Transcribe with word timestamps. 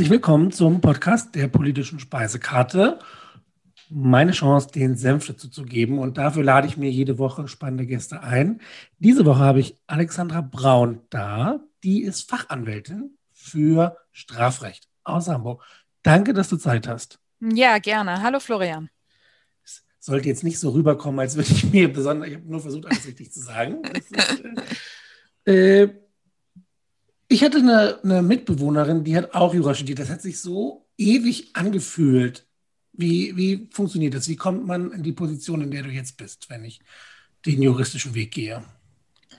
Herzlich 0.00 0.12
willkommen 0.12 0.50
zum 0.50 0.80
Podcast 0.80 1.34
der 1.34 1.46
politischen 1.48 1.98
Speisekarte. 1.98 3.00
Meine 3.90 4.32
Chance, 4.32 4.68
den 4.74 4.96
Senf 4.96 5.26
dazu 5.26 5.50
zu 5.50 5.62
geben. 5.62 5.98
Und 5.98 6.16
dafür 6.16 6.42
lade 6.42 6.66
ich 6.66 6.78
mir 6.78 6.90
jede 6.90 7.18
Woche 7.18 7.48
spannende 7.48 7.84
Gäste 7.84 8.22
ein. 8.22 8.62
Diese 8.98 9.26
Woche 9.26 9.40
habe 9.40 9.60
ich 9.60 9.76
Alexandra 9.86 10.40
Braun 10.40 11.02
da. 11.10 11.60
Die 11.84 12.02
ist 12.02 12.30
Fachanwältin 12.30 13.18
für 13.34 13.98
Strafrecht 14.10 14.88
aus 15.04 15.28
Hamburg. 15.28 15.62
Danke, 16.02 16.32
dass 16.32 16.48
du 16.48 16.56
Zeit 16.56 16.88
hast. 16.88 17.18
Ja, 17.38 17.76
gerne. 17.76 18.22
Hallo 18.22 18.40
Florian. 18.40 18.88
Es 19.62 19.84
sollte 19.98 20.28
jetzt 20.28 20.44
nicht 20.44 20.58
so 20.58 20.70
rüberkommen, 20.70 21.20
als 21.20 21.36
würde 21.36 21.52
ich 21.52 21.70
mir 21.70 21.92
besonders, 21.92 22.30
ich 22.30 22.36
habe 22.36 22.50
nur 22.50 22.60
versucht, 22.60 22.86
alles 22.86 23.06
richtig 23.06 23.32
zu 23.32 23.40
sagen. 23.40 23.82
Ist, 23.92 24.16
äh, 25.46 25.82
äh, 25.82 26.00
ich 27.30 27.44
hatte 27.44 27.58
eine, 27.58 28.00
eine, 28.02 28.22
Mitbewohnerin, 28.22 29.04
die 29.04 29.16
hat 29.16 29.34
auch 29.34 29.54
Jura 29.54 29.72
studiert. 29.72 30.00
Das 30.00 30.10
hat 30.10 30.20
sich 30.20 30.40
so 30.40 30.88
ewig 30.98 31.54
angefühlt. 31.54 32.44
Wie, 32.92 33.36
wie 33.36 33.68
funktioniert 33.72 34.14
das? 34.14 34.28
Wie 34.28 34.36
kommt 34.36 34.66
man 34.66 34.90
in 34.90 35.04
die 35.04 35.12
Position, 35.12 35.62
in 35.62 35.70
der 35.70 35.84
du 35.84 35.90
jetzt 35.90 36.16
bist, 36.16 36.50
wenn 36.50 36.64
ich 36.64 36.80
den 37.46 37.62
juristischen 37.62 38.14
Weg 38.14 38.32
gehe? 38.32 38.64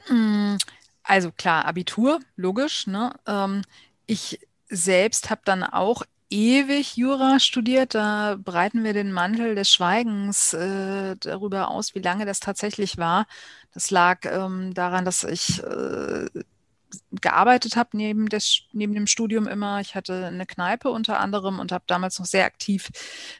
Mm, 0.09 0.55
also 1.03 1.31
klar, 1.33 1.65
Abitur, 1.65 2.21
logisch. 2.37 2.87
Ne? 2.87 3.13
Ähm, 3.27 3.61
ich 4.05 4.39
selbst 4.69 5.29
habe 5.29 5.41
dann 5.43 5.61
auch 5.61 6.03
ewig 6.29 6.95
Jura 6.95 7.41
studiert. 7.41 7.93
Da 7.93 8.37
breiten 8.41 8.85
wir 8.85 8.93
den 8.93 9.11
Mantel 9.11 9.53
des 9.53 9.69
Schweigens 9.69 10.53
äh, 10.53 11.17
darüber 11.19 11.69
aus, 11.69 11.93
wie 11.93 11.99
lange 11.99 12.25
das 12.25 12.39
tatsächlich 12.39 12.97
war. 12.97 13.27
Das 13.73 13.91
lag 13.91 14.19
ähm, 14.23 14.73
daran, 14.73 15.03
dass 15.03 15.25
ich 15.25 15.61
äh, 15.61 16.25
gearbeitet 17.11 17.75
habe 17.75 17.89
neben, 17.93 18.27
neben 18.73 18.93
dem 18.93 19.07
Studium 19.07 19.47
immer. 19.47 19.79
Ich 19.81 19.95
hatte 19.95 20.25
eine 20.27 20.45
Kneipe 20.45 20.89
unter 20.89 21.19
anderem 21.19 21.59
und 21.59 21.71
habe 21.71 21.83
damals 21.87 22.19
noch 22.19 22.25
sehr 22.25 22.45
aktiv 22.45 22.89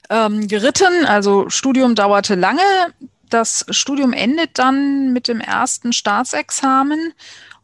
ähm, 0.10 0.48
geritten. 0.48 1.06
Also 1.06 1.50
Studium 1.50 1.96
dauerte 1.96 2.36
lange. 2.36 2.62
Das 3.30 3.66
Studium 3.70 4.14
endet 4.14 4.60
dann 4.60 5.14
mit 5.14 5.28
dem 5.28 5.40
ersten 5.40 5.94
Staatsexamen 5.94 7.14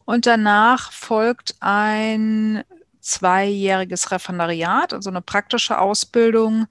und 0.06 0.26
danach 0.26 0.94
folgt 0.94 1.56
ein 1.60 2.64
zweijähriges 3.02 4.12
Referendariat, 4.12 4.94
also 4.94 5.10
eine 5.10 5.22
praktische 5.22 5.80
Ausbildung, 5.80 6.68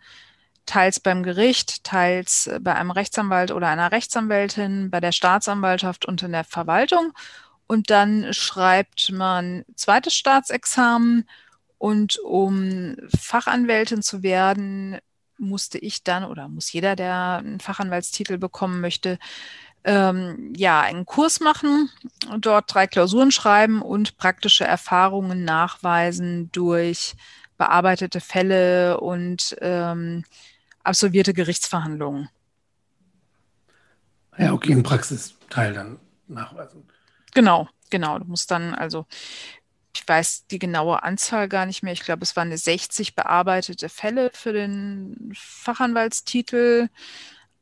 teils 0.67 1.01
beim 1.01 1.23
Gericht, 1.23 1.84
teils 1.84 2.51
bei 2.61 2.75
einem 2.75 2.91
Rechtsanwalt 2.91 3.53
oder 3.53 3.69
einer 3.69 3.92
Rechtsanwältin, 3.92 4.91
bei 4.91 5.01
der 5.01 5.12
Staatsanwaltschaft 5.12 6.06
und 6.06 6.23
in 6.23 6.33
der 6.33 6.45
Verwaltung 6.45 7.12
und 7.67 7.91
dann 7.91 8.33
schreibt 8.33 9.11
man 9.12 9.64
zweites 9.75 10.14
Staatsexamen 10.14 11.28
und 11.78 12.19
um 12.19 12.97
Fachanwältin 13.19 14.03
zu 14.03 14.23
werden, 14.23 14.98
musste 15.39 15.78
ich 15.78 16.03
dann 16.03 16.25
oder 16.25 16.48
muss 16.48 16.73
jeder, 16.73 16.97
der 16.97 17.39
einen 17.39 17.61
Fachanwaltstitel 17.61 18.39
bekommen 18.39 18.81
möchte, 18.81 19.19
ähm, 19.84 20.53
ja, 20.56 20.81
einen 20.81 21.06
Kurs 21.06 21.41
machen, 21.41 21.91
dort 22.39 22.73
drei 22.73 22.86
Klausuren 22.86 23.31
schreiben 23.31 23.83
und 23.83 24.17
praktische 24.17 24.64
Erfahrungen 24.64 25.45
nachweisen 25.45 26.51
durch 26.53 27.14
bearbeitete 27.56 28.20
Fälle 28.20 29.01
und 29.01 29.56
ähm, 29.61 30.25
absolvierte 30.83 31.34
Gerichtsverhandlungen. 31.34 32.29
Ja, 34.39 34.52
okay, 34.52 34.73
ein 34.73 34.83
Praxisteil 34.83 35.73
dann 35.73 35.98
nachweisen. 36.27 36.85
Genau, 37.36 37.69
genau. 37.91 38.19
Du 38.19 38.24
musst 38.24 38.51
dann 38.51 38.74
also, 38.74 39.05
ich 39.95 40.08
weiß 40.08 40.47
die 40.47 40.58
genaue 40.58 41.02
Anzahl 41.02 41.51
gar 41.51 41.67
nicht 41.67 41.83
mehr. 41.83 41.92
Ich 41.92 42.01
glaube, 42.01 42.23
es 42.23 42.35
waren 42.35 42.57
60 42.57 43.14
bearbeitete 43.14 43.91
Fälle 43.91 44.30
für 44.33 44.55
den 44.55 45.35
Fachanwaltstitel 45.35 46.89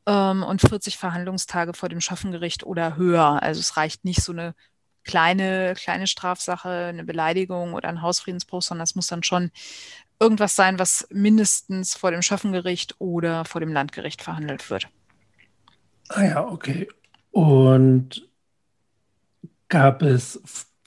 ähm, 0.05 0.43
und 0.43 0.61
40 0.61 0.97
Verhandlungstage 0.97 1.73
vor 1.73 1.89
dem 1.89 1.99
Schaffengericht 1.99 2.63
oder 2.63 2.95
höher. 2.95 3.43
Also 3.43 3.59
es 3.59 3.75
reicht 3.75 4.05
nicht 4.05 4.21
so 4.21 4.31
eine 4.31 4.55
kleine, 5.03 5.73
kleine 5.75 6.07
Strafsache, 6.07 6.69
eine 6.69 7.03
Beleidigung 7.03 7.73
oder 7.73 7.89
ein 7.89 8.01
Hausfriedensbruch, 8.01 8.61
sondern 8.61 8.85
es 8.85 8.95
muss 8.95 9.07
dann 9.07 9.23
schon 9.23 9.51
irgendwas 10.21 10.55
sein, 10.55 10.79
was 10.79 11.05
mindestens 11.11 11.95
vor 11.95 12.11
dem 12.11 12.21
Schaffengericht 12.21 12.95
oder 12.99 13.43
vor 13.43 13.59
dem 13.59 13.73
Landgericht 13.73 14.21
verhandelt 14.21 14.69
wird. 14.69 14.87
Ah 16.07 16.23
ja, 16.23 16.47
okay. 16.47 16.87
Und 17.31 18.24
Gab 19.67 20.01
es, 20.01 20.41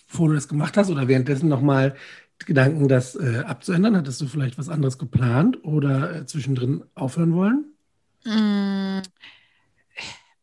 bevor 0.09 0.29
du 0.29 0.35
das 0.35 0.49
gemacht 0.49 0.77
hast 0.77 0.91
oder 0.91 1.09
währenddessen 1.09 1.49
nochmal 1.49 1.97
Gedanken, 2.39 2.89
das 2.89 3.17
äh, 3.17 3.43
abzuändern? 3.47 3.97
Hattest 3.97 4.21
du 4.21 4.27
vielleicht 4.27 4.59
was 4.59 4.69
anderes 4.69 4.99
geplant 4.99 5.65
oder 5.65 6.15
äh, 6.15 6.27
zwischendrin 6.27 6.85
aufhören 6.95 7.35
wollen? 7.35 7.65
Mm, 8.25 9.03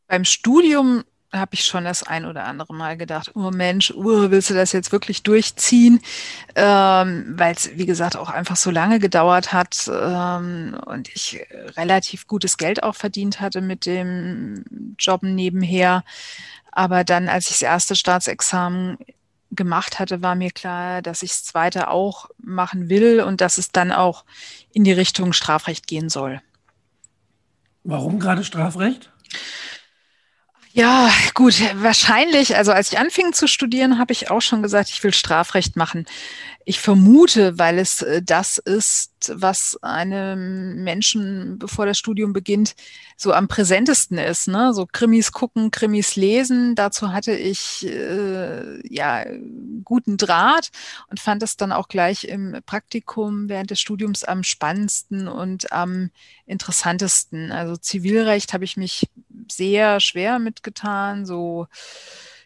beim 0.08 0.26
Studium 0.26 1.04
habe 1.32 1.54
ich 1.54 1.66
schon 1.66 1.84
das 1.84 2.04
ein 2.04 2.26
oder 2.26 2.46
andere 2.46 2.74
Mal 2.74 2.98
gedacht, 2.98 3.32
oh 3.36 3.52
Mensch, 3.52 3.92
uh, 3.92 4.32
willst 4.32 4.50
du 4.50 4.54
das 4.54 4.72
jetzt 4.72 4.92
wirklich 4.92 5.24
durchziehen? 5.24 6.00
Ähm, 6.56 7.34
Weil 7.38 7.54
es, 7.54 7.72
wie 7.76 7.86
gesagt, 7.86 8.16
auch 8.16 8.30
einfach 8.30 8.56
so 8.56 8.72
lange 8.72 9.00
gedauert 9.00 9.52
hat 9.52 9.90
ähm, 9.92 10.78
und 10.86 11.10
ich 11.10 11.46
relativ 11.76 12.28
gutes 12.28 12.58
Geld 12.58 12.84
auch 12.84 12.96
verdient 12.96 13.42
hatte 13.42 13.62
mit 13.62 13.86
dem 13.86 14.64
Jobben 14.98 15.36
nebenher. 15.36 16.04
Aber 16.76 17.04
dann, 17.04 17.30
als 17.30 17.48
ich 17.48 17.54
das 17.54 17.62
erste 17.64 17.96
Staatsexamen 17.96 18.98
gemacht 19.52 19.98
hatte, 19.98 20.22
war 20.22 20.36
mir 20.36 20.52
klar, 20.52 21.02
dass 21.02 21.24
ich 21.24 21.32
das 21.32 21.46
zweite 21.46 21.90
auch 21.90 22.30
machen 22.38 22.90
will 22.90 23.22
und 23.22 23.42
dass 23.42 23.58
es 23.58 23.72
dann 23.72 23.92
auch 23.92 24.26
in 24.74 24.84
die 24.84 24.92
Richtung 24.92 25.34
Strafrecht 25.34 25.88
gehen 25.88 26.10
soll. 26.10 26.42
Warum 27.84 28.20
gerade 28.20 28.44
Strafrecht? 28.44 29.12
Ja, 30.78 31.10
gut, 31.34 31.54
wahrscheinlich. 31.82 32.58
Also 32.58 32.74
als 32.74 32.92
ich 32.92 33.00
anfing 33.00 33.32
zu 33.32 33.48
studieren, 33.48 33.98
habe 33.98 34.12
ich 34.12 34.30
auch 34.30 34.42
schon 34.42 34.62
gesagt, 34.62 34.90
ich 34.90 35.02
will 35.06 35.14
Strafrecht 35.14 35.78
machen. 35.78 36.06
Ich 36.66 36.82
vermute, 36.82 37.58
weil 37.58 37.80
es 37.80 38.02
äh, 38.02 38.22
das 38.22 38.58
ist, 38.58 39.14
was 39.34 39.78
einem 39.82 40.84
Menschen, 40.84 41.60
bevor 41.60 41.86
das 41.86 41.98
Studium 41.98 42.34
beginnt, 42.34 42.76
so 43.16 43.32
am 43.32 43.48
präsentesten 43.48 44.18
ist. 44.18 44.50
Ne? 44.50 44.74
So 44.74 44.86
Krimis 44.92 45.32
gucken, 45.32 45.72
Krimis 45.72 46.18
lesen. 46.18 46.76
Dazu 46.76 47.14
hatte 47.14 47.34
ich 47.34 47.86
äh, 47.88 48.86
ja 48.94 49.24
guten 49.86 50.18
Draht 50.18 50.72
und 51.10 51.22
fand 51.22 51.42
es 51.44 51.56
dann 51.56 51.72
auch 51.72 51.88
gleich 51.88 52.26
im 52.26 52.58
Praktikum 52.66 53.48
während 53.48 53.72
des 53.72 53.80
Studiums 53.80 54.26
am 54.26 54.44
spannendsten 54.44 55.30
und 55.30 55.72
am 55.72 56.10
interessantesten. 56.46 57.54
Also 57.54 57.78
Zivilrecht 57.78 58.52
habe 58.52 58.66
ich 58.66 58.76
mich 58.76 59.08
sehr 59.50 60.00
schwer 60.00 60.40
mitgetan. 60.40 61.26
So 61.26 61.68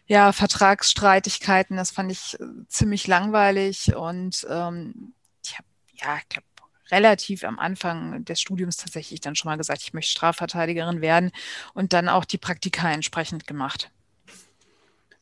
ja, 0.06 0.32
Vertragsstreitigkeiten, 0.32 1.76
das 1.76 1.92
fand 1.92 2.10
ich 2.10 2.38
äh, 2.40 2.44
ziemlich 2.68 3.06
langweilig 3.06 3.94
und 3.94 4.44
ähm, 4.50 5.14
ich 5.44 5.56
habe, 5.56 5.68
ja, 5.94 6.16
ich 6.16 6.28
glaube, 6.28 6.46
relativ 6.90 7.44
am 7.44 7.58
Anfang 7.58 8.24
des 8.24 8.40
Studiums 8.40 8.76
tatsächlich 8.76 9.20
dann 9.20 9.36
schon 9.36 9.50
mal 9.50 9.56
gesagt, 9.56 9.82
ich 9.82 9.92
möchte 9.92 10.10
Strafverteidigerin 10.10 11.00
werden 11.00 11.30
und 11.74 11.92
dann 11.92 12.08
auch 12.08 12.24
die 12.24 12.38
Praktika 12.38 12.90
entsprechend 12.90 13.46
gemacht. 13.46 13.90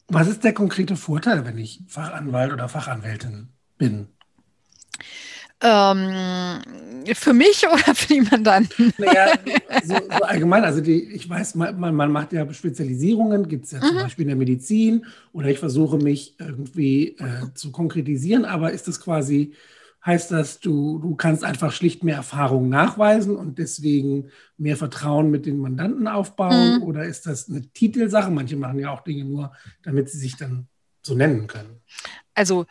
Was 0.09 0.27
ist 0.27 0.43
der 0.43 0.55
konkrete 0.55 0.97
Vorteil, 0.97 1.45
wenn 1.45 1.59
ich 1.59 1.83
Fachanwalt 1.87 2.53
oder 2.53 2.71
Fachanwältin 2.71 3.53
bin? 3.77 4.09
Ähm, 5.61 6.63
für 7.15 7.33
mich 7.33 7.67
oder 7.73 7.95
für 7.95 8.15
die 8.15 8.21
Mandanten? 8.21 8.93
Naja, 8.99 9.33
so, 9.85 9.95
so 9.95 10.23
allgemein, 10.23 10.65
also 10.65 10.81
die, 10.81 11.03
ich 11.03 11.29
weiß, 11.29 11.55
man, 11.57 11.79
man 11.79 12.13
macht 12.13 12.33
ja 12.33 12.51
Spezialisierungen, 12.53 13.49
gibt 13.49 13.65
es 13.65 13.73
ja 13.73 13.81
zum 13.81 13.97
mhm. 13.97 14.03
Beispiel 14.03 14.23
in 14.23 14.29
der 14.29 14.37
Medizin 14.37 15.07
oder 15.33 15.49
ich 15.49 15.59
versuche 15.59 15.99
mich 15.99 16.37
irgendwie 16.39 17.17
äh, 17.19 17.53
zu 17.55 17.73
konkretisieren, 17.73 18.45
aber 18.45 18.73
ist 18.73 18.89
das 18.89 19.01
quasi, 19.01 19.55
heißt 20.05 20.31
das, 20.31 20.61
du, 20.61 20.99
du 20.99 21.17
kannst 21.17 21.45
einfach 21.45 21.73
schlicht 21.73 22.05
mehr 22.05 22.17
Erfahrung 22.17 22.69
nachweisen 22.69 23.37
und 23.37 23.59
deswegen 23.59 24.31
mehr 24.57 24.77
Vertrauen 24.77 25.31
mit 25.31 25.45
den 25.45 25.59
Mandanten 25.59 26.07
aufbauen 26.07 26.77
mhm. 26.77 26.83
oder 26.83 27.05
ist 27.05 27.27
das 27.27 27.49
eine 27.49 27.63
Titelsache? 27.63 28.31
Manche 28.31 28.57
machen 28.57 28.79
ja 28.79 28.91
auch 28.91 29.03
Dinge 29.03 29.25
nur, 29.25 29.53
damit 29.83 30.09
sie 30.09 30.19
sich 30.19 30.37
dann 30.37 30.69
so 31.03 31.15
nennen 31.15 31.47
können. 31.47 31.81
Also 32.35 32.67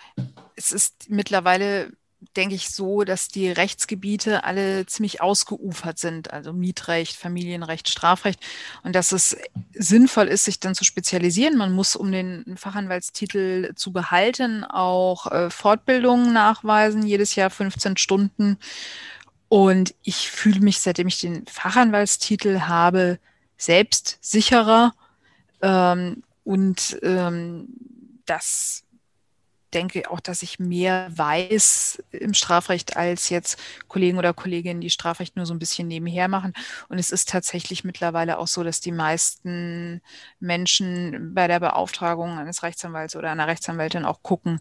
es 0.55 0.71
ist 0.71 1.09
mittlerweile 1.09 1.91
denke 2.35 2.55
ich, 2.55 2.69
so, 2.69 3.03
dass 3.03 3.27
die 3.27 3.49
Rechtsgebiete 3.49 4.43
alle 4.43 4.85
ziemlich 4.85 5.21
ausgeufert 5.21 5.99
sind, 5.99 6.33
also 6.33 6.53
Mietrecht, 6.53 7.15
Familienrecht, 7.15 7.89
Strafrecht, 7.89 8.39
und 8.83 8.93
dass 8.95 9.11
es 9.11 9.37
sinnvoll 9.73 10.27
ist, 10.27 10.45
sich 10.45 10.59
dann 10.59 10.75
zu 10.75 10.83
spezialisieren. 10.83 11.57
Man 11.57 11.73
muss, 11.73 11.95
um 11.95 12.11
den 12.11 12.57
Fachanwaltstitel 12.57 13.73
zu 13.75 13.91
behalten, 13.91 14.63
auch 14.63 15.31
äh, 15.31 15.49
Fortbildungen 15.49 16.33
nachweisen, 16.33 17.03
jedes 17.05 17.35
Jahr 17.35 17.49
15 17.49 17.97
Stunden. 17.97 18.57
Und 19.49 19.95
ich 20.03 20.29
fühle 20.29 20.59
mich, 20.59 20.81
seitdem 20.81 21.07
ich 21.07 21.19
den 21.19 21.45
Fachanwaltstitel 21.45 22.61
habe, 22.61 23.19
selbst 23.57 24.17
sicherer. 24.21 24.93
Ähm, 25.61 26.23
und 26.43 26.97
ähm, 27.01 27.67
das 28.25 28.83
denke 29.73 30.09
auch, 30.09 30.19
dass 30.19 30.43
ich 30.43 30.59
mehr 30.59 31.09
weiß 31.15 32.03
im 32.11 32.33
Strafrecht 32.33 32.97
als 32.97 33.29
jetzt 33.29 33.59
Kollegen 33.87 34.17
oder 34.17 34.33
Kolleginnen, 34.33 34.81
die 34.81 34.89
Strafrecht 34.89 35.35
nur 35.35 35.45
so 35.45 35.53
ein 35.53 35.59
bisschen 35.59 35.87
nebenher 35.87 36.27
machen. 36.27 36.53
Und 36.89 36.99
es 36.99 37.11
ist 37.11 37.29
tatsächlich 37.29 37.83
mittlerweile 37.83 38.37
auch 38.37 38.47
so, 38.47 38.63
dass 38.63 38.79
die 38.79 38.91
meisten 38.91 40.01
Menschen 40.39 41.33
bei 41.33 41.47
der 41.47 41.59
Beauftragung 41.59 42.37
eines 42.37 42.63
Rechtsanwalts 42.63 43.15
oder 43.15 43.31
einer 43.31 43.47
Rechtsanwältin 43.47 44.05
auch 44.05 44.23
gucken, 44.23 44.59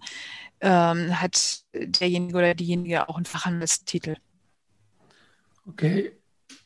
ähm, 0.61 1.21
hat 1.21 1.65
derjenige 1.75 2.37
oder 2.37 2.55
diejenige 2.55 3.09
auch 3.09 3.17
einen 3.17 3.27
Fachanwaltstitel. 3.27 4.17
Okay. 5.67 6.13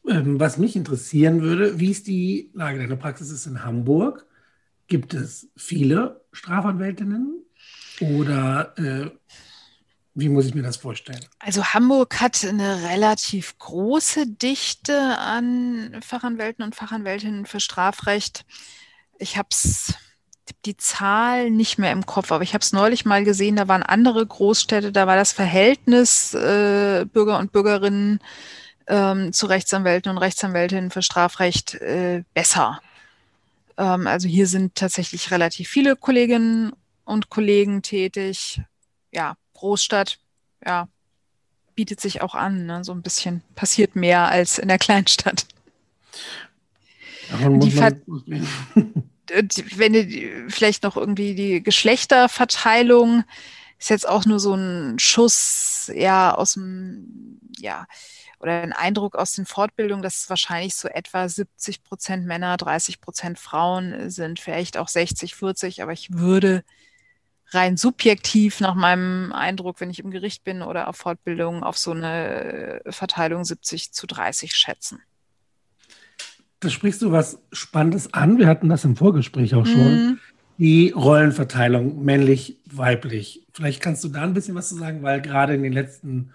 Ähm, 0.08 0.40
was 0.40 0.56
mich 0.56 0.76
interessieren 0.76 1.42
würde, 1.42 1.78
wie 1.78 1.90
ist 1.90 2.06
die 2.06 2.50
Lage 2.54 2.78
deiner 2.78 2.96
Praxis 2.96 3.30
ist 3.30 3.46
in 3.46 3.64
Hamburg? 3.64 4.26
Gibt 4.86 5.14
es 5.14 5.48
viele 5.56 6.24
Strafanwältinnen 6.32 7.44
oder 8.00 8.74
äh, 8.78 9.10
wie 10.14 10.28
muss 10.28 10.46
ich 10.46 10.54
mir 10.54 10.62
das 10.62 10.76
vorstellen? 10.76 11.24
Also 11.38 11.64
Hamburg 11.64 12.20
hat 12.20 12.44
eine 12.44 12.82
relativ 12.82 13.56
große 13.58 14.26
Dichte 14.26 15.18
an 15.18 15.96
Fachanwälten 16.02 16.64
und 16.64 16.74
Fachanwältinnen 16.74 17.46
für 17.46 17.60
Strafrecht. 17.60 18.44
Ich 19.18 19.36
habe 19.36 19.48
die 20.64 20.76
Zahl 20.76 21.50
nicht 21.50 21.78
mehr 21.78 21.92
im 21.92 22.06
Kopf, 22.06 22.32
aber 22.32 22.42
ich 22.42 22.54
habe 22.54 22.62
es 22.62 22.72
neulich 22.72 23.04
mal 23.04 23.24
gesehen, 23.24 23.56
da 23.56 23.68
waren 23.68 23.82
andere 23.82 24.26
Großstädte, 24.26 24.90
da 24.90 25.06
war 25.06 25.16
das 25.16 25.32
Verhältnis 25.32 26.34
äh, 26.34 27.06
Bürger 27.06 27.38
und 27.38 27.52
Bürgerinnen 27.52 28.20
ähm, 28.88 29.32
zu 29.32 29.46
Rechtsanwälten 29.46 30.10
und 30.10 30.18
Rechtsanwältinnen 30.18 30.90
für 30.90 31.02
Strafrecht 31.02 31.74
äh, 31.74 32.24
besser. 32.34 32.80
Ähm, 33.78 34.06
also 34.06 34.28
hier 34.28 34.48
sind 34.48 34.74
tatsächlich 34.74 35.30
relativ 35.30 35.68
viele 35.68 35.96
Kolleginnen 35.96 36.72
und 37.10 37.28
Kollegen 37.28 37.82
tätig. 37.82 38.62
Ja, 39.12 39.36
Großstadt, 39.54 40.18
ja, 40.64 40.88
bietet 41.74 42.00
sich 42.00 42.22
auch 42.22 42.34
an. 42.34 42.66
Ne? 42.66 42.84
So 42.84 42.92
ein 42.92 43.02
bisschen 43.02 43.42
passiert 43.54 43.96
mehr 43.96 44.28
als 44.28 44.58
in 44.58 44.68
der 44.68 44.78
Kleinstadt. 44.78 45.46
Die 49.32 49.78
wenn 49.78 49.92
du 49.92 50.50
vielleicht 50.50 50.82
noch 50.82 50.96
irgendwie 50.96 51.36
die 51.36 51.62
Geschlechterverteilung 51.62 53.22
ist 53.78 53.88
jetzt 53.88 54.08
auch 54.08 54.26
nur 54.26 54.40
so 54.40 54.54
ein 54.54 54.98
Schuss 54.98 55.90
ja 55.94 56.34
aus 56.34 56.54
dem 56.54 57.40
ja 57.58 57.86
oder 58.40 58.62
ein 58.62 58.72
Eindruck 58.72 59.16
aus 59.16 59.32
den 59.32 59.46
Fortbildungen, 59.46 60.02
dass 60.02 60.22
es 60.22 60.30
wahrscheinlich 60.30 60.74
so 60.74 60.88
etwa 60.88 61.28
70 61.28 61.82
Prozent 61.84 62.26
Männer, 62.26 62.56
30 62.56 63.00
Prozent 63.00 63.38
Frauen 63.38 64.10
sind, 64.10 64.40
vielleicht 64.40 64.76
auch 64.78 64.88
60, 64.88 65.34
40, 65.34 65.82
aber 65.82 65.92
ich 65.92 66.12
würde 66.12 66.64
rein 67.52 67.76
subjektiv 67.76 68.60
nach 68.60 68.74
meinem 68.74 69.32
Eindruck, 69.32 69.80
wenn 69.80 69.90
ich 69.90 69.98
im 69.98 70.10
Gericht 70.10 70.44
bin 70.44 70.62
oder 70.62 70.88
auf 70.88 70.96
Fortbildung, 70.96 71.62
auf 71.62 71.76
so 71.76 71.92
eine 71.92 72.80
Verteilung 72.88 73.44
70 73.44 73.92
zu 73.92 74.06
30 74.06 74.54
schätzen. 74.54 75.00
Da 76.60 76.68
sprichst 76.68 77.00
du 77.02 77.10
was 77.10 77.40
Spannendes 77.52 78.12
an. 78.12 78.38
Wir 78.38 78.46
hatten 78.46 78.68
das 78.68 78.84
im 78.84 78.96
Vorgespräch 78.96 79.54
auch 79.54 79.66
schon. 79.66 79.92
Mhm. 79.92 80.18
Die 80.58 80.90
Rollenverteilung 80.90 82.04
männlich, 82.04 82.58
weiblich. 82.66 83.46
Vielleicht 83.54 83.80
kannst 83.80 84.04
du 84.04 84.08
da 84.08 84.22
ein 84.22 84.34
bisschen 84.34 84.54
was 84.54 84.68
zu 84.68 84.76
sagen, 84.76 85.02
weil 85.02 85.22
gerade 85.22 85.54
in 85.54 85.62
den 85.62 85.72
letzten 85.72 86.34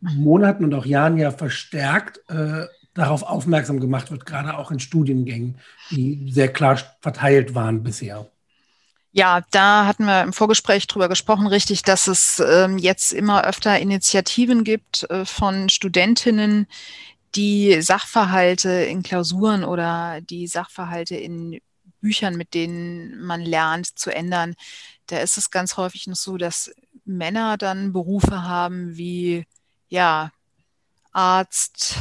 Monaten 0.00 0.64
und 0.64 0.74
auch 0.74 0.84
Jahren 0.84 1.16
ja 1.16 1.30
verstärkt 1.30 2.20
äh, 2.28 2.66
darauf 2.92 3.22
aufmerksam 3.22 3.80
gemacht 3.80 4.10
wird, 4.10 4.26
gerade 4.26 4.58
auch 4.58 4.70
in 4.70 4.80
Studiengängen, 4.80 5.56
die 5.90 6.30
sehr 6.30 6.52
klar 6.52 6.78
verteilt 7.00 7.54
waren 7.54 7.82
bisher. 7.82 8.26
Ja, 9.14 9.42
da 9.50 9.86
hatten 9.86 10.06
wir 10.06 10.22
im 10.22 10.32
Vorgespräch 10.32 10.86
drüber 10.86 11.08
gesprochen, 11.10 11.46
richtig, 11.46 11.82
dass 11.82 12.06
es 12.06 12.40
ähm, 12.40 12.78
jetzt 12.78 13.12
immer 13.12 13.44
öfter 13.44 13.78
Initiativen 13.78 14.64
gibt 14.64 15.02
äh, 15.10 15.26
von 15.26 15.68
Studentinnen, 15.68 16.66
die 17.34 17.82
Sachverhalte 17.82 18.70
in 18.70 19.02
Klausuren 19.02 19.64
oder 19.64 20.22
die 20.22 20.46
Sachverhalte 20.46 21.16
in 21.16 21.60
Büchern, 22.00 22.36
mit 22.36 22.54
denen 22.54 23.20
man 23.22 23.42
lernt, 23.42 23.98
zu 23.98 24.10
ändern. 24.10 24.54
Da 25.08 25.18
ist 25.18 25.36
es 25.36 25.50
ganz 25.50 25.76
häufig 25.76 26.06
noch 26.06 26.16
so, 26.16 26.38
dass 26.38 26.70
Männer 27.04 27.58
dann 27.58 27.92
Berufe 27.92 28.44
haben 28.44 28.96
wie 28.96 29.44
ja, 29.88 30.32
Arzt, 31.12 31.96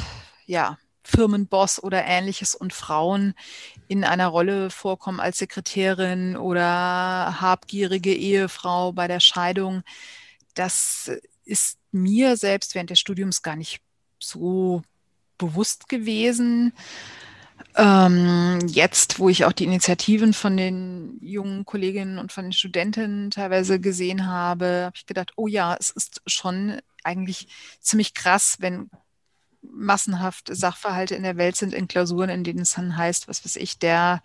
ja, 0.46 0.78
Firmenboss 1.04 1.84
oder 1.84 2.06
ähnliches 2.06 2.56
und 2.56 2.74
Frauen 2.74 3.34
in 3.91 4.05
einer 4.05 4.27
Rolle 4.27 4.69
vorkommen 4.69 5.19
als 5.19 5.39
Sekretärin 5.39 6.38
oder 6.38 7.41
habgierige 7.41 8.13
Ehefrau 8.13 8.93
bei 8.93 9.09
der 9.09 9.19
Scheidung. 9.19 9.83
Das 10.53 11.11
ist 11.43 11.77
mir 11.91 12.38
selbst 12.38 12.73
während 12.73 12.89
des 12.89 13.01
Studiums 13.01 13.41
gar 13.41 13.57
nicht 13.57 13.81
so 14.17 14.81
bewusst 15.38 15.89
gewesen. 15.89 16.71
Ähm, 17.75 18.59
jetzt, 18.67 19.19
wo 19.19 19.27
ich 19.27 19.43
auch 19.43 19.51
die 19.51 19.65
Initiativen 19.65 20.31
von 20.31 20.55
den 20.55 21.17
jungen 21.19 21.65
Kolleginnen 21.65 22.17
und 22.17 22.31
von 22.31 22.45
den 22.45 22.53
Studentinnen 22.53 23.29
teilweise 23.29 23.81
gesehen 23.81 24.25
habe, 24.25 24.83
habe 24.85 24.95
ich 24.95 25.05
gedacht, 25.05 25.33
oh 25.35 25.47
ja, 25.47 25.75
es 25.77 25.89
ist 25.91 26.21
schon 26.27 26.79
eigentlich 27.03 27.49
ziemlich 27.81 28.13
krass, 28.13 28.55
wenn 28.59 28.89
massenhaft 29.62 30.50
Sachverhalte 30.52 31.16
in 31.16 31.24
der 31.24 31.38
Welt 31.38 31.56
sind 31.56 31.74
in 31.74 31.88
Klausuren, 31.88 32.30
in 32.30 32.44
denen 32.44 32.62
es 32.62 32.74
dann 32.74 32.98
heißt, 32.98 33.28
was 33.28 33.46
weiß 33.46 33.56
ich, 33.58 33.80
der 33.80 34.22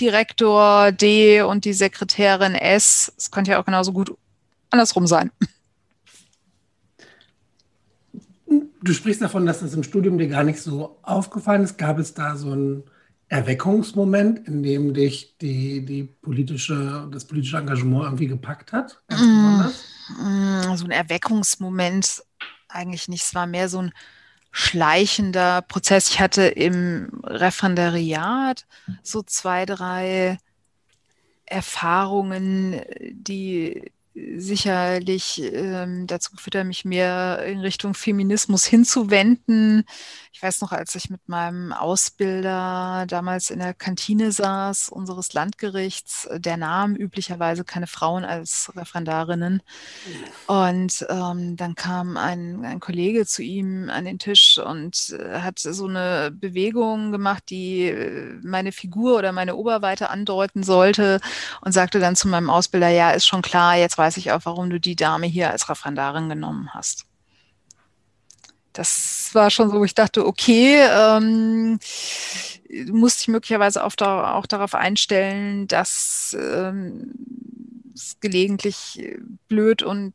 Direktor 0.00 0.92
D 0.92 1.42
und 1.42 1.64
die 1.64 1.72
Sekretärin 1.72 2.54
S. 2.54 3.12
Es 3.16 3.30
könnte 3.30 3.52
ja 3.52 3.60
auch 3.60 3.64
genauso 3.64 3.92
gut 3.92 4.16
andersrum 4.70 5.06
sein. 5.06 5.30
Du 8.80 8.92
sprichst 8.92 9.20
davon, 9.20 9.44
dass 9.44 9.60
das 9.60 9.74
im 9.74 9.82
Studium 9.82 10.18
dir 10.18 10.28
gar 10.28 10.44
nicht 10.44 10.60
so 10.60 10.98
aufgefallen 11.02 11.64
ist. 11.64 11.78
Gab 11.78 11.98
es 11.98 12.14
da 12.14 12.36
so 12.36 12.52
einen 12.52 12.84
Erweckungsmoment, 13.28 14.46
in 14.46 14.62
dem 14.62 14.94
dich 14.94 15.36
die, 15.38 15.84
die 15.84 16.04
politische, 16.04 17.08
das 17.10 17.24
politische 17.26 17.58
Engagement 17.58 18.04
irgendwie 18.04 18.28
gepackt 18.28 18.72
hat? 18.72 19.02
Mm, 19.10 19.62
mm, 20.22 20.76
so 20.76 20.84
ein 20.84 20.90
Erweckungsmoment 20.90 22.22
eigentlich 22.68 23.08
nicht. 23.08 23.24
Es 23.24 23.34
war 23.34 23.46
mehr 23.46 23.68
so 23.68 23.82
ein 23.82 23.92
schleichender 24.50 25.62
Prozess. 25.62 26.10
Ich 26.10 26.20
hatte 26.20 26.42
im 26.42 27.20
Referendariat 27.24 28.66
so 29.02 29.22
zwei, 29.22 29.66
drei 29.66 30.38
Erfahrungen, 31.44 32.82
die 33.10 33.92
sicherlich 34.36 35.42
ähm, 35.42 36.06
dazu 36.06 36.32
geführt 36.32 36.56
hat, 36.56 36.66
mich 36.66 36.84
mehr 36.84 37.44
in 37.44 37.60
Richtung 37.60 37.94
Feminismus 37.94 38.64
hinzuwenden. 38.64 39.84
Ich 40.32 40.42
weiß 40.42 40.60
noch, 40.60 40.72
als 40.72 40.94
ich 40.94 41.10
mit 41.10 41.28
meinem 41.28 41.72
Ausbilder 41.72 43.04
damals 43.08 43.50
in 43.50 43.58
der 43.58 43.74
Kantine 43.74 44.30
saß, 44.30 44.88
unseres 44.88 45.32
Landgerichts, 45.32 46.28
der 46.32 46.56
nahm 46.56 46.94
üblicherweise 46.94 47.64
keine 47.64 47.86
Frauen 47.86 48.24
als 48.24 48.70
Referendarinnen. 48.76 49.62
Und 50.46 51.06
ähm, 51.08 51.56
dann 51.56 51.74
kam 51.74 52.16
ein, 52.16 52.64
ein 52.64 52.80
Kollege 52.80 53.26
zu 53.26 53.42
ihm 53.42 53.90
an 53.90 54.04
den 54.04 54.18
Tisch 54.18 54.58
und 54.58 55.10
äh, 55.18 55.40
hat 55.40 55.58
so 55.58 55.86
eine 55.86 56.30
Bewegung 56.32 57.12
gemacht, 57.12 57.44
die 57.50 57.88
äh, 57.88 58.38
meine 58.42 58.72
Figur 58.72 59.18
oder 59.18 59.32
meine 59.32 59.56
Oberweite 59.56 60.10
andeuten 60.10 60.62
sollte 60.62 61.20
und 61.60 61.72
sagte 61.72 62.00
dann 62.00 62.16
zu 62.16 62.28
meinem 62.28 62.50
Ausbilder, 62.50 62.88
ja, 62.88 63.10
ist 63.10 63.26
schon 63.26 63.42
klar, 63.42 63.76
jetzt 63.76 63.98
weiß 63.98 64.07
ich 64.16 64.32
auch, 64.32 64.40
warum 64.44 64.70
du 64.70 64.80
die 64.80 64.96
Dame 64.96 65.26
hier 65.26 65.50
als 65.50 65.68
Referendarin 65.68 66.28
genommen 66.28 66.70
hast 66.72 67.08
das 68.78 69.30
war 69.32 69.50
schon 69.50 69.70
so, 69.70 69.80
wo 69.80 69.84
ich 69.84 69.94
dachte, 69.94 70.24
okay, 70.24 70.86
ähm, 70.88 71.80
musste 72.92 73.22
ich 73.22 73.28
möglicherweise 73.28 73.84
auch, 73.84 73.96
da, 73.96 74.34
auch 74.34 74.46
darauf 74.46 74.74
einstellen, 74.74 75.66
dass 75.66 76.36
ähm, 76.38 77.12
es 77.92 78.20
gelegentlich 78.20 79.16
blöd 79.48 79.82
und 79.82 80.14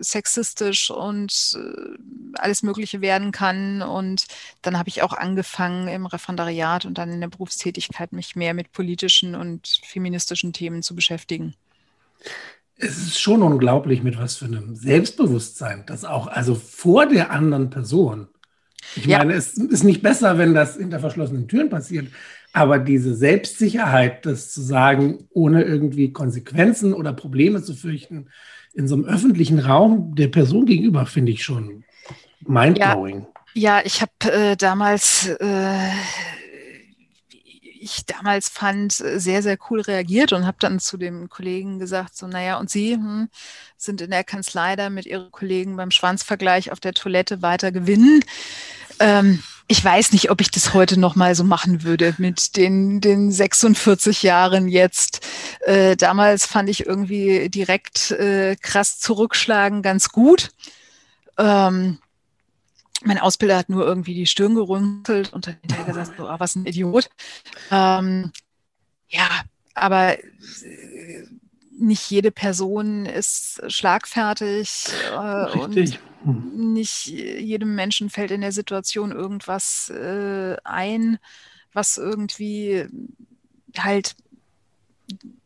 sexistisch 0.00 0.90
und 0.90 1.56
äh, 1.56 2.38
alles 2.38 2.64
Mögliche 2.64 3.00
werden 3.00 3.30
kann. 3.30 3.82
Und 3.82 4.26
dann 4.62 4.76
habe 4.76 4.88
ich 4.88 5.02
auch 5.02 5.12
angefangen 5.12 5.86
im 5.86 6.06
Referendariat 6.06 6.84
und 6.84 6.98
dann 6.98 7.12
in 7.12 7.20
der 7.20 7.28
Berufstätigkeit 7.28 8.12
mich 8.12 8.34
mehr 8.34 8.54
mit 8.54 8.72
politischen 8.72 9.36
und 9.36 9.80
feministischen 9.84 10.52
Themen 10.52 10.82
zu 10.82 10.96
beschäftigen 10.96 11.54
es 12.82 12.98
ist 12.98 13.20
schon 13.20 13.42
unglaublich, 13.42 14.02
mit 14.02 14.18
was 14.18 14.36
für 14.36 14.46
einem 14.46 14.74
Selbstbewusstsein 14.74 15.84
das 15.86 16.04
auch, 16.04 16.26
also 16.26 16.54
vor 16.54 17.06
der 17.06 17.30
anderen 17.30 17.70
Person. 17.70 18.28
Ich 18.96 19.06
ja. 19.06 19.18
meine, 19.18 19.34
es 19.34 19.54
ist 19.54 19.84
nicht 19.84 20.02
besser, 20.02 20.38
wenn 20.38 20.54
das 20.54 20.76
hinter 20.76 20.98
verschlossenen 20.98 21.46
Türen 21.46 21.70
passiert, 21.70 22.08
aber 22.52 22.78
diese 22.78 23.14
Selbstsicherheit, 23.14 24.26
das 24.26 24.52
zu 24.52 24.60
sagen, 24.60 25.28
ohne 25.30 25.62
irgendwie 25.62 26.12
Konsequenzen 26.12 26.92
oder 26.92 27.12
Probleme 27.12 27.62
zu 27.62 27.74
fürchten, 27.74 28.26
in 28.74 28.88
so 28.88 28.96
einem 28.96 29.04
öffentlichen 29.04 29.60
Raum 29.60 30.14
der 30.14 30.28
Person 30.28 30.66
gegenüber, 30.66 31.06
finde 31.06 31.32
ich 31.32 31.44
schon 31.44 31.84
mindblowing. 32.40 33.26
Ja, 33.54 33.78
ja 33.78 33.82
ich 33.84 34.02
habe 34.02 34.32
äh, 34.32 34.56
damals 34.56 35.28
äh, 35.28 35.90
ich 37.82 38.06
damals 38.06 38.48
fand, 38.48 38.92
sehr, 38.92 39.42
sehr 39.42 39.58
cool 39.68 39.80
reagiert 39.80 40.32
und 40.32 40.46
habe 40.46 40.56
dann 40.60 40.78
zu 40.78 40.96
dem 40.96 41.28
Kollegen 41.28 41.78
gesagt, 41.78 42.16
so, 42.16 42.26
naja, 42.26 42.58
und 42.58 42.70
Sie 42.70 42.94
hm, 42.94 43.28
sind 43.76 44.00
in 44.00 44.10
der 44.10 44.24
Kanzlei 44.24 44.76
da 44.76 44.88
mit 44.90 45.06
Ihren 45.06 45.30
Kollegen 45.30 45.76
beim 45.76 45.90
Schwanzvergleich 45.90 46.70
auf 46.72 46.80
der 46.80 46.94
Toilette 46.94 47.42
weiter 47.42 47.72
gewinnen. 47.72 48.24
Ähm, 49.00 49.42
ich 49.68 49.84
weiß 49.84 50.12
nicht, 50.12 50.30
ob 50.30 50.40
ich 50.40 50.50
das 50.50 50.74
heute 50.74 50.98
noch 50.98 51.16
mal 51.16 51.34
so 51.34 51.44
machen 51.44 51.82
würde 51.82 52.14
mit 52.18 52.56
den, 52.56 53.00
den 53.00 53.32
46 53.32 54.22
Jahren 54.22 54.68
jetzt. 54.68 55.26
Äh, 55.60 55.96
damals 55.96 56.46
fand 56.46 56.68
ich 56.68 56.86
irgendwie 56.86 57.48
direkt 57.48 58.10
äh, 58.12 58.56
krass 58.56 58.98
zurückschlagen 58.98 59.82
ganz 59.82 60.10
gut. 60.10 60.50
Ähm, 61.38 61.98
mein 63.04 63.18
Ausbilder 63.18 63.56
hat 63.56 63.68
nur 63.68 63.84
irgendwie 63.84 64.14
die 64.14 64.26
Stirn 64.26 64.54
gerunzelt 64.54 65.32
und 65.32 65.46
dann 65.46 65.56
hinterher 65.60 65.84
gesagt, 65.84 66.16
so, 66.16 66.28
oh, 66.28 66.34
was 66.38 66.56
ein 66.56 66.66
Idiot. 66.66 67.10
Ähm, 67.70 68.32
ja, 69.08 69.28
aber 69.74 70.18
äh, 70.18 71.26
nicht 71.78 72.10
jede 72.10 72.30
Person 72.30 73.06
ist 73.06 73.62
schlagfertig 73.68 74.88
äh, 75.12 75.58
und 75.58 75.98
nicht 76.24 77.06
jedem 77.06 77.74
Menschen 77.74 78.10
fällt 78.10 78.30
in 78.30 78.42
der 78.42 78.52
Situation 78.52 79.12
irgendwas 79.12 79.90
äh, 79.90 80.56
ein, 80.64 81.18
was 81.72 81.96
irgendwie 81.96 82.86
halt 83.76 84.14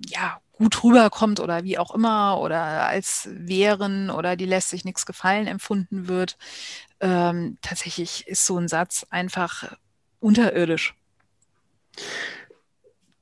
ja 0.09 0.39
gut 0.53 0.83
rüberkommt 0.83 1.41
oder 1.41 1.65
wie 1.65 1.79
auch 1.79 1.95
immer 1.95 2.41
oder 2.41 2.87
als 2.87 3.29
wären 3.33 4.11
oder 4.11 4.37
die 4.37 4.47
lässt 4.47 4.71
sich 4.71 4.85
nichts 4.85 5.07
gefallen 5.07 5.47
empfunden 5.47 6.09
wird. 6.09 6.37
Ähm, 7.01 7.59
tatsächlich 7.63 8.27
ist 8.27 8.47
so 8.47 8.59
ein 8.59 8.69
Satz 8.69 9.07
einfach 9.11 9.77
unterirdisch. 10.21 10.95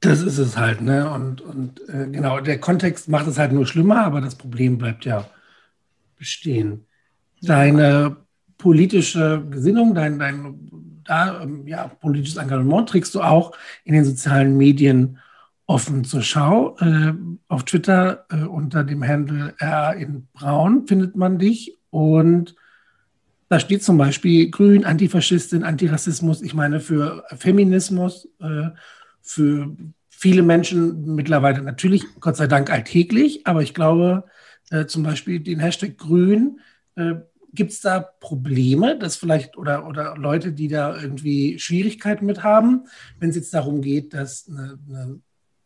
Das 0.00 0.20
ist 0.20 0.38
es 0.38 0.56
halt, 0.56 0.80
ne? 0.80 1.10
Und, 1.10 1.40
und 1.40 1.80
äh, 1.88 2.06
genau, 2.10 2.40
der 2.40 2.60
Kontext 2.60 3.08
macht 3.08 3.26
es 3.26 3.38
halt 3.38 3.52
nur 3.52 3.66
schlimmer, 3.66 4.04
aber 4.04 4.20
das 4.20 4.34
Problem 4.34 4.78
bleibt 4.78 5.04
ja 5.04 5.28
bestehen. 6.16 6.86
Deine 7.40 8.16
politische 8.58 9.44
Gesinnung, 9.50 9.94
dein, 9.94 10.18
dein 10.18 11.00
da, 11.04 11.42
ähm, 11.42 11.66
ja, 11.66 11.88
politisches 11.88 12.36
Engagement 12.36 12.88
trägst 12.88 13.14
du 13.14 13.22
auch 13.22 13.52
in 13.84 13.94
den 13.94 14.04
sozialen 14.04 14.56
Medien 14.56 15.18
offen 15.66 16.04
zur 16.04 16.22
Schau. 16.22 16.76
Äh, 16.78 17.14
auf 17.48 17.64
Twitter 17.64 18.26
äh, 18.30 18.44
unter 18.44 18.84
dem 18.84 19.06
Handle 19.06 19.54
R 19.58 19.94
in 19.94 20.26
Braun 20.32 20.86
findet 20.86 21.16
man 21.16 21.38
dich 21.38 21.78
und 21.90 22.54
da 23.54 23.60
steht 23.60 23.84
zum 23.84 23.98
Beispiel 23.98 24.50
Grün, 24.50 24.84
Antifaschistin, 24.84 25.62
Antirassismus. 25.62 26.42
Ich 26.42 26.54
meine, 26.54 26.80
für 26.80 27.22
Feminismus, 27.36 28.28
äh, 28.40 28.70
für 29.22 29.76
viele 30.08 30.42
Menschen 30.42 31.14
mittlerweile 31.14 31.62
natürlich, 31.62 32.02
Gott 32.18 32.34
sei 32.36 32.48
Dank, 32.48 32.68
alltäglich. 32.72 33.46
Aber 33.46 33.62
ich 33.62 33.72
glaube, 33.72 34.24
äh, 34.70 34.86
zum 34.86 35.04
Beispiel 35.04 35.38
den 35.38 35.60
Hashtag 35.60 35.96
Grün, 35.98 36.58
äh, 36.96 37.14
gibt 37.52 37.70
es 37.70 37.80
da 37.80 38.00
Probleme, 38.00 38.98
dass 38.98 39.14
vielleicht 39.14 39.56
oder, 39.56 39.86
oder 39.86 40.16
Leute, 40.16 40.50
die 40.50 40.66
da 40.66 41.00
irgendwie 41.00 41.56
Schwierigkeiten 41.60 42.26
mit 42.26 42.42
haben, 42.42 42.88
wenn 43.20 43.30
es 43.30 43.36
jetzt 43.36 43.54
darum 43.54 43.82
geht, 43.82 44.14
dass 44.14 44.48
eine, 44.48 44.80
eine 44.88 45.20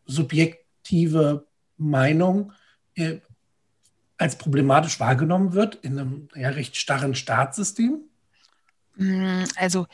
subjektive 0.05 1.47
Meinung 1.75 2.51
äh, 2.93 3.17
als 4.19 4.37
problematisch 4.37 4.99
wahrgenommen 4.99 5.53
wird 5.53 5.75
in 5.75 5.97
einem 5.97 6.27
ja, 6.35 6.49
recht 6.49 6.75
starren 6.75 7.15
Staatssystem? 7.15 8.01
Mm, 8.97 9.45
also 9.55 9.87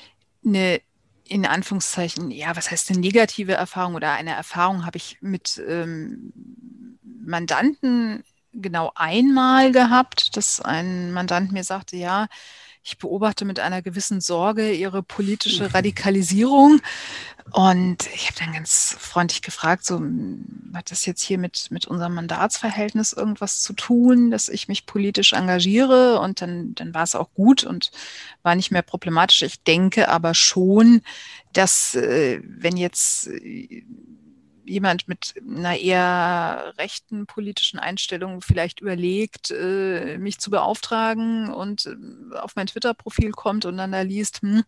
eine 0.43 0.81
in 1.27 1.45
Anführungszeichen, 1.45 2.29
ja, 2.29 2.55
was 2.55 2.69
heißt 2.69 2.91
eine 2.91 2.99
negative 2.99 3.53
Erfahrung 3.53 3.95
oder 3.95 4.11
eine 4.13 4.35
Erfahrung 4.35 4.85
habe 4.85 4.97
ich 4.97 5.17
mit 5.21 5.61
ähm, 5.67 6.31
Mandanten 7.01 8.23
genau 8.53 8.91
einmal 8.95 9.71
gehabt, 9.71 10.37
dass 10.37 10.61
ein 10.61 11.11
Mandant 11.11 11.51
mir 11.51 11.63
sagte, 11.63 11.97
ja, 11.97 12.27
ich 12.85 12.99
beobachte 12.99 13.45
mit 13.45 13.59
einer 13.59 13.81
gewissen 13.81 14.21
Sorge 14.21 14.71
ihre 14.71 15.01
politische 15.01 15.63
mhm. 15.63 15.69
Radikalisierung. 15.71 16.81
Und 17.51 18.07
ich 18.13 18.27
habe 18.27 18.39
dann 18.39 18.53
ganz 18.53 18.95
freundlich 18.99 19.41
gefragt, 19.41 19.85
so, 19.85 20.01
hat 20.73 20.91
das 20.91 21.05
jetzt 21.07 21.23
hier 21.23 21.39
mit, 21.39 21.67
mit 21.71 21.87
unserem 21.87 22.13
Mandatsverhältnis 22.13 23.11
irgendwas 23.11 23.61
zu 23.61 23.73
tun, 23.73 24.29
dass 24.29 24.49
ich 24.49 24.67
mich 24.67 24.85
politisch 24.85 25.33
engagiere? 25.33 26.19
Und 26.19 26.41
dann, 26.41 26.75
dann 26.75 26.93
war 26.93 27.03
es 27.03 27.15
auch 27.15 27.33
gut 27.33 27.63
und 27.63 27.91
war 28.43 28.55
nicht 28.55 28.69
mehr 28.69 28.83
problematisch. 28.83 29.41
Ich 29.41 29.63
denke 29.63 30.09
aber 30.09 30.35
schon, 30.35 31.01
dass 31.53 31.95
äh, 31.95 32.39
wenn 32.43 32.77
jetzt 32.77 33.27
äh, 33.27 33.83
jemand 34.65 35.07
mit 35.07 35.35
einer 35.47 35.77
eher 35.77 36.73
rechten 36.77 37.25
politischen 37.25 37.79
Einstellung 37.79 38.41
vielleicht 38.41 38.79
überlegt, 38.79 39.51
äh, 39.51 40.17
mich 40.17 40.39
zu 40.39 40.49
beauftragen 40.49 41.53
und 41.53 41.85
äh, 41.85 42.37
auf 42.37 42.55
mein 42.55 42.67
Twitter-Profil 42.67 43.31
kommt 43.31 43.65
und 43.65 43.77
dann 43.77 43.91
da 43.91 44.01
liest, 44.01 44.41
hm, 44.41 44.63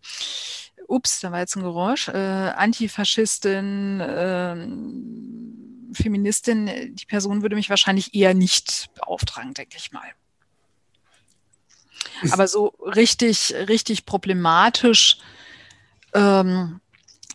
ups, 0.88 1.20
da 1.20 1.32
war 1.32 1.40
jetzt 1.40 1.56
ein 1.56 1.64
Geräusch, 1.64 2.08
äh, 2.10 2.12
Antifaschistin, 2.12 4.00
äh, 4.00 4.56
Feministin, 5.94 6.96
die 6.96 7.06
Person 7.06 7.42
würde 7.42 7.56
mich 7.56 7.70
wahrscheinlich 7.70 8.14
eher 8.14 8.34
nicht 8.34 8.90
beauftragen, 8.96 9.54
denke 9.54 9.78
ich 9.78 9.92
mal. 9.92 10.08
Aber 12.32 12.48
so 12.48 12.68
richtig, 12.80 13.54
richtig 13.68 14.06
problematisch 14.06 15.18
ähm, 16.14 16.82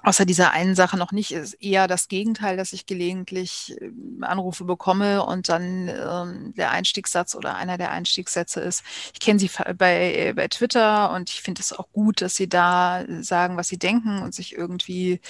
außer 0.03 0.25
dieser 0.25 0.53
einen 0.53 0.75
Sache 0.75 0.97
noch 0.97 1.13
nicht, 1.13 1.33
ist 1.33 1.55
eher 1.55 1.87
das 1.89 2.09
Gegenteil, 2.09 2.57
dass 2.57 2.73
ich 2.73 2.87
gelegentlich 2.87 3.77
ähm, 3.81 4.19
Anrufe 4.23 4.65
bekomme 4.65 5.25
und 5.25 5.49
dann 5.49 5.89
ähm, 5.89 6.55
der 6.57 6.71
Einstiegssatz 6.71 7.35
oder 7.35 7.57
einer 7.57 7.79
der 7.79 7.91
Einstiegssätze 7.91 8.61
ist, 8.61 8.83
ich 9.13 9.21
kenne 9.21 9.39
Sie 9.39 9.51
bei, 9.79 10.33
bei 10.35 10.49
Twitter 10.49 11.13
und 11.13 11.31
ich 11.31 11.43
finde 11.43 11.61
es 11.61 11.73
auch 11.73 11.91
gut, 11.93 12.21
dass 12.21 12.37
Sie 12.37 12.49
da 12.49 13.05
sagen, 13.21 13.57
was 13.57 13.69
Sie 13.69 13.79
denken 13.79 14.23
und 14.23 14.35
sich 14.35 14.57
irgendwie 14.57 15.21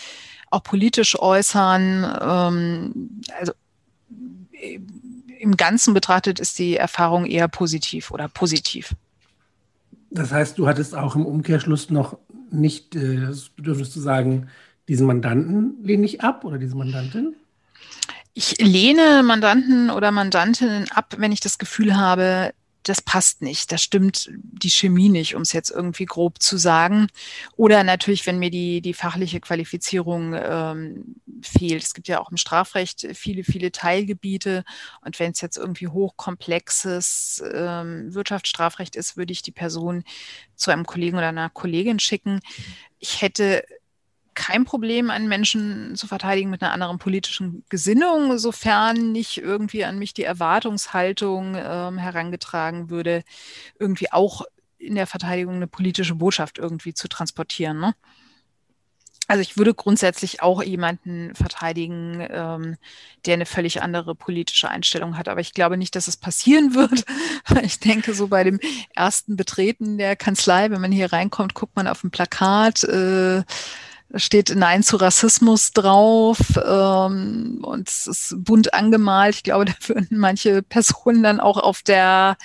auch 0.50 0.62
politisch 0.62 1.19
äußern. 1.19 2.19
Ähm, 2.21 3.21
also 3.38 3.52
äh, 4.52 4.79
im 5.38 5.57
Ganzen 5.57 5.93
betrachtet 5.93 6.38
ist 6.38 6.59
die 6.59 6.76
Erfahrung 6.76 7.26
eher 7.26 7.49
positiv 7.49 8.12
oder 8.12 8.29
positiv. 8.29 8.95
Das 10.11 10.31
heißt, 10.31 10.59
du 10.59 10.69
hattest 10.69 10.95
auch 10.95 11.17
im 11.17 11.26
Umkehrschluss 11.26 11.91
noch 11.91 12.19
nicht 12.52 12.94
äh, 12.94 13.21
das 13.21 13.49
Bedürfnis 13.49 13.92
zu 13.92 14.00
sagen, 14.00 14.49
diesen 14.88 15.06
Mandanten 15.06 15.82
lehne 15.82 16.04
ich 16.04 16.21
ab 16.21 16.44
oder 16.44 16.59
diese 16.59 16.76
Mandantin? 16.76 17.37
Ich 18.35 18.59
lehne 18.61 19.23
Mandanten 19.23 19.90
oder 19.90 20.11
Mandantinnen 20.11 20.90
ab, 20.90 21.14
wenn 21.18 21.32
ich 21.32 21.40
das 21.40 21.59
Gefühl 21.59 21.97
habe, 21.97 22.52
das 22.82 23.00
passt 23.00 23.42
nicht, 23.42 23.70
da 23.70 23.78
stimmt 23.78 24.30
die 24.32 24.70
Chemie 24.70 25.08
nicht, 25.08 25.34
um 25.34 25.42
es 25.42 25.52
jetzt 25.52 25.70
irgendwie 25.70 26.04
grob 26.04 26.42
zu 26.42 26.56
sagen. 26.56 27.06
Oder 27.56 27.84
natürlich, 27.84 28.26
wenn 28.26 28.38
mir 28.38 28.50
die, 28.50 28.80
die 28.80 28.94
fachliche 28.94 29.40
Qualifizierung 29.40 30.34
ähm, 30.34 31.16
fehlt. 31.42 31.82
Es 31.82 31.94
gibt 31.94 32.08
ja 32.08 32.20
auch 32.20 32.30
im 32.30 32.36
Strafrecht 32.36 33.06
viele, 33.14 33.44
viele 33.44 33.72
Teilgebiete. 33.72 34.64
Und 35.04 35.18
wenn 35.20 35.32
es 35.32 35.40
jetzt 35.40 35.56
irgendwie 35.56 35.88
hochkomplexes 35.88 37.42
ähm, 37.52 38.14
Wirtschaftsstrafrecht 38.14 38.96
ist, 38.96 39.16
würde 39.16 39.32
ich 39.32 39.42
die 39.42 39.52
Person 39.52 40.04
zu 40.56 40.70
einem 40.70 40.86
Kollegen 40.86 41.16
oder 41.16 41.28
einer 41.28 41.50
Kollegin 41.50 41.98
schicken. 41.98 42.40
Ich 42.98 43.22
hätte 43.22 43.64
kein 44.34 44.64
Problem, 44.64 45.10
einen 45.10 45.28
Menschen 45.28 45.96
zu 45.96 46.06
verteidigen 46.06 46.50
mit 46.50 46.62
einer 46.62 46.72
anderen 46.72 46.98
politischen 46.98 47.64
Gesinnung, 47.68 48.38
sofern 48.38 49.12
nicht 49.12 49.38
irgendwie 49.38 49.84
an 49.84 49.98
mich 49.98 50.14
die 50.14 50.24
Erwartungshaltung 50.24 51.54
ähm, 51.56 51.98
herangetragen 51.98 52.90
würde, 52.90 53.24
irgendwie 53.78 54.12
auch 54.12 54.42
in 54.78 54.94
der 54.94 55.06
Verteidigung 55.06 55.56
eine 55.56 55.66
politische 55.66 56.16
Botschaft 56.16 56.58
irgendwie 56.58 56.94
zu 56.94 57.08
transportieren. 57.08 57.78
Ne? 57.78 57.94
Also 59.28 59.40
ich 59.40 59.56
würde 59.56 59.72
grundsätzlich 59.72 60.42
auch 60.42 60.62
jemanden 60.62 61.34
verteidigen, 61.34 62.26
ähm, 62.28 62.76
der 63.24 63.34
eine 63.34 63.46
völlig 63.46 63.80
andere 63.80 64.14
politische 64.14 64.68
Einstellung 64.68 65.16
hat. 65.16 65.28
Aber 65.28 65.40
ich 65.40 65.54
glaube 65.54 65.76
nicht, 65.76 65.94
dass 65.94 66.08
es 66.08 66.16
passieren 66.16 66.74
wird. 66.74 67.04
Ich 67.62 67.80
denke, 67.80 68.14
so 68.14 68.28
bei 68.28 68.44
dem 68.44 68.58
ersten 68.94 69.36
Betreten 69.36 69.96
der 69.96 70.16
Kanzlei, 70.16 70.70
wenn 70.70 70.80
man 70.80 70.92
hier 70.92 71.12
reinkommt, 71.12 71.54
guckt 71.54 71.76
man 71.76 71.86
auf 71.86 72.02
ein 72.02 72.10
Plakat. 72.10 72.84
Äh, 72.84 73.44
steht 74.16 74.54
Nein 74.54 74.83
zu 74.83 74.97
Rassismus 74.97 75.73
drauf 75.73 76.38
ähm, 76.64 77.61
und 77.62 77.88
es 77.88 78.07
ist 78.07 78.35
bunt 78.45 78.75
angemalt. 78.75 79.37
Ich 79.37 79.42
glaube, 79.42 79.64
da 79.66 79.75
würden 79.87 80.19
manche 80.19 80.62
Personen 80.62 81.23
dann 81.23 81.40
auch 81.40 81.59
auf 81.59 81.83
der, 81.83 82.37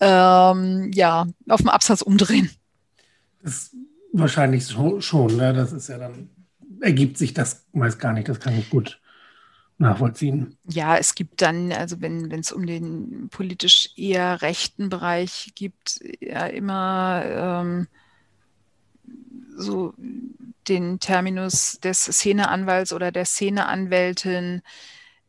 ähm, 0.00 0.90
ja, 0.92 1.26
auf 1.48 1.60
dem 1.60 1.68
Absatz 1.68 2.02
umdrehen. 2.02 2.50
Das 3.42 3.70
wahrscheinlich 4.12 4.68
schon, 4.68 5.36
ne? 5.36 5.52
Das 5.52 5.72
ist 5.72 5.88
ja 5.88 5.98
dann, 5.98 6.30
ergibt 6.80 7.18
sich 7.18 7.34
das 7.34 7.66
meist 7.72 7.98
gar 7.98 8.12
nicht. 8.12 8.28
Das 8.28 8.40
kann 8.40 8.58
ich 8.58 8.70
gut 8.70 9.00
nachvollziehen. 9.78 10.56
Ja, 10.68 10.96
es 10.96 11.14
gibt 11.14 11.42
dann, 11.42 11.72
also 11.72 12.00
wenn 12.00 12.30
es 12.30 12.52
um 12.52 12.66
den 12.66 13.28
politisch 13.30 13.90
eher 13.96 14.40
rechten 14.42 14.88
Bereich 14.88 15.52
gibt, 15.54 16.00
ja 16.20 16.46
immer 16.46 17.22
ähm, 17.26 17.88
so 19.56 19.94
den 20.68 21.00
Terminus 21.00 21.78
des 21.80 22.04
Szeneanwalts 22.04 22.92
oder 22.92 23.12
der 23.12 23.24
Szeneanwältin. 23.24 24.62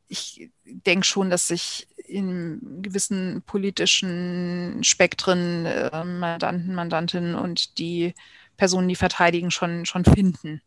Ich 0.08 0.50
denke 0.66 1.06
schon, 1.06 1.30
dass 1.30 1.48
sich 1.48 1.88
in 2.06 2.82
gewissen 2.82 3.44
politischen 3.46 4.84
Spektren 4.84 5.66
äh, 5.66 6.04
Mandanten, 6.04 6.76
Mandantinnen 6.76 7.36
und 7.36 7.78
die 7.78 8.14
Personen, 8.58 8.88
die 8.88 8.96
verteidigen, 8.96 9.52
schon, 9.52 9.86
schon 9.86 10.06
finden. 10.06 10.62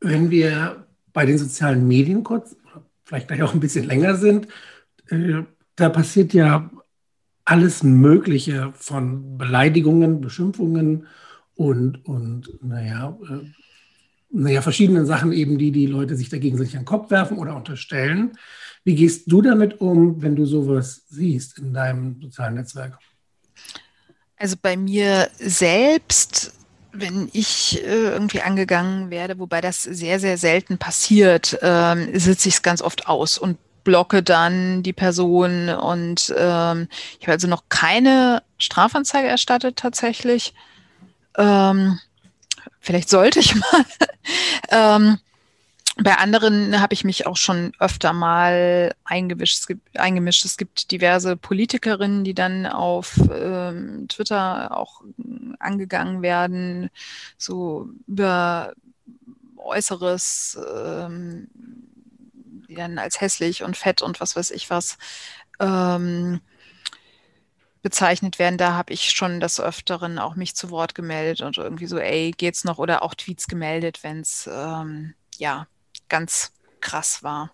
Wenn 0.00 0.30
wir 0.30 0.86
bei 1.12 1.26
den 1.26 1.38
sozialen 1.38 1.86
Medien 1.88 2.22
kurz, 2.22 2.56
vielleicht 3.04 3.28
gleich 3.28 3.42
auch 3.42 3.54
ein 3.54 3.60
bisschen 3.60 3.84
länger 3.84 4.16
sind, 4.16 4.48
äh, 5.08 5.42
da 5.76 5.88
passiert 5.88 6.34
ja 6.34 6.70
alles 7.44 7.82
Mögliche 7.82 8.72
von 8.74 9.38
Beleidigungen, 9.38 10.20
Beschimpfungen 10.20 11.06
und, 11.54 12.04
und 12.06 12.48
naja, 12.62 13.16
äh, 13.28 13.46
naja, 14.32 14.62
verschiedenen 14.62 15.04
Sachen 15.06 15.32
eben, 15.32 15.58
die 15.58 15.72
die 15.72 15.86
Leute 15.86 16.16
sich 16.16 16.30
dagegen 16.30 16.56
sich 16.56 16.74
an 16.74 16.82
den 16.82 16.86
Kopf 16.86 17.10
werfen 17.10 17.38
oder 17.38 17.54
unterstellen. 17.54 18.32
Wie 18.84 18.94
gehst 18.94 19.30
du 19.30 19.42
damit 19.42 19.80
um, 19.80 20.22
wenn 20.22 20.34
du 20.34 20.46
sowas 20.46 21.02
siehst 21.08 21.58
in 21.58 21.74
deinem 21.74 22.20
sozialen 22.20 22.54
Netzwerk? 22.54 22.98
Also 24.36 24.56
bei 24.60 24.76
mir 24.76 25.28
selbst, 25.38 26.54
wenn 26.92 27.28
ich 27.32 27.84
äh, 27.84 28.10
irgendwie 28.10 28.40
angegangen 28.40 29.10
werde, 29.10 29.38
wobei 29.38 29.60
das 29.60 29.82
sehr, 29.82 30.18
sehr 30.18 30.38
selten 30.38 30.78
passiert, 30.78 31.58
ähm, 31.62 32.18
sitze 32.18 32.48
ich 32.48 32.56
es 32.56 32.62
ganz 32.62 32.82
oft 32.82 33.06
aus 33.06 33.38
und 33.38 33.58
blocke 33.84 34.22
dann 34.22 34.82
die 34.82 34.92
Person 34.92 35.68
und 35.68 36.34
ähm, 36.36 36.88
ich 37.18 37.26
habe 37.26 37.32
also 37.32 37.48
noch 37.48 37.64
keine 37.68 38.42
Strafanzeige 38.58 39.28
erstattet 39.28 39.76
tatsächlich. 39.76 40.54
Ähm, 41.36 41.98
vielleicht 42.80 43.08
sollte 43.08 43.40
ich 43.40 43.54
mal. 43.54 43.84
ähm, 44.70 45.18
bei 45.96 46.16
anderen 46.16 46.80
habe 46.80 46.94
ich 46.94 47.04
mich 47.04 47.26
auch 47.26 47.36
schon 47.36 47.72
öfter 47.78 48.12
mal 48.12 48.94
eingemischt. 49.04 49.58
Es 49.58 49.66
gibt, 49.66 49.98
eingemischt. 49.98 50.44
Es 50.44 50.56
gibt 50.56 50.90
diverse 50.90 51.36
Politikerinnen, 51.36 52.24
die 52.24 52.34
dann 52.34 52.66
auf 52.66 53.20
ähm, 53.30 54.06
Twitter 54.08 54.76
auch 54.76 55.02
angegangen 55.58 56.22
werden, 56.22 56.90
so 57.36 57.88
über 58.06 58.72
Äußeres, 59.58 60.58
ähm, 60.74 61.48
die 62.68 62.74
dann 62.74 62.98
als 62.98 63.20
hässlich 63.20 63.62
und 63.62 63.76
fett 63.76 64.02
und 64.02 64.20
was 64.20 64.34
weiß 64.34 64.50
ich 64.50 64.70
was 64.70 64.96
ähm, 65.60 66.40
bezeichnet 67.82 68.38
werden, 68.38 68.58
da 68.58 68.74
habe 68.74 68.92
ich 68.92 69.10
schon 69.10 69.40
des 69.40 69.60
Öfteren 69.60 70.18
auch 70.18 70.36
mich 70.36 70.54
zu 70.54 70.70
Wort 70.70 70.94
gemeldet 70.94 71.40
und 71.42 71.58
irgendwie 71.58 71.86
so, 71.86 71.98
ey, 71.98 72.30
geht's 72.30 72.64
noch? 72.64 72.78
Oder 72.78 73.02
auch 73.02 73.14
Tweets 73.14 73.48
gemeldet, 73.48 74.02
wenn 74.02 74.20
es 74.20 74.48
ähm, 74.52 75.14
ja 75.36 75.66
ganz 76.08 76.52
krass 76.80 77.22
war. 77.22 77.50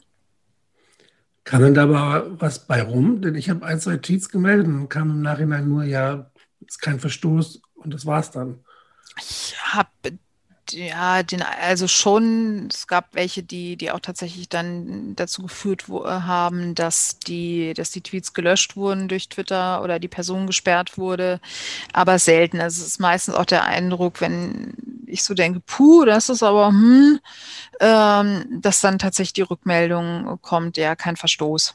Kam 1.45 1.63
denn 1.63 1.75
da 1.75 1.85
aber 1.85 2.41
was 2.41 2.67
bei 2.67 2.83
rum? 2.83 3.23
Denn 3.23 3.35
ich 3.35 3.49
habe 3.49 3.65
ein, 3.65 3.81
zwei 3.81 3.97
Tweets 3.97 4.29
gemeldet 4.29 4.67
und 4.67 4.91
kam 4.91 5.11
im 5.11 5.23
Nachhinein 5.23 5.67
nur, 5.67 5.85
ja, 5.85 6.31
ist 6.67 6.83
kein 6.83 7.01
Verstoß 7.01 7.63
und 7.77 7.95
das 7.95 8.05
war's 8.05 8.31
dann. 8.31 8.63
Ich 9.19 9.57
habe 9.73 9.89
ja, 10.73 11.23
den, 11.23 11.43
also 11.43 11.89
schon, 11.89 12.69
es 12.71 12.87
gab 12.87 13.15
welche, 13.15 13.43
die, 13.43 13.77
die 13.77 13.91
auch 13.91 14.01
tatsächlich 14.01 14.49
dann 14.49 15.15
dazu 15.17 15.43
geführt 15.43 15.89
wo, 15.89 16.05
haben, 16.05 16.75
dass 16.75 17.19
die, 17.19 17.75
dass 17.75 17.91
die 17.91 18.01
Tweets 18.01 18.33
gelöscht 18.35 18.77
wurden 18.77 19.09
durch 19.09 19.29
Twitter 19.29 19.83
oder 19.83 19.99
die 19.99 20.09
Person 20.09 20.47
gesperrt 20.47 20.99
wurde, 20.99 21.41
aber 21.93 22.19
selten. 22.19 22.61
Also 22.61 22.83
es 22.83 22.89
ist 22.89 23.01
meistens 23.01 23.35
auch 23.35 23.45
der 23.45 23.65
Eindruck, 23.65 24.21
wenn 24.21 24.75
ich 25.07 25.23
so 25.23 25.35
denke, 25.35 25.61
puh, 25.61 26.05
das 26.05 26.29
ist 26.29 26.43
aber, 26.43 26.69
hm, 26.69 27.21
ähm, 27.81 28.61
dass 28.61 28.81
dann 28.81 28.99
tatsächlich 28.99 29.33
die 29.35 29.43
Rückmeldung 29.43 30.39
kommt, 30.43 30.77
ja, 30.77 30.97
kein 30.97 31.17
Verstoß. 31.17 31.75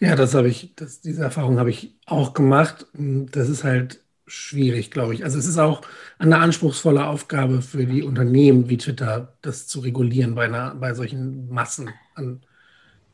Ja, 0.00 0.16
das 0.16 0.34
habe 0.34 0.48
ich, 0.48 0.74
das, 0.74 1.00
diese 1.00 1.22
Erfahrung 1.22 1.58
habe 1.58 1.70
ich 1.70 1.94
auch 2.04 2.34
gemacht. 2.34 2.86
Das 2.94 3.48
ist 3.48 3.64
halt 3.64 4.00
schwierig, 4.28 4.90
glaube 4.90 5.14
ich. 5.14 5.24
Also 5.24 5.38
es 5.38 5.46
ist 5.46 5.58
auch 5.58 5.82
eine 6.18 6.38
anspruchsvolle 6.38 7.06
Aufgabe 7.06 7.62
für 7.62 7.86
die 7.86 8.02
Unternehmen 8.02 8.68
wie 8.68 8.76
Twitter, 8.76 9.36
das 9.42 9.66
zu 9.66 9.80
regulieren 9.80 10.34
bei, 10.34 10.44
einer, 10.44 10.74
bei 10.74 10.94
solchen 10.94 11.48
Massen 11.48 11.90
an 12.14 12.40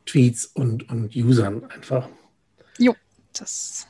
Tweets 0.07 0.47
und, 0.47 0.89
und 0.91 1.15
Usern 1.17 1.65
einfach. 1.65 2.09
Jo, 2.79 2.95
das. 3.33 3.87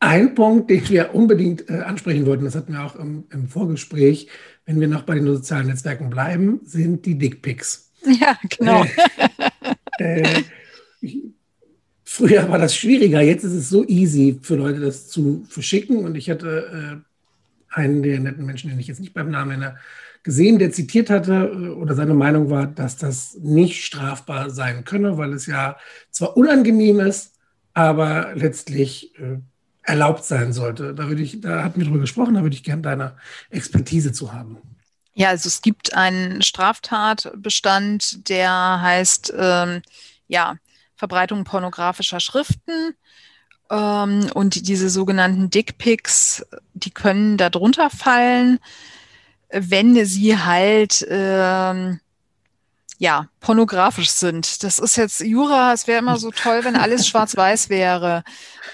Ein 0.00 0.34
Punkt, 0.34 0.68
den 0.68 0.88
wir 0.88 1.14
unbedingt 1.14 1.70
äh, 1.70 1.80
ansprechen 1.80 2.26
wollten, 2.26 2.44
das 2.44 2.56
hatten 2.56 2.72
wir 2.72 2.84
auch 2.84 2.96
im, 2.96 3.24
im, 3.30 3.48
Vorgespräch, 3.48 4.28
wenn 4.66 4.80
wir 4.80 4.88
noch 4.88 5.02
bei 5.02 5.14
den 5.14 5.26
sozialen 5.26 5.68
Netzwerken 5.68 6.10
bleiben, 6.10 6.60
sind 6.64 7.06
die 7.06 7.16
Dickpics. 7.16 7.92
Ja, 8.04 8.36
genau. 8.48 8.84
Äh, 9.98 10.22
äh, 10.22 11.31
Früher 12.14 12.46
war 12.50 12.58
das 12.58 12.76
schwieriger, 12.76 13.22
jetzt 13.22 13.42
ist 13.42 13.54
es 13.54 13.70
so 13.70 13.86
easy 13.88 14.38
für 14.42 14.56
Leute, 14.56 14.80
das 14.80 15.08
zu 15.08 15.46
verschicken. 15.48 16.04
Und 16.04 16.14
ich 16.14 16.28
hatte 16.28 17.00
äh, 17.00 17.74
einen 17.74 18.02
der 18.02 18.20
netten 18.20 18.44
Menschen, 18.44 18.68
den 18.68 18.78
ich 18.78 18.86
jetzt 18.86 19.00
nicht 19.00 19.14
beim 19.14 19.30
Namen 19.30 19.58
nenne, 19.58 19.78
gesehen, 20.22 20.58
der 20.58 20.72
zitiert 20.72 21.08
hatte 21.08 21.32
äh, 21.32 21.68
oder 21.70 21.94
seine 21.94 22.12
Meinung 22.12 22.50
war, 22.50 22.66
dass 22.66 22.98
das 22.98 23.38
nicht 23.40 23.82
strafbar 23.82 24.50
sein 24.50 24.84
könne, 24.84 25.16
weil 25.16 25.32
es 25.32 25.46
ja 25.46 25.78
zwar 26.10 26.36
unangenehm 26.36 27.00
ist, 27.00 27.32
aber 27.72 28.34
letztlich 28.34 29.18
äh, 29.18 29.38
erlaubt 29.82 30.26
sein 30.26 30.52
sollte. 30.52 30.92
Da, 30.92 31.08
würde 31.08 31.22
ich, 31.22 31.40
da 31.40 31.64
hatten 31.64 31.80
wir 31.80 31.86
drüber 31.86 32.00
gesprochen, 32.00 32.34
da 32.34 32.42
würde 32.42 32.54
ich 32.54 32.62
gerne 32.62 32.82
deine 32.82 33.16
Expertise 33.48 34.12
zu 34.12 34.34
haben. 34.34 34.58
Ja, 35.14 35.30
also 35.30 35.46
es 35.46 35.62
gibt 35.62 35.94
einen 35.94 36.42
Straftatbestand, 36.42 38.28
der 38.28 38.82
heißt, 38.82 39.32
ähm, 39.34 39.80
ja, 40.28 40.58
Verbreitung 41.02 41.42
pornografischer 41.42 42.20
Schriften. 42.20 42.94
Ähm, 43.72 44.30
und 44.34 44.68
diese 44.68 44.88
sogenannten 44.88 45.50
Dickpics, 45.50 46.46
die 46.74 46.92
können 46.92 47.36
darunter 47.36 47.90
fallen, 47.90 48.60
wenn 49.50 50.04
sie 50.06 50.38
halt 50.38 51.04
ähm, 51.10 51.98
ja, 53.02 53.26
pornografisch 53.40 54.10
sind. 54.10 54.62
Das 54.62 54.78
ist 54.78 54.94
jetzt 54.94 55.18
Jura, 55.18 55.72
es 55.72 55.88
wäre 55.88 55.98
immer 55.98 56.18
so 56.18 56.30
toll, 56.30 56.60
wenn 56.62 56.76
alles 56.76 57.08
schwarz-weiß 57.08 57.68
wäre. 57.68 58.22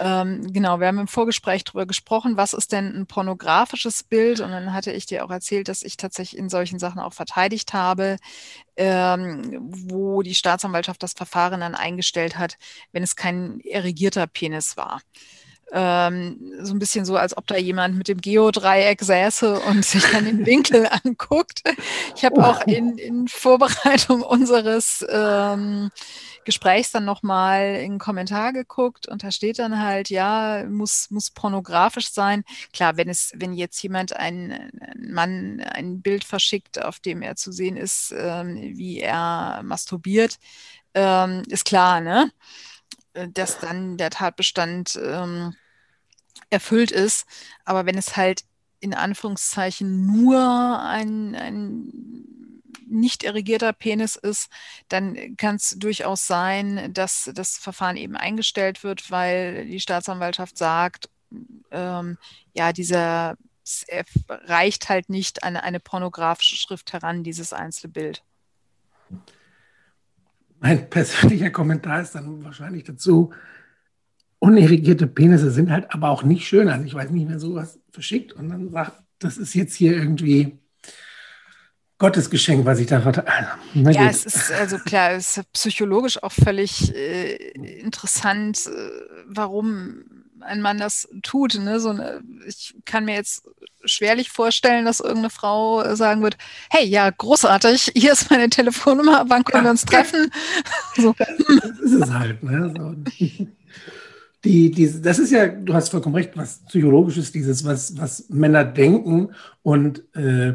Ähm, 0.01 0.53
genau, 0.53 0.81
wir 0.81 0.87
haben 0.87 0.99
im 0.99 1.09
Vorgespräch 1.09 1.65
darüber 1.65 1.87
gesprochen, 1.87 2.37
was 2.37 2.53
ist 2.53 2.73
denn 2.73 2.95
ein 2.95 3.07
pornografisches 3.07 4.03
Bild? 4.03 4.41
Und 4.41 4.51
dann 4.51 4.75
hatte 4.75 4.93
ich 4.93 5.07
dir 5.07 5.25
auch 5.25 5.31
erzählt, 5.31 5.69
dass 5.69 5.83
ich 5.83 5.97
tatsächlich 5.97 6.39
in 6.39 6.51
solchen 6.51 6.79
Sachen 6.79 7.01
auch 7.01 7.15
verteidigt 7.15 7.73
habe, 7.73 8.19
ähm, 8.77 9.61
wo 9.63 10.21
die 10.21 10.35
Staatsanwaltschaft 10.35 11.03
das 11.03 11.15
Verfahren 11.15 11.61
dann 11.61 11.75
eingestellt 11.75 12.37
hat, 12.37 12.59
wenn 12.93 13.03
es 13.03 13.17
kein 13.17 13.61
erigierter 13.61 14.27
Penis 14.27 14.77
war 14.77 15.01
ähm, 15.73 16.39
so 16.63 16.73
ein 16.73 16.79
bisschen 16.79 17.05
so, 17.05 17.17
als 17.17 17.37
ob 17.37 17.47
da 17.47 17.57
jemand 17.57 17.97
mit 17.97 18.09
dem 18.09 18.21
Geodreieck 18.21 19.03
säße 19.03 19.61
und 19.61 19.85
sich 19.85 20.03
dann 20.11 20.25
den 20.25 20.47
Winkel 20.47 20.89
anguckt. 21.05 21.63
Ich 22.17 22.25
habe 22.25 22.47
auch 22.47 22.63
in, 22.63 22.97
in, 22.97 23.29
Vorbereitung 23.29 24.23
unseres 24.23 25.05
ähm, 25.11 25.91
Gesprächs 26.45 26.93
dann 26.93 27.05
nochmal 27.05 27.77
in 27.77 27.91
einen 27.91 27.99
Kommentar 27.99 28.55
geguckt 28.55 29.09
und 29.09 29.23
da 29.23 29.31
steht 29.31 29.59
dann 29.59 29.79
halt, 29.79 30.09
ja, 30.09 30.65
muss, 30.67 31.11
muss 31.11 31.31
pornografisch 31.31 32.11
sein. 32.11 32.45
Klar, 32.73 32.97
wenn 32.97 33.11
es, 33.11 33.33
wenn 33.35 33.53
jetzt 33.53 33.83
jemand 33.83 34.17
ein, 34.17 34.53
ein 34.53 35.13
Mann 35.13 35.61
ein 35.61 36.01
Bild 36.01 36.25
verschickt, 36.25 36.83
auf 36.83 37.01
dem 37.01 37.21
er 37.21 37.37
zu 37.37 37.53
sehen 37.53 37.77
ist, 37.77 38.15
ähm, 38.17 38.57
wie 38.57 39.01
er 39.01 39.61
masturbiert, 39.63 40.39
ähm, 40.95 41.43
ist 41.49 41.67
klar, 41.67 42.01
ne? 42.01 42.31
Äh, 43.19 43.29
dass 43.31 43.59
dann 43.59 43.97
der 43.97 44.11
Tatbestand 44.11 44.99
ähm, 45.03 45.55
erfüllt 46.51 46.93
ist. 46.93 47.27
Aber 47.65 47.87
wenn 47.87 47.99
es 47.99 48.17
halt 48.17 48.45
in 48.81 48.95
Anführungszeichen 48.95 50.07
nur 50.07 50.81
ein, 50.81 51.35
ein 51.35 51.93
nicht 52.87 53.25
erregierter 53.25 53.73
Penis 53.73 54.17
ist, 54.17 54.49
dann 54.89 55.37
kann 55.37 55.57
es 55.57 55.77
durchaus 55.79 56.27
sein, 56.27 56.93
dass 56.95 57.31
das 57.35 57.59
Verfahren 57.59 57.97
eben 57.97 58.17
eingestellt 58.17 58.83
wird, 58.83 59.11
weil 59.11 59.67
die 59.67 59.81
Staatsanwaltschaft 59.81 60.57
sagt, 60.57 61.11
ähm, 61.71 62.17
ja, 62.55 62.73
dieser 62.73 63.37
reicht 64.29 64.89
halt 64.89 65.11
nicht 65.11 65.43
an 65.43 65.57
eine 65.57 65.81
pornografische 65.81 66.57
Schrift 66.57 66.93
heran, 66.95 67.25
dieses 67.25 67.53
einzelne 67.53 67.93
Bild. 67.93 68.23
Mein 70.61 70.91
persönlicher 70.91 71.51
Kommentar 71.51 72.03
ist 72.03 72.15
dann 72.15 72.45
wahrscheinlich 72.45 72.85
dazu, 72.85 73.33
unirrigierte 74.39 75.07
Penisse 75.07 75.51
sind 75.51 75.71
halt 75.71 75.93
aber 75.93 76.11
auch 76.11 76.23
nicht 76.23 76.47
schön. 76.47 76.69
Also 76.69 76.85
ich 76.85 76.95
weiß 76.95 77.11
nicht, 77.11 77.29
wer 77.29 77.39
sowas 77.39 77.79
verschickt 77.91 78.33
und 78.33 78.49
dann 78.49 78.71
sagt, 78.71 78.93
das 79.19 79.37
ist 79.37 79.55
jetzt 79.55 79.75
hier 79.75 79.93
irgendwie 79.93 80.59
Gottes 81.99 82.31
Geschenk, 82.31 82.65
was 82.65 82.79
ich 82.79 82.87
da 82.87 83.03
hatte. 83.03 83.27
Also, 83.27 83.91
ja, 83.91 84.09
es 84.09 84.25
ist 84.25 84.53
also 84.53 84.79
klar, 84.79 85.13
es 85.13 85.37
ist 85.37 85.53
psychologisch 85.53 86.23
auch 86.23 86.31
völlig 86.31 86.95
äh, 86.95 87.35
interessant, 87.81 88.67
äh, 88.67 88.91
warum 89.27 90.05
ein 90.41 90.61
Mann 90.61 90.79
das 90.79 91.09
tut. 91.23 91.55
Ne? 91.59 91.81
So 91.81 91.91
eine, 91.91 92.21
ich 92.47 92.75
kann 92.85 93.05
mir 93.05 93.15
jetzt 93.15 93.49
schwerlich 93.85 94.31
vorstellen, 94.31 94.85
dass 94.85 95.01
irgendeine 95.01 95.31
Frau 95.31 95.95
sagen 95.95 96.23
wird, 96.23 96.37
hey, 96.71 96.87
ja, 96.87 97.11
großartig, 97.11 97.93
hier 97.95 98.13
ist 98.13 98.31
meine 98.31 98.51
Telefonnummer, 98.51 99.25
wann 99.29 99.45
können 99.45 99.65
ja. 99.65 99.69
wir 99.69 99.71
uns 99.71 99.85
treffen? 99.85 100.31
so. 100.97 101.15
Das 101.19 101.79
ist 101.81 101.93
es 101.93 102.11
halt. 102.11 102.43
Ne? 102.43 102.75
So. 102.77 102.95
Die, 104.45 104.71
die, 104.71 105.03
das 105.03 105.19
ist 105.19 105.33
ja, 105.33 105.49
du 105.49 105.75
hast 105.75 105.89
vollkommen 105.89 106.15
recht, 106.15 106.37
was 106.37 106.61
psychologisch 106.67 107.17
ist, 107.17 107.35
dieses, 107.35 107.65
was, 107.65 107.99
was 107.99 108.29
Männer 108.29 108.65
denken. 108.65 109.35
Und 109.63 110.05
äh, 110.15 110.55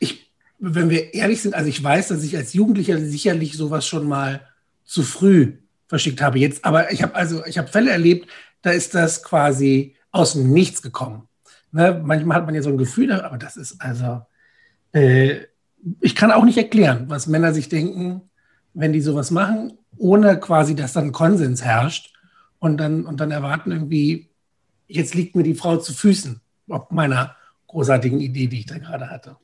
ich, 0.00 0.30
wenn 0.58 0.90
wir 0.90 1.14
ehrlich 1.14 1.40
sind, 1.40 1.54
also 1.54 1.66
ich 1.66 1.82
weiß, 1.82 2.08
dass 2.08 2.22
ich 2.22 2.36
als 2.36 2.52
Jugendlicher 2.52 2.98
sicherlich 3.00 3.56
sowas 3.56 3.86
schon 3.86 4.06
mal 4.06 4.42
zu 4.84 5.02
früh 5.02 5.54
verschickt 5.86 6.20
habe. 6.20 6.38
Jetzt, 6.38 6.64
aber 6.64 6.92
ich 6.92 7.02
habe 7.02 7.14
also, 7.14 7.44
ich 7.46 7.56
habe 7.56 7.68
Fälle 7.68 7.90
erlebt, 7.90 8.28
da 8.62 8.70
ist 8.70 8.94
das 8.94 9.22
quasi 9.22 9.96
aus 10.10 10.32
dem 10.32 10.52
Nichts 10.52 10.82
gekommen. 10.82 11.28
Ne? 11.72 12.00
Manchmal 12.04 12.38
hat 12.38 12.46
man 12.46 12.54
ja 12.54 12.62
so 12.62 12.70
ein 12.70 12.78
Gefühl, 12.78 13.12
aber 13.12 13.38
das 13.38 13.56
ist 13.56 13.80
also, 13.80 14.22
äh, 14.92 15.40
ich 16.00 16.14
kann 16.14 16.32
auch 16.32 16.44
nicht 16.44 16.58
erklären, 16.58 17.04
was 17.08 17.26
Männer 17.26 17.52
sich 17.52 17.68
denken, 17.68 18.22
wenn 18.74 18.92
die 18.92 19.00
sowas 19.00 19.30
machen, 19.30 19.78
ohne 19.96 20.38
quasi, 20.40 20.74
dass 20.74 20.92
dann 20.92 21.12
Konsens 21.12 21.62
herrscht 21.64 22.14
und 22.58 22.78
dann, 22.78 23.04
und 23.04 23.20
dann 23.20 23.30
erwarten 23.30 23.72
irgendwie, 23.72 24.30
jetzt 24.86 25.14
liegt 25.14 25.36
mir 25.36 25.42
die 25.42 25.54
Frau 25.54 25.76
zu 25.76 25.92
Füßen, 25.92 26.40
ob 26.68 26.92
meiner 26.92 27.36
großartigen 27.66 28.20
Idee, 28.20 28.46
die 28.46 28.60
ich 28.60 28.66
da 28.66 28.78
gerade 28.78 29.10
hatte. 29.10 29.36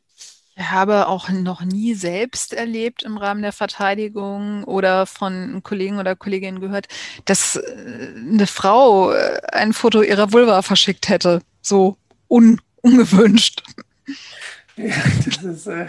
Ich 0.57 0.71
habe 0.71 1.09
auch 1.09 1.31
noch 1.31 1.63
nie 1.65 1.95
selbst 1.95 2.53
erlebt 2.53 3.03
im 3.03 3.17
Rahmen 3.17 3.43
der 3.43 3.53
Verteidigung 3.53 4.63
oder 4.65 5.05
von 5.05 5.63
Kollegen 5.65 5.99
oder 5.99 6.15
Kolleginnen 6.15 6.61
gehört, 6.61 6.87
dass 7.25 7.57
äh, 7.57 8.15
eine 8.17 8.47
Frau 8.47 9.11
äh, 9.11 9.41
ein 9.53 9.73
Foto 9.73 10.03
ihrer 10.03 10.33
Vulva 10.33 10.63
verschickt 10.63 11.09
hätte. 11.09 11.41
So 11.61 11.97
un 12.29 12.61
ungewünscht. 12.83 13.63
Ja, 14.77 14.97
das 15.25 15.45
ist. 15.45 15.67
Äh, 15.69 15.87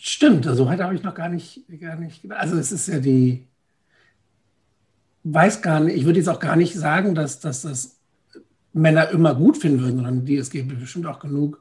stimmt, 0.00 0.48
also 0.48 0.68
heute 0.68 0.82
habe 0.82 0.96
ich 0.96 1.04
noch 1.04 1.14
gar 1.14 1.28
nicht, 1.28 1.62
gar 1.80 1.94
nicht. 1.94 2.28
Also 2.32 2.56
es 2.56 2.72
ist 2.72 2.88
ja 2.88 2.98
die. 2.98 3.46
Weiß 5.22 5.62
gar 5.62 5.78
nicht, 5.78 5.96
ich 5.96 6.04
würde 6.04 6.18
jetzt 6.18 6.28
auch 6.28 6.40
gar 6.40 6.56
nicht 6.56 6.74
sagen, 6.74 7.14
dass, 7.14 7.38
dass 7.38 7.62
das 7.62 8.00
Männer 8.72 9.10
immer 9.10 9.36
gut 9.36 9.58
finden 9.58 9.80
würden, 9.80 9.94
sondern 9.94 10.24
die, 10.24 10.36
es 10.36 10.50
gibt 10.50 10.76
bestimmt 10.76 11.06
auch 11.06 11.20
genug 11.20 11.60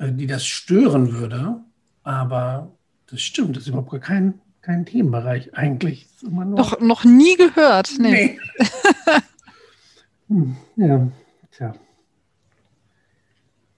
die 0.00 0.26
das 0.26 0.46
stören 0.46 1.12
würde. 1.12 1.60
Aber 2.02 2.72
das 3.10 3.20
stimmt, 3.20 3.56
das 3.56 3.64
ist 3.64 3.68
überhaupt 3.68 3.90
gar 3.90 4.00
kein, 4.00 4.40
kein 4.60 4.86
Themenbereich 4.86 5.54
eigentlich. 5.54 6.08
Doch 6.56 6.80
noch 6.80 7.04
nie 7.04 7.36
gehört. 7.36 7.90
Nee. 7.98 8.10
nee. 8.10 8.38
hm, 10.28 10.56
ja, 10.76 11.08
tja. 11.50 11.74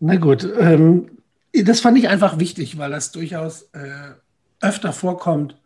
Na 0.00 0.16
gut, 0.16 0.48
ähm, 0.58 1.18
das 1.52 1.80
fand 1.80 1.98
ich 1.98 2.08
einfach 2.08 2.38
wichtig, 2.38 2.78
weil 2.78 2.90
das 2.90 3.12
durchaus 3.12 3.62
äh, 3.72 4.14
öfter 4.60 4.92
vorkommt, 4.92 5.60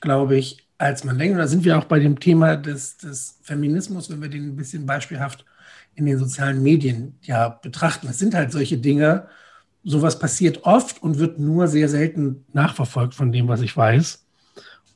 glaube 0.00 0.36
ich, 0.36 0.66
als 0.78 1.04
man 1.04 1.18
denkt. 1.18 1.34
Und 1.34 1.38
da 1.38 1.46
sind 1.46 1.64
wir 1.64 1.78
auch 1.78 1.84
bei 1.84 1.98
dem 1.98 2.20
Thema 2.20 2.56
des, 2.56 2.96
des 2.98 3.38
Feminismus, 3.42 4.10
wenn 4.10 4.22
wir 4.22 4.28
den 4.28 4.48
ein 4.48 4.56
bisschen 4.56 4.86
beispielhaft 4.86 5.44
in 5.94 6.06
den 6.06 6.18
sozialen 6.18 6.62
Medien 6.62 7.18
ja 7.22 7.48
betrachten. 7.48 8.08
Es 8.08 8.18
sind 8.18 8.34
halt 8.34 8.52
solche 8.52 8.78
Dinge, 8.78 9.28
sowas 9.86 10.18
passiert 10.18 10.64
oft 10.64 11.00
und 11.02 11.18
wird 11.18 11.38
nur 11.38 11.68
sehr 11.68 11.88
selten 11.88 12.44
nachverfolgt 12.52 13.14
von 13.14 13.30
dem, 13.30 13.46
was 13.46 13.60
ich 13.60 13.76
weiß. 13.76 14.26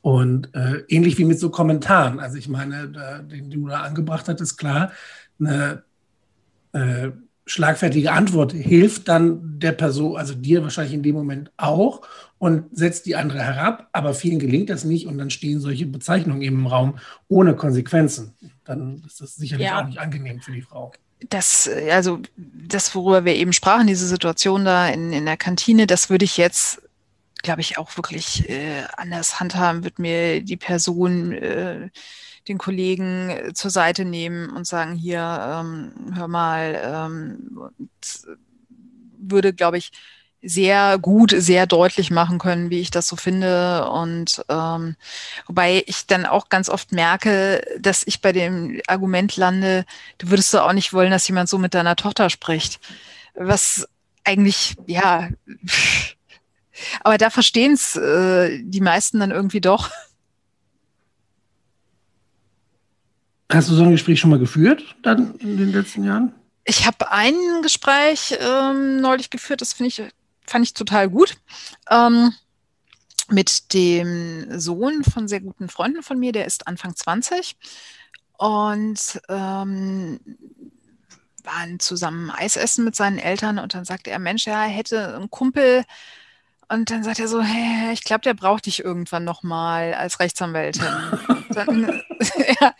Und 0.01 0.53
äh, 0.53 0.83
ähnlich 0.89 1.17
wie 1.17 1.25
mit 1.25 1.39
so 1.39 1.49
Kommentaren. 1.49 2.19
Also 2.19 2.37
ich 2.37 2.49
meine, 2.49 2.89
da, 2.89 3.19
den 3.19 3.49
du 3.49 3.67
da 3.67 3.81
angebracht 3.81 4.27
hast, 4.27 4.41
ist 4.41 4.57
klar, 4.57 4.91
eine 5.39 5.83
äh, 6.73 7.11
schlagfertige 7.45 8.11
Antwort 8.11 8.51
hilft 8.51 9.07
dann 9.07 9.59
der 9.59 9.71
Person, 9.71 10.17
also 10.17 10.33
dir 10.33 10.61
wahrscheinlich 10.61 10.93
in 10.93 11.03
dem 11.03 11.15
Moment 11.15 11.51
auch 11.55 12.01
und 12.37 12.65
setzt 12.75 13.05
die 13.05 13.15
andere 13.15 13.39
herab, 13.39 13.87
aber 13.93 14.13
vielen 14.13 14.39
gelingt 14.39 14.69
das 14.69 14.83
nicht 14.83 15.07
und 15.07 15.17
dann 15.17 15.29
stehen 15.29 15.59
solche 15.59 15.85
Bezeichnungen 15.85 16.41
eben 16.41 16.57
im 16.57 16.67
Raum 16.67 16.97
ohne 17.29 17.55
Konsequenzen. 17.55 18.33
Dann 18.65 19.03
ist 19.05 19.21
das 19.21 19.35
sicherlich 19.35 19.67
ja. 19.67 19.81
auch 19.81 19.85
nicht 19.85 19.99
angenehm 19.99 20.41
für 20.41 20.51
die 20.51 20.61
Frau 20.61 20.91
das, 21.29 21.69
also 21.89 22.19
das, 22.35 22.93
worüber 22.95 23.25
wir 23.25 23.35
eben 23.35 23.53
sprachen, 23.53 23.87
diese 23.87 24.07
Situation 24.07 24.65
da 24.65 24.87
in, 24.87 25.13
in 25.13 25.25
der 25.25 25.37
Kantine, 25.37 25.87
das 25.87 26.09
würde 26.09 26.25
ich 26.25 26.37
jetzt, 26.37 26.81
glaube 27.43 27.61
ich, 27.61 27.77
auch 27.77 27.95
wirklich 27.97 28.49
äh, 28.49 28.83
anders 28.97 29.39
handhaben, 29.39 29.83
würde 29.83 30.01
mir 30.01 30.41
die 30.41 30.57
Person, 30.57 31.31
äh, 31.33 31.89
den 32.47 32.57
Kollegen 32.57 33.29
äh, 33.29 33.53
zur 33.53 33.71
Seite 33.71 34.05
nehmen 34.05 34.49
und 34.49 34.65
sagen, 34.65 34.95
hier, 34.95 35.19
ähm, 35.19 36.13
hör 36.15 36.27
mal, 36.27 36.81
ähm, 36.83 37.59
und 37.77 37.89
würde, 39.17 39.53
glaube 39.53 39.77
ich, 39.77 39.91
sehr 40.43 40.97
gut, 40.97 41.33
sehr 41.37 41.67
deutlich 41.67 42.09
machen 42.09 42.39
können, 42.39 42.69
wie 42.69 42.79
ich 42.79 42.89
das 42.89 43.07
so 43.07 43.15
finde. 43.15 43.89
Und 43.89 44.43
ähm, 44.49 44.95
wobei 45.45 45.83
ich 45.85 46.07
dann 46.07 46.25
auch 46.25 46.49
ganz 46.49 46.67
oft 46.69 46.91
merke, 46.91 47.63
dass 47.79 48.03
ich 48.05 48.21
bei 48.21 48.31
dem 48.31 48.81
Argument 48.87 49.35
lande, 49.37 49.85
du 50.17 50.29
würdest 50.29 50.53
doch 50.53 50.67
auch 50.67 50.73
nicht 50.73 50.93
wollen, 50.93 51.11
dass 51.11 51.27
jemand 51.27 51.49
so 51.49 51.57
mit 51.57 51.73
deiner 51.73 51.95
Tochter 51.95 52.29
spricht. 52.29 52.79
Was 53.35 53.87
eigentlich, 54.23 54.75
ja, 54.87 55.29
aber 57.01 57.17
da 57.17 57.29
verstehen 57.29 57.73
es 57.73 57.95
äh, 57.95 58.59
die 58.63 58.81
meisten 58.81 59.19
dann 59.19 59.31
irgendwie 59.31 59.61
doch. 59.61 59.91
Hast 63.51 63.69
du 63.69 63.75
so 63.75 63.83
ein 63.83 63.91
Gespräch 63.91 64.19
schon 64.19 64.29
mal 64.29 64.39
geführt, 64.39 64.95
dann 65.03 65.35
in 65.35 65.57
den 65.57 65.71
letzten 65.71 66.05
Jahren? 66.05 66.33
Ich 66.63 66.85
habe 66.85 67.11
ein 67.11 67.35
Gespräch 67.61 68.37
ähm, 68.39 69.01
neulich 69.01 69.29
geführt, 69.29 69.61
das 69.61 69.73
finde 69.73 69.89
ich 69.89 70.01
fand 70.45 70.65
ich 70.65 70.73
total 70.73 71.09
gut. 71.09 71.37
Ähm, 71.89 72.33
mit 73.29 73.73
dem 73.73 74.59
Sohn 74.59 75.03
von 75.03 75.27
sehr 75.27 75.39
guten 75.39 75.69
Freunden 75.69 76.03
von 76.03 76.19
mir, 76.19 76.31
der 76.31 76.45
ist 76.45 76.67
Anfang 76.67 76.95
20 76.95 77.55
und 78.37 79.21
ähm, 79.29 80.19
waren 81.43 81.79
zusammen 81.79 82.31
Eis 82.31 82.55
essen 82.55 82.83
mit 82.83 82.95
seinen 82.95 83.19
Eltern. 83.19 83.59
Und 83.59 83.73
dann 83.73 83.85
sagte 83.85 84.11
er, 84.11 84.19
Mensch, 84.19 84.47
er 84.47 84.61
hätte 84.61 85.15
einen 85.15 85.29
Kumpel. 85.29 85.83
Und 86.67 86.89
dann 86.89 87.03
sagt 87.03 87.19
er 87.19 87.27
so, 87.27 87.41
hey, 87.41 87.93
ich 87.93 88.03
glaube, 88.03 88.21
der 88.21 88.33
braucht 88.33 88.65
dich 88.65 88.83
irgendwann 88.83 89.23
nochmal 89.23 89.93
als 89.93 90.19
Rechtsanwältin. 90.19 90.85
dann, 91.49 92.01
ja, 92.61 92.73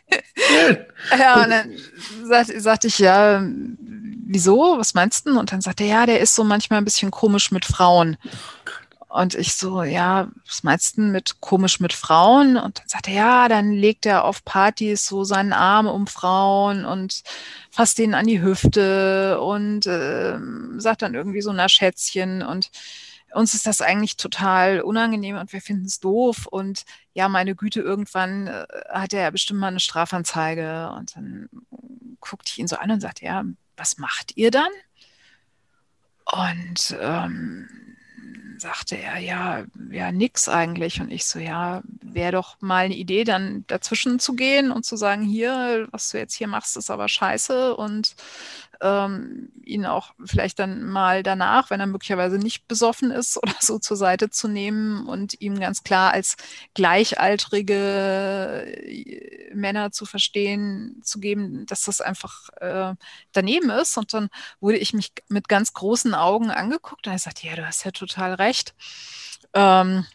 ja, 1.18 1.44
und 1.44 1.50
dann 1.50 1.78
sagte 2.26 2.60
sagt 2.60 2.86
ich, 2.86 3.00
ja, 3.00 3.44
wieso? 4.32 4.78
Was 4.78 4.94
meinst 4.94 5.28
du? 5.28 5.38
Und 5.38 5.52
dann 5.52 5.62
sagt 5.62 5.82
er, 5.82 5.88
ja, 5.88 6.06
der 6.06 6.20
ist 6.20 6.36
so 6.36 6.44
manchmal 6.44 6.80
ein 6.80 6.86
bisschen 6.86 7.12
komisch 7.12 7.52
mit 7.52 7.66
Frauen. 7.66 8.18
Und 9.10 9.36
ich 9.36 9.56
so, 9.56 9.84
ja, 9.84 10.30
was 10.48 10.64
meinst 10.64 10.98
du 10.98 11.02
mit 11.02 11.42
komisch 11.42 11.82
mit 11.82 11.92
Frauen? 11.92 12.56
Und 12.56 12.80
dann 12.80 12.88
sagt 12.88 13.10
er, 13.10 13.14
ja, 13.14 13.50
dann 13.50 13.74
legt 13.74 14.06
er 14.06 14.24
auf 14.24 14.46
Partys 14.46 15.06
so 15.06 15.26
seinen 15.26 15.52
Arm 15.52 15.86
um 15.88 16.08
Frauen 16.08 16.86
und 16.86 17.24
fasst 17.72 17.98
denen 17.98 18.14
an 18.14 18.26
die 18.26 18.42
Hüfte 18.42 19.42
und 19.42 19.86
äh, 19.86 20.38
sagt 20.78 21.02
dann 21.02 21.14
irgendwie 21.14 21.42
so, 21.42 21.52
na 21.52 21.68
Schätzchen. 21.68 22.42
Und 22.42 22.72
uns 23.34 23.54
ist 23.54 23.68
das 23.68 23.82
eigentlich 23.82 24.16
total 24.16 24.80
unangenehm 24.80 25.36
und 25.38 25.52
wir 25.52 25.62
finden 25.62 25.88
es 25.88 26.00
doof. 26.00 26.48
Und 26.50 26.86
ja, 27.14 27.28
meine 27.28 27.54
Güte, 27.54 27.82
irgendwann 27.82 28.48
äh, 28.48 28.66
hat 28.90 29.12
er 29.12 29.24
ja 29.24 29.30
bestimmt 29.32 29.60
mal 29.60 29.68
eine 29.68 29.82
Strafanzeige. 29.82 30.90
Und 30.98 31.18
dann 31.18 31.50
guckte 32.22 32.50
ich 32.54 32.60
ihn 32.60 32.68
so 32.70 32.78
an 32.78 32.92
und 32.92 33.02
sagte, 33.02 33.26
ja, 33.26 33.44
was 33.78 33.98
macht 33.98 34.38
ihr 34.38 34.52
dann? 34.52 34.70
Und 36.26 36.96
ähm, 37.00 37.68
sagte 38.62 38.96
er, 38.96 39.18
ja, 39.18 39.66
ja, 39.90 40.12
nix 40.12 40.48
eigentlich. 40.48 41.02
Und 41.02 41.12
ich 41.12 41.26
so, 41.26 41.40
ja, 41.40 41.82
wäre 42.02 42.32
doch 42.34 42.62
mal 42.62 42.86
eine 42.86 42.96
Idee, 42.96 43.24
dann 43.24 43.66
dazwischen 43.68 44.20
zu 44.20 44.36
gehen 44.36 44.72
und 44.72 44.86
zu 44.86 44.96
sagen, 44.96 45.24
hier, 45.24 45.88
was 45.92 46.10
du 46.10 46.20
jetzt 46.20 46.36
hier 46.36 46.48
machst, 46.48 46.78
ist 46.78 46.92
aber 46.92 47.10
scheiße. 47.10 47.76
Und 47.76 48.16
ähm, 48.82 49.52
ihn 49.64 49.86
auch 49.86 50.14
vielleicht 50.26 50.60
dann 50.60 50.84
mal 50.84 51.24
danach, 51.24 51.70
wenn 51.70 51.80
er 51.80 51.88
möglicherweise 51.88 52.38
nicht 52.38 52.68
besoffen 52.68 53.12
ist 53.12 53.38
oder 53.42 53.54
so 53.60 53.80
zur 53.80 53.98
Seite 53.98 54.30
zu 54.30 54.48
nehmen 54.48 55.08
und 55.08 55.40
ihm 55.40 55.60
ganz 55.60 55.84
klar 55.84 56.12
als 56.12 56.36
gleichaltrige 56.74 58.66
äh, 58.66 59.54
Männer 59.54 59.92
zu 59.92 60.06
verstehen, 60.06 61.02
zu 61.04 61.20
geben, 61.20 61.66
dass 61.68 61.84
das 61.84 62.02
einfach 62.02 62.50
äh, 62.58 62.96
daneben 63.32 63.70
ist. 63.70 63.98
Und 63.98 64.14
dann 64.14 64.30
wurde 64.60 64.78
ich 64.78 64.94
mich 64.94 65.12
mit 65.30 65.48
ganz 65.48 65.74
großen 65.74 66.14
Augen 66.14 66.52
angeguckt 66.52 67.08
und 67.08 67.14
er 67.14 67.20
sagte, 67.20 67.48
ja, 67.48 67.56
du 67.56 67.66
hast 67.66 67.86
ja 67.86 67.92
total 67.92 68.34
recht. 68.34 68.74
Ähm, 69.54 70.06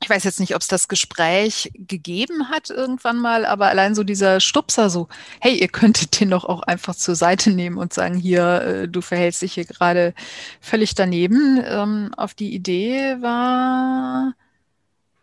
ich 0.00 0.08
weiß 0.08 0.24
jetzt 0.24 0.38
nicht, 0.38 0.54
ob 0.54 0.62
es 0.62 0.68
das 0.68 0.88
Gespräch 0.88 1.72
gegeben 1.74 2.48
hat 2.50 2.70
irgendwann 2.70 3.18
mal, 3.18 3.44
aber 3.44 3.66
allein 3.66 3.94
so 3.94 4.04
dieser 4.04 4.40
Stupser 4.40 4.90
so, 4.90 5.08
hey, 5.40 5.58
ihr 5.58 5.68
könntet 5.68 6.20
den 6.20 6.30
doch 6.30 6.44
auch 6.44 6.62
einfach 6.62 6.94
zur 6.94 7.16
Seite 7.16 7.50
nehmen 7.50 7.78
und 7.78 7.92
sagen, 7.92 8.16
hier, 8.16 8.62
äh, 8.62 8.88
du 8.88 9.00
verhältst 9.00 9.42
dich 9.42 9.54
hier 9.54 9.64
gerade 9.64 10.14
völlig 10.60 10.94
daneben. 10.94 11.62
Ähm, 11.64 12.14
auf 12.16 12.34
die 12.34 12.54
Idee 12.54 13.16
war 13.20 14.34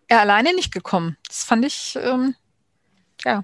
er 0.07 0.21
alleine 0.21 0.53
nicht 0.53 0.73
gekommen. 0.73 1.17
Das 1.27 1.43
fand 1.43 1.65
ich, 1.65 1.97
ähm, 2.01 2.35
ja. 3.23 3.43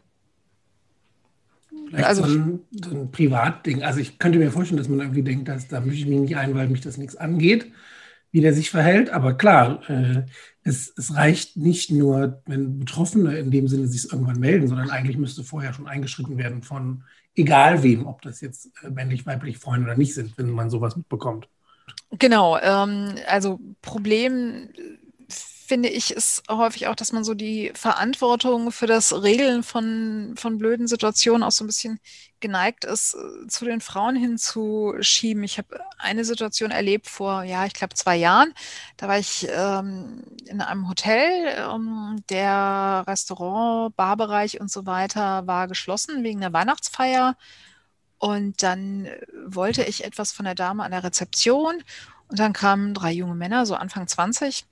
Vielleicht 1.88 2.08
also, 2.08 2.24
so, 2.26 2.40
ein, 2.40 2.60
so 2.72 2.92
ein 2.92 3.12
Privatding. 3.12 3.84
Also 3.84 4.00
ich 4.00 4.20
könnte 4.20 4.38
mir 4.38 4.52
vorstellen, 4.52 4.78
dass 4.78 4.90
man 4.90 5.00
irgendwie 5.00 5.24
denkt, 5.24 5.48
dass 5.48 5.68
da 5.68 5.80
mische 5.80 6.00
ich 6.00 6.08
mich 6.08 6.20
nicht 6.20 6.38
ein, 6.38 6.56
weil 6.56 6.68
mich 6.68 6.82
das 6.82 6.98
nichts 6.98 7.16
angeht, 7.16 7.72
wie 8.32 8.42
der 8.42 8.54
sich 8.54 8.70
verhält. 8.70 9.10
Aber 9.10 9.38
klar, 9.38 9.90
äh, 9.90 10.24
es, 10.64 10.94
es, 10.98 11.16
reicht 11.16 11.58
nicht 11.58 11.92
nur, 11.92 12.42
wenn 12.46 12.80
Betroffene 12.80 13.38
in 13.38 13.52
dem 13.52 13.68
Sinne 13.68 13.88
sich 13.88 14.12
irgendwann 14.12 14.40
melden, 14.40 14.68
sondern 14.68 14.90
eigentlich 14.90 15.18
müsste 15.18 15.44
vorher 15.44 15.74
schon 15.74 15.88
eingeschritten 15.88 16.38
werden 16.38 16.62
von 16.62 17.04
egal 17.36 17.84
wem, 17.84 18.06
ob 18.06 18.22
das 18.22 18.42
jetzt 18.42 18.70
äh, 18.84 18.90
männlich, 18.90 19.26
weiblich 19.26 19.58
Freunde 19.58 19.86
oder 19.86 19.98
nicht 19.98 20.14
sind, 20.14 20.38
wenn 20.38 20.52
man 20.52 20.70
sowas 20.70 20.96
mitbekommt. 20.96 21.48
Genau, 22.20 22.58
ähm, 22.60 23.16
also 23.28 23.60
Problem 23.82 24.70
finde 25.72 25.88
ich, 25.88 26.12
ist 26.12 26.44
häufig 26.50 26.88
auch, 26.88 26.96
dass 26.96 27.14
man 27.14 27.24
so 27.24 27.34
die 27.34 27.72
Verantwortung 27.74 28.74
für 28.74 28.88
das 28.88 29.24
Regeln 29.24 29.64
von, 29.64 30.34
von 30.36 30.58
blöden 30.58 30.86
Situationen 30.86 31.44
auch 31.44 31.52
so 31.52 31.64
ein 31.64 31.68
bisschen 31.68 32.02
geneigt 32.42 32.84
ist, 32.84 33.16
äh, 33.16 33.48
zu 33.48 33.64
den 33.64 33.80
Frauen 33.80 34.18
hinzuschieben. 34.18 35.46
Ich 35.46 35.58
habe 35.58 35.80
eine 35.98 36.26
Situation 36.26 36.72
erlebt 36.72 37.08
vor, 37.08 37.44
ja, 37.44 37.66
ich 37.66 37.74
glaube, 37.74 37.94
zwei 37.94 38.18
Jahren. 38.18 38.54
Da 38.98 39.08
war 39.08 39.18
ich 39.18 39.48
ähm, 39.50 40.24
in 40.46 40.60
einem 40.60 40.90
Hotel. 40.90 41.56
Ähm, 41.58 42.22
der 42.30 43.06
Restaurant, 43.08 43.96
Barbereich 43.96 44.60
und 44.60 44.70
so 44.70 44.86
weiter 44.86 45.48
war 45.48 45.70
geschlossen 45.70 46.22
wegen 46.26 46.42
der 46.42 46.52
Weihnachtsfeier. 46.52 47.38
Und 48.18 48.62
dann 48.62 49.08
wollte 49.46 49.86
ich 49.86 50.04
etwas 50.04 50.34
von 50.34 50.44
der 50.44 50.56
Dame 50.56 50.84
an 50.84 50.92
der 50.92 51.06
Rezeption. 51.06 51.82
Und 52.28 52.40
dann 52.40 52.52
kamen 52.52 52.94
drei 52.94 53.14
junge 53.14 53.36
Männer, 53.36 53.66
so 53.66 53.76
Anfang 53.76 54.06
20 54.06 54.66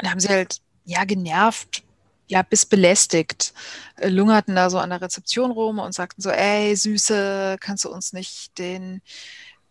und 0.00 0.10
haben 0.10 0.20
sie 0.20 0.28
halt, 0.28 0.58
ja, 0.84 1.04
genervt, 1.04 1.82
ja, 2.28 2.42
bis 2.42 2.66
belästigt, 2.66 3.52
äh, 3.96 4.08
lungerten 4.08 4.54
da 4.54 4.70
so 4.70 4.78
an 4.78 4.90
der 4.90 5.02
Rezeption 5.02 5.50
rum 5.50 5.78
und 5.78 5.94
sagten 5.94 6.22
so, 6.22 6.30
ey, 6.30 6.74
Süße, 6.74 7.56
kannst 7.60 7.84
du 7.84 7.90
uns 7.90 8.12
nicht 8.12 8.58
den, 8.58 9.02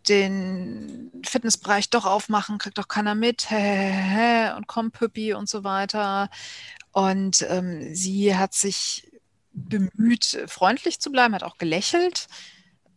den 0.07 1.11
Fitnessbereich 1.25 1.89
doch 1.89 2.05
aufmachen, 2.05 2.57
kriegt 2.57 2.77
doch 2.77 2.87
keiner 2.87 3.15
mit, 3.15 3.49
hä, 3.49 3.55
hä, 3.55 3.91
hä, 3.91 4.57
und 4.57 4.67
komm, 4.67 4.91
Püppi 4.91 5.33
und 5.33 5.49
so 5.49 5.63
weiter. 5.63 6.29
Und 6.91 7.45
ähm, 7.49 7.95
sie 7.95 8.35
hat 8.35 8.53
sich 8.53 9.11
bemüht, 9.53 10.43
freundlich 10.47 10.99
zu 10.99 11.11
bleiben, 11.11 11.35
hat 11.35 11.43
auch 11.43 11.57
gelächelt 11.57 12.27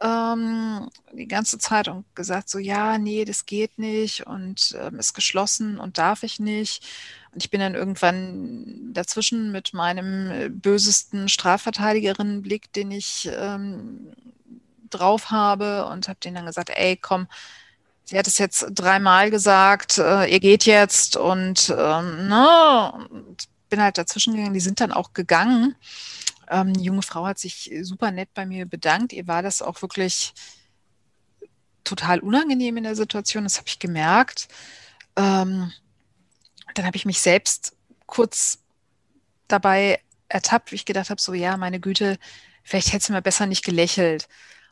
ähm, 0.05 0.90
die 1.12 1.27
ganze 1.27 1.59
Zeit 1.59 1.88
und 1.88 2.05
gesagt 2.14 2.51
so, 2.51 2.59
ja, 2.59 2.99
nee, 2.99 3.25
das 3.25 3.47
geht 3.47 3.79
nicht 3.79 4.27
und 4.27 4.77
ähm, 4.79 4.99
ist 4.99 5.14
geschlossen 5.14 5.79
und 5.79 5.97
darf 5.99 6.23
ich 6.23 6.38
nicht. 6.38 6.85
Und 7.33 7.43
ich 7.43 7.51
bin 7.51 7.61
dann 7.61 7.75
irgendwann 7.75 8.93
dazwischen 8.93 9.51
mit 9.51 9.73
meinem 9.73 10.31
äh, 10.31 10.49
bösesten 10.51 11.29
Strafverteidigerinnenblick, 11.29 12.73
den 12.73 12.90
ich 12.90 13.31
ähm, 13.35 14.12
drauf 14.90 15.31
habe 15.31 15.87
und 15.87 16.09
habe 16.09 16.21
denen 16.21 16.37
dann 16.37 16.47
gesagt, 16.47 16.71
ey, 16.75 16.97
komm, 16.97 17.27
sie 18.05 18.19
hat 18.19 18.27
es 18.27 18.38
jetzt 18.38 18.67
dreimal 18.73 19.31
gesagt, 19.31 19.99
äh, 19.99 20.31
ihr 20.31 20.40
geht 20.40 20.64
jetzt 20.67 21.17
und, 21.17 21.71
ähm, 21.77 22.29
ne, 22.29 22.93
und 23.11 23.49
bin 23.71 23.83
halt 23.83 23.99
dazwischen 23.99 24.35
gegangen. 24.35 24.55
Die 24.55 24.61
sind 24.61 24.81
dann 24.81 24.93
auch 24.93 25.14
gegangen. 25.14 25.75
Ähm, 26.55 26.73
junge 26.77 27.03
Frau 27.03 27.27
hat 27.27 27.38
sich 27.40 27.73
super 27.83 28.12
nett 28.12 28.29
bei 28.33 28.47
mir 28.47 28.64
bedankt. 28.64 29.12
Ihr 29.12 29.27
war 29.27 29.43
das 29.43 29.61
auch 29.61 29.83
wirklich 29.83 30.35
total 31.83 32.21
unangenehm 32.21 32.77
in 32.77 32.85
der 32.85 32.95
Situation, 32.95 33.43
das 33.43 33.59
habe 33.59 33.67
ich 33.67 33.81
gemerkt. 33.81 34.47
Ähm, 35.17 35.73
dann 36.75 36.87
habe 36.87 36.97
ich 36.97 37.07
mich 37.07 37.21
selbst 37.21 37.77
kurz 38.07 38.62
dabei 39.49 40.01
ertappt, 40.29 40.71
wie 40.71 40.77
ich 40.77 40.85
gedacht 40.85 41.11
habe, 41.11 41.21
so 41.21 41.35
ja, 41.35 41.57
meine 41.57 41.81
Güte, 41.81 42.19
vielleicht 42.62 42.93
hätte 42.93 43.07
sie 43.07 43.12
mal 43.12 43.23
besser 43.23 43.47
nicht 43.47 43.64
gelächelt. 43.64 44.29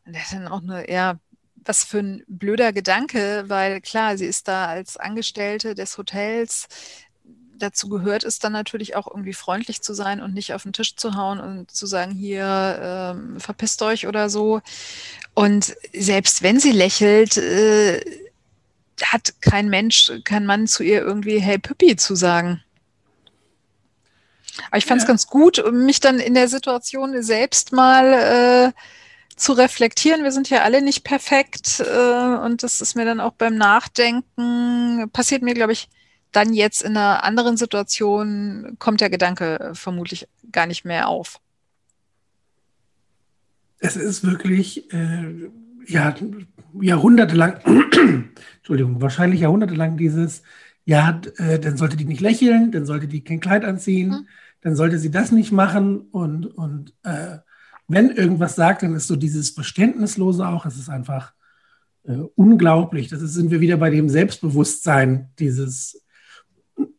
Und 0.06 0.14
das 0.14 0.24
ist 0.24 0.34
dann 0.34 0.48
auch 0.48 0.62
nur, 0.62 0.88
ja, 0.88 1.18
was 1.56 1.84
für 1.84 1.98
ein 1.98 2.24
blöder 2.28 2.72
Gedanke, 2.72 3.44
weil 3.48 3.80
klar, 3.80 4.16
sie 4.16 4.26
ist 4.26 4.46
da 4.46 4.66
als 4.66 4.96
Angestellte 4.96 5.74
des 5.74 5.98
Hotels, 5.98 6.68
dazu 7.58 7.88
gehört 7.88 8.24
es 8.24 8.38
dann 8.38 8.52
natürlich 8.52 8.96
auch 8.96 9.06
irgendwie 9.06 9.32
freundlich 9.32 9.82
zu 9.82 9.94
sein 9.94 10.20
und 10.20 10.34
nicht 10.34 10.54
auf 10.54 10.62
den 10.62 10.72
Tisch 10.72 10.96
zu 10.96 11.14
hauen 11.14 11.40
und 11.40 11.70
zu 11.70 11.86
sagen, 11.86 12.12
hier, 12.12 13.14
ähm, 13.16 13.40
verpisst 13.40 13.82
euch 13.82 14.06
oder 14.06 14.28
so. 14.28 14.60
Und 15.34 15.74
selbst 15.92 16.42
wenn 16.42 16.60
sie 16.60 16.72
lächelt, 16.72 17.36
äh, 17.36 18.00
hat 19.02 19.34
kein 19.40 19.68
Mensch, 19.68 20.12
kein 20.24 20.46
Mann 20.46 20.66
zu 20.66 20.82
ihr 20.82 21.00
irgendwie, 21.00 21.40
hey 21.40 21.58
Püppi 21.58 21.96
zu 21.96 22.14
sagen. 22.14 22.62
Aber 24.68 24.78
ich 24.78 24.86
fand 24.86 25.00
es 25.00 25.04
ja. 25.04 25.08
ganz 25.08 25.26
gut, 25.26 25.62
mich 25.72 26.00
dann 26.00 26.18
in 26.18 26.34
der 26.34 26.48
Situation 26.48 27.22
selbst 27.22 27.72
mal 27.72 28.12
äh, 28.12 28.72
zu 29.36 29.52
reflektieren. 29.52 30.24
Wir 30.24 30.32
sind 30.32 30.50
ja 30.50 30.62
alle 30.62 30.82
nicht 30.82 31.04
perfekt 31.04 31.80
äh, 31.80 32.36
und 32.44 32.62
das 32.62 32.80
ist 32.80 32.94
mir 32.94 33.04
dann 33.04 33.20
auch 33.20 33.32
beim 33.32 33.56
Nachdenken, 33.56 35.10
passiert 35.12 35.42
mir, 35.42 35.54
glaube 35.54 35.72
ich, 35.72 35.88
dann 36.32 36.54
jetzt 36.54 36.82
in 36.82 36.96
einer 36.96 37.24
anderen 37.24 37.56
Situation 37.56 38.76
kommt 38.78 39.00
der 39.00 39.10
Gedanke 39.10 39.60
äh, 39.60 39.74
vermutlich 39.74 40.28
gar 40.50 40.66
nicht 40.66 40.84
mehr 40.84 41.08
auf. 41.08 41.38
Es 43.78 43.96
ist 43.96 44.24
wirklich 44.24 44.92
äh, 44.92 45.50
ja, 45.86 46.14
jahrhundertelang, 46.80 47.58
Entschuldigung, 48.56 49.00
wahrscheinlich 49.00 49.40
jahrhundertelang 49.40 49.96
dieses, 49.96 50.42
ja, 50.84 51.20
äh, 51.36 51.58
dann 51.58 51.76
sollte 51.76 51.96
die 51.96 52.04
nicht 52.04 52.20
lächeln, 52.20 52.72
dann 52.72 52.86
sollte 52.86 53.08
die 53.08 53.22
kein 53.24 53.40
Kleid 53.40 53.64
anziehen, 53.64 54.10
mhm. 54.10 54.26
dann 54.60 54.76
sollte 54.76 54.98
sie 54.98 55.10
das 55.10 55.32
nicht 55.32 55.52
machen 55.52 56.00
und, 56.00 56.46
und 56.46 56.94
äh, 57.02 57.38
wenn 57.88 58.10
irgendwas 58.10 58.54
sagt, 58.54 58.82
dann 58.82 58.94
ist 58.94 59.08
so 59.08 59.16
dieses 59.16 59.50
Verständnislose 59.50 60.46
auch, 60.46 60.64
es 60.64 60.78
ist 60.78 60.88
einfach 60.88 61.34
äh, 62.04 62.16
unglaublich. 62.36 63.08
Das 63.08 63.22
ist, 63.22 63.34
sind 63.34 63.50
wir 63.50 63.60
wieder 63.60 63.76
bei 63.76 63.90
dem 63.90 64.08
Selbstbewusstsein, 64.08 65.30
dieses 65.38 66.01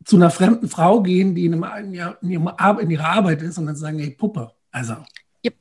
zu 0.06 0.16
einer 0.16 0.32
fremden 0.32 0.70
Frau 0.70 1.02
gehen, 1.02 1.36
die 1.36 1.46
in, 1.46 1.64
einem, 1.64 1.94
in, 2.22 2.30
ihrem, 2.30 2.50
in 2.80 2.90
ihrer 2.90 3.10
Arbeit 3.10 3.42
ist 3.42 3.58
und 3.58 3.66
dann 3.68 3.76
sagen, 3.76 4.00
hey, 4.00 4.12
Puppe. 4.12 4.52
Also. 4.72 4.98
Yep. 5.46 5.56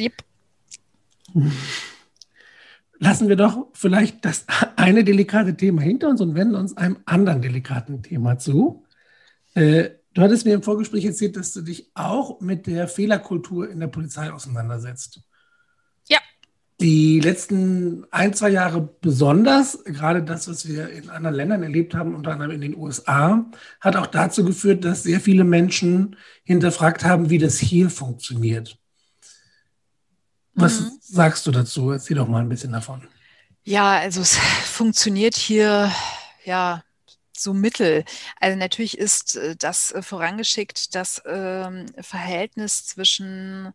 Yep. 0.00 0.12
Lassen 2.98 3.28
wir 3.28 3.36
doch 3.36 3.68
vielleicht 3.74 4.24
das 4.24 4.46
eine 4.76 5.04
delikate 5.04 5.56
Thema 5.56 5.82
hinter 5.82 6.08
uns 6.08 6.20
und 6.20 6.34
wenden 6.34 6.54
uns 6.54 6.76
einem 6.76 6.98
anderen 7.04 7.42
delikaten 7.42 8.02
Thema 8.02 8.38
zu. 8.38 8.84
Äh, 9.54 9.90
du 10.14 10.22
hattest 10.22 10.46
mir 10.46 10.54
im 10.54 10.62
Vorgespräch 10.62 11.04
erzählt, 11.04 11.36
dass 11.36 11.52
du 11.52 11.62
dich 11.62 11.90
auch 11.94 12.40
mit 12.40 12.66
der 12.66 12.88
Fehlerkultur 12.88 13.70
in 13.70 13.80
der 13.80 13.88
Polizei 13.88 14.32
auseinandersetzt 14.32 15.20
die 16.80 17.20
letzten 17.20 18.04
ein, 18.10 18.34
zwei 18.34 18.50
Jahre 18.50 18.82
besonders, 19.00 19.82
gerade 19.84 20.22
das, 20.22 20.46
was 20.48 20.68
wir 20.68 20.90
in 20.90 21.08
anderen 21.08 21.34
Ländern 21.34 21.62
erlebt 21.62 21.94
haben, 21.94 22.14
unter 22.14 22.32
anderem 22.32 22.50
in 22.50 22.60
den 22.60 22.76
USA, 22.76 23.46
hat 23.80 23.96
auch 23.96 24.06
dazu 24.06 24.44
geführt, 24.44 24.84
dass 24.84 25.02
sehr 25.02 25.20
viele 25.20 25.44
Menschen 25.44 26.16
hinterfragt 26.44 27.02
haben, 27.02 27.30
wie 27.30 27.38
das 27.38 27.58
hier 27.58 27.88
funktioniert. 27.88 28.78
Was 30.52 30.80
mhm. 30.80 30.90
sagst 31.00 31.46
du 31.46 31.50
dazu? 31.50 31.90
Erzähl 31.90 32.16
doch 32.16 32.28
mal 32.28 32.40
ein 32.40 32.48
bisschen 32.48 32.72
davon. 32.72 33.06
Ja, 33.64 33.98
also 33.98 34.20
es 34.20 34.36
funktioniert 34.64 35.36
hier 35.36 35.90
ja 36.44 36.82
so 37.36 37.54
mittel. 37.54 38.04
Also 38.40 38.58
natürlich 38.58 38.98
ist 38.98 39.36
äh, 39.36 39.56
das 39.56 39.92
äh, 39.92 40.02
vorangeschickt, 40.02 40.94
das 40.94 41.22
ähm, 41.26 41.86
Verhältnis 42.00 42.86
zwischen 42.86 43.72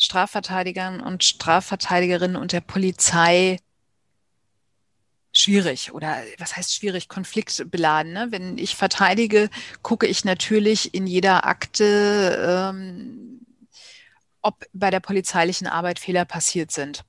Strafverteidigern 0.00 1.00
und 1.00 1.22
Strafverteidigerinnen 1.22 2.36
und 2.36 2.52
der 2.52 2.62
Polizei 2.62 3.58
schwierig 5.32 5.92
oder 5.92 6.16
was 6.38 6.56
heißt 6.56 6.74
schwierig, 6.74 7.08
konfliktbeladen. 7.08 8.12
Ne? 8.12 8.28
Wenn 8.30 8.58
ich 8.58 8.74
verteidige, 8.74 9.50
gucke 9.82 10.06
ich 10.06 10.24
natürlich 10.24 10.94
in 10.94 11.06
jeder 11.06 11.46
Akte, 11.46 12.70
ähm, 12.74 13.46
ob 14.42 14.64
bei 14.72 14.90
der 14.90 15.00
polizeilichen 15.00 15.66
Arbeit 15.66 15.98
Fehler 15.98 16.24
passiert 16.24 16.72
sind. 16.72 17.04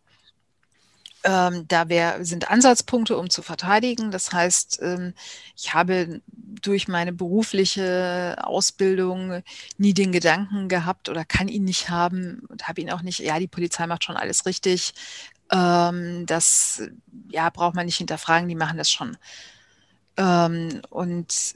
Ähm, 1.23 1.67
da 1.67 1.87
wär, 1.87 2.25
sind 2.25 2.49
Ansatzpunkte, 2.49 3.17
um 3.17 3.29
zu 3.29 3.43
verteidigen. 3.43 4.09
Das 4.11 4.33
heißt, 4.33 4.79
ähm, 4.81 5.13
ich 5.55 5.73
habe 5.73 6.21
durch 6.27 6.87
meine 6.87 7.13
berufliche 7.13 8.37
Ausbildung 8.41 9.43
nie 9.77 9.93
den 9.93 10.11
Gedanken 10.11 10.67
gehabt 10.67 11.09
oder 11.09 11.23
kann 11.23 11.47
ihn 11.47 11.63
nicht 11.63 11.89
haben 11.89 12.41
und 12.49 12.67
habe 12.67 12.81
ihn 12.81 12.91
auch 12.91 13.03
nicht, 13.03 13.19
ja, 13.19 13.37
die 13.39 13.47
Polizei 13.47 13.85
macht 13.87 14.03
schon 14.03 14.17
alles 14.17 14.45
richtig. 14.45 14.93
Ähm, 15.51 16.25
das 16.25 16.83
ja, 17.29 17.49
braucht 17.49 17.75
man 17.75 17.85
nicht 17.85 17.97
hinterfragen, 17.97 18.49
die 18.49 18.55
machen 18.55 18.77
das 18.77 18.89
schon. 18.89 19.17
Ähm, 20.17 20.81
und 20.89 21.53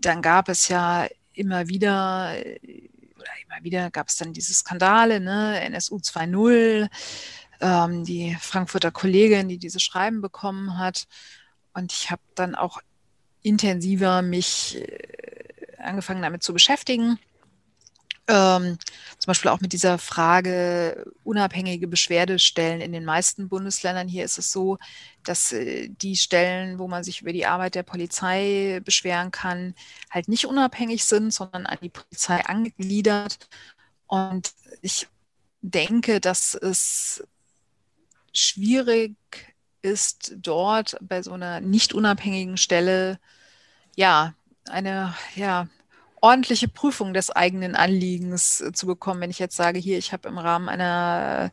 dann 0.00 0.22
gab 0.22 0.48
es 0.48 0.68
ja 0.68 1.06
immer 1.32 1.68
wieder, 1.68 2.34
oder 3.16 3.32
immer 3.46 3.62
wieder 3.62 3.90
gab 3.90 4.08
es 4.08 4.16
dann 4.16 4.32
diese 4.32 4.54
Skandale, 4.54 5.20
ne, 5.20 5.60
NSU 5.60 5.96
2.0 5.96 6.88
ähm, 7.64 8.04
die 8.04 8.36
Frankfurter 8.40 8.90
Kollegin, 8.90 9.48
die 9.48 9.58
diese 9.58 9.80
Schreiben 9.80 10.20
bekommen 10.20 10.78
hat. 10.78 11.06
Und 11.72 11.92
ich 11.92 12.10
habe 12.10 12.20
dann 12.34 12.54
auch 12.54 12.80
intensiver 13.42 14.20
mich 14.20 14.76
äh, 14.76 15.78
angefangen 15.78 16.22
damit 16.22 16.42
zu 16.42 16.52
beschäftigen. 16.52 17.18
Ähm, 18.26 18.78
zum 19.18 19.26
Beispiel 19.26 19.50
auch 19.50 19.60
mit 19.60 19.72
dieser 19.72 19.98
Frage 19.98 21.10
unabhängige 21.24 21.88
Beschwerdestellen 21.88 22.80
in 22.80 22.92
den 22.92 23.04
meisten 23.04 23.48
Bundesländern. 23.48 24.08
Hier 24.08 24.24
ist 24.24 24.38
es 24.38 24.52
so, 24.52 24.78
dass 25.24 25.52
äh, 25.52 25.88
die 25.88 26.16
Stellen, 26.16 26.78
wo 26.78 26.86
man 26.86 27.02
sich 27.02 27.22
über 27.22 27.32
die 27.32 27.46
Arbeit 27.46 27.74
der 27.74 27.82
Polizei 27.82 28.80
beschweren 28.84 29.30
kann, 29.30 29.74
halt 30.10 30.28
nicht 30.28 30.46
unabhängig 30.46 31.04
sind, 31.04 31.32
sondern 31.32 31.66
an 31.66 31.78
die 31.82 31.90
Polizei 31.90 32.44
angegliedert. 32.44 33.48
Und 34.06 34.52
ich 34.82 35.06
denke, 35.62 36.20
dass 36.20 36.54
es 36.54 37.24
schwierig 38.34 39.16
ist, 39.82 40.34
dort 40.36 40.96
bei 41.00 41.22
so 41.22 41.32
einer 41.32 41.60
nicht 41.60 41.92
unabhängigen 41.92 42.56
Stelle 42.56 43.18
ja 43.96 44.34
eine 44.68 45.14
ja 45.36 45.68
ordentliche 46.20 46.68
Prüfung 46.68 47.12
des 47.12 47.30
eigenen 47.30 47.76
Anliegens 47.76 48.64
zu 48.72 48.86
bekommen, 48.86 49.20
wenn 49.20 49.30
ich 49.30 49.38
jetzt 49.38 49.56
sage, 49.56 49.78
hier, 49.78 49.98
ich 49.98 50.12
habe 50.12 50.28
im 50.28 50.38
Rahmen 50.38 50.70
einer 50.70 51.52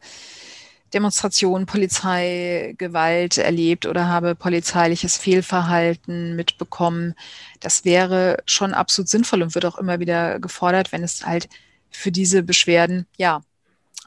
Demonstration 0.94 1.66
Polizeigewalt 1.66 3.38
erlebt 3.38 3.86
oder 3.86 4.08
habe 4.08 4.36
polizeiliches 4.36 5.18
Fehlverhalten 5.18 6.36
mitbekommen. 6.36 7.16
Das 7.60 7.86
wäre 7.86 8.38
schon 8.46 8.74
absolut 8.74 9.10
sinnvoll 9.10 9.42
und 9.42 9.56
wird 9.56 9.66
auch 9.66 9.78
immer 9.78 10.00
wieder 10.00 10.40
gefordert, 10.40 10.92
wenn 10.92 11.04
es 11.04 11.26
halt 11.26 11.50
für 11.90 12.12
diese 12.12 12.44
Beschwerden, 12.44 13.08
ja, 13.18 13.42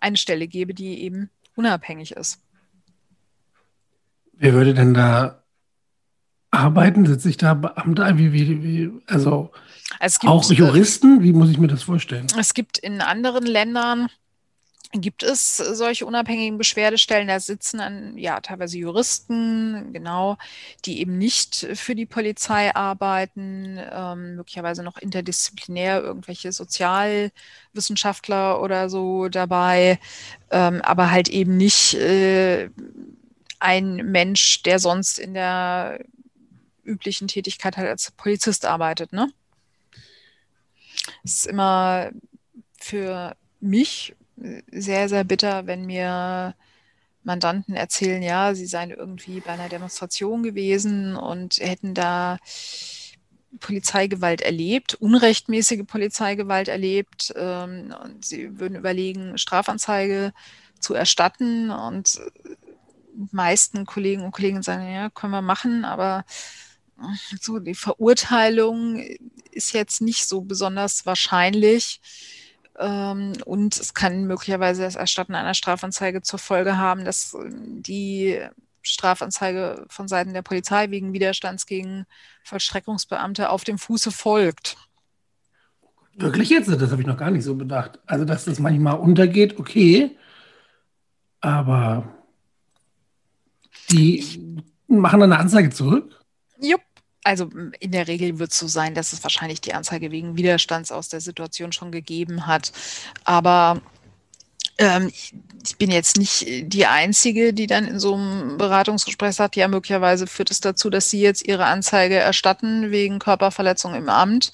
eine 0.00 0.16
Stelle 0.16 0.48
gäbe, 0.48 0.74
die 0.74 1.02
eben 1.02 1.30
unabhängig 1.56 2.12
ist. 2.12 2.40
Wer 4.36 4.52
würde 4.52 4.74
denn 4.74 4.94
da 4.94 5.42
arbeiten? 6.50 7.06
Sitze 7.06 7.28
ich 7.28 7.36
da 7.36 7.54
Beamte? 7.54 8.18
Wie, 8.18 8.32
wie, 8.32 8.62
wie, 8.62 8.90
also 9.06 9.50
gibt, 10.00 10.24
auch 10.24 10.50
äh, 10.50 10.54
Juristen? 10.54 11.22
Wie 11.22 11.32
muss 11.32 11.50
ich 11.50 11.58
mir 11.58 11.68
das 11.68 11.82
vorstellen? 11.82 12.26
Es 12.38 12.54
gibt 12.54 12.78
in 12.78 13.00
anderen 13.00 13.44
Ländern 13.44 14.08
gibt 14.96 15.24
es 15.24 15.56
solche 15.56 16.06
unabhängigen 16.06 16.56
Beschwerdestellen. 16.56 17.28
Da 17.28 17.40
sitzen 17.40 17.78
dann 17.78 18.16
ja 18.16 18.40
teilweise 18.40 18.78
Juristen, 18.78 19.92
genau, 19.92 20.36
die 20.84 21.00
eben 21.00 21.18
nicht 21.18 21.66
für 21.74 21.94
die 21.94 22.06
Polizei 22.06 22.74
arbeiten, 22.74 23.78
ähm, 23.90 24.36
möglicherweise 24.36 24.82
noch 24.82 24.98
interdisziplinär 24.98 26.02
irgendwelche 26.02 26.52
Sozialwissenschaftler 26.52 28.62
oder 28.62 28.88
so 28.88 29.28
dabei, 29.28 29.98
ähm, 30.50 30.80
aber 30.82 31.10
halt 31.10 31.28
eben 31.28 31.56
nicht 31.56 31.94
äh, 31.94 32.70
ein 33.60 33.96
Mensch, 33.96 34.62
der 34.62 34.78
sonst 34.78 35.18
in 35.18 35.34
der 35.34 36.00
üblichen 36.84 37.28
Tätigkeit 37.28 37.76
halt 37.76 37.88
als 37.88 38.10
Polizist 38.12 38.66
arbeitet. 38.66 39.12
Ne? 39.12 39.32
Es 41.24 41.36
ist 41.36 41.46
immer 41.46 42.10
für 42.78 43.36
mich 43.60 44.14
sehr, 44.70 45.08
sehr 45.08 45.24
bitter, 45.24 45.66
wenn 45.66 45.86
mir 45.86 46.54
Mandanten 47.22 47.74
erzählen, 47.74 48.22
ja, 48.22 48.54
sie 48.54 48.66
seien 48.66 48.90
irgendwie 48.90 49.40
bei 49.40 49.52
einer 49.52 49.70
Demonstration 49.70 50.42
gewesen 50.42 51.16
und 51.16 51.56
hätten 51.58 51.94
da 51.94 52.38
Polizeigewalt 53.60 54.42
erlebt, 54.42 54.94
unrechtmäßige 54.94 55.86
Polizeigewalt 55.86 56.68
erlebt 56.68 57.32
ähm, 57.36 57.94
und 58.02 58.24
sie 58.24 58.58
würden 58.58 58.76
überlegen, 58.76 59.38
Strafanzeige 59.38 60.32
zu 60.80 60.92
erstatten 60.92 61.70
und 61.70 62.20
meisten 63.32 63.86
Kollegen 63.86 64.22
und 64.22 64.32
Kollegen 64.32 64.62
sagen, 64.62 64.90
ja, 64.92 65.10
können 65.10 65.32
wir 65.32 65.42
machen, 65.42 65.84
aber 65.84 66.24
so 67.40 67.58
die 67.58 67.74
Verurteilung 67.74 68.98
ist 69.50 69.72
jetzt 69.72 70.00
nicht 70.00 70.26
so 70.26 70.42
besonders 70.42 71.06
wahrscheinlich. 71.06 72.00
Ähm, 72.78 73.34
und 73.44 73.78
es 73.78 73.94
kann 73.94 74.26
möglicherweise 74.26 74.82
das 74.82 74.96
Erstatten 74.96 75.34
einer 75.34 75.54
Strafanzeige 75.54 76.22
zur 76.22 76.38
Folge 76.38 76.76
haben, 76.76 77.04
dass 77.04 77.36
die 77.48 78.40
Strafanzeige 78.82 79.86
von 79.88 80.08
Seiten 80.08 80.34
der 80.34 80.42
Polizei 80.42 80.90
wegen 80.90 81.12
Widerstands 81.12 81.66
gegen 81.66 82.04
Vollstreckungsbeamte 82.42 83.48
auf 83.50 83.64
dem 83.64 83.78
Fuße 83.78 84.10
folgt. 84.10 84.76
Wirklich 86.16 86.50
jetzt? 86.50 86.68
Das 86.68 86.90
habe 86.90 87.00
ich 87.00 87.08
noch 87.08 87.16
gar 87.16 87.30
nicht 87.30 87.44
so 87.44 87.54
bedacht. 87.54 87.98
Also, 88.06 88.24
dass 88.24 88.44
das 88.44 88.58
manchmal 88.58 88.98
untergeht, 88.98 89.58
okay. 89.58 90.16
Aber 91.40 92.23
die 93.94 94.64
machen 94.88 95.20
dann 95.20 95.32
eine 95.32 95.40
Anzeige 95.40 95.70
zurück? 95.70 96.20
Jupp. 96.60 96.82
Also 97.26 97.48
in 97.80 97.92
der 97.92 98.06
Regel 98.06 98.38
wird 98.38 98.52
es 98.52 98.58
so 98.58 98.68
sein, 98.68 98.94
dass 98.94 99.14
es 99.14 99.22
wahrscheinlich 99.22 99.62
die 99.62 99.72
Anzeige 99.72 100.10
wegen 100.10 100.36
Widerstands 100.36 100.92
aus 100.92 101.08
der 101.08 101.22
Situation 101.22 101.72
schon 101.72 101.90
gegeben 101.90 102.46
hat. 102.46 102.70
Aber 103.24 103.80
ähm, 104.76 105.10
ich 105.10 105.76
bin 105.78 105.90
jetzt 105.90 106.18
nicht 106.18 106.44
die 106.46 106.84
Einzige, 106.84 107.54
die 107.54 107.66
dann 107.66 107.86
in 107.86 107.98
so 107.98 108.14
einem 108.14 108.58
Beratungsgespräch 108.58 109.34
sagt, 109.34 109.56
ja, 109.56 109.68
möglicherweise 109.68 110.26
führt 110.26 110.50
es 110.50 110.60
dazu, 110.60 110.90
dass 110.90 111.08
Sie 111.08 111.20
jetzt 111.20 111.46
Ihre 111.46 111.64
Anzeige 111.64 112.16
erstatten 112.16 112.90
wegen 112.90 113.20
Körperverletzung 113.20 113.94
im 113.94 114.08
Amt 114.08 114.52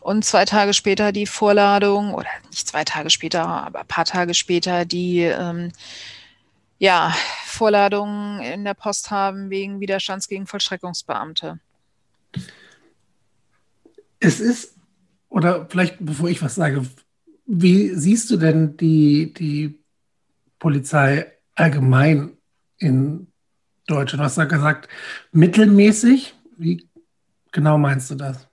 und 0.00 0.24
zwei 0.24 0.44
Tage 0.44 0.74
später 0.74 1.10
die 1.10 1.26
Vorladung, 1.26 2.14
oder 2.14 2.28
nicht 2.50 2.68
zwei 2.68 2.84
Tage 2.84 3.10
später, 3.10 3.46
aber 3.46 3.80
ein 3.80 3.86
paar 3.88 4.04
Tage 4.04 4.34
später 4.34 4.84
die 4.84 5.22
ähm, 5.22 5.72
ja, 6.82 7.14
Vorladungen 7.44 8.40
in 8.40 8.64
der 8.64 8.74
Post 8.74 9.12
haben 9.12 9.50
wegen 9.50 9.78
Widerstands 9.78 10.26
gegen 10.26 10.48
Vollstreckungsbeamte. 10.48 11.60
Es 14.18 14.40
ist, 14.40 14.74
oder 15.28 15.68
vielleicht 15.70 15.98
bevor 16.00 16.28
ich 16.28 16.42
was 16.42 16.56
sage, 16.56 16.84
wie 17.46 17.90
siehst 17.94 18.30
du 18.30 18.36
denn 18.36 18.76
die, 18.78 19.32
die 19.32 19.78
Polizei 20.58 21.30
allgemein 21.54 22.36
in 22.78 23.28
Deutschland? 23.86 24.20
Du 24.20 24.24
hast 24.24 24.38
ja 24.38 24.44
gesagt, 24.44 24.88
mittelmäßig. 25.30 26.34
Wie 26.56 26.88
genau 27.52 27.78
meinst 27.78 28.10
du 28.10 28.16
das? 28.16 28.48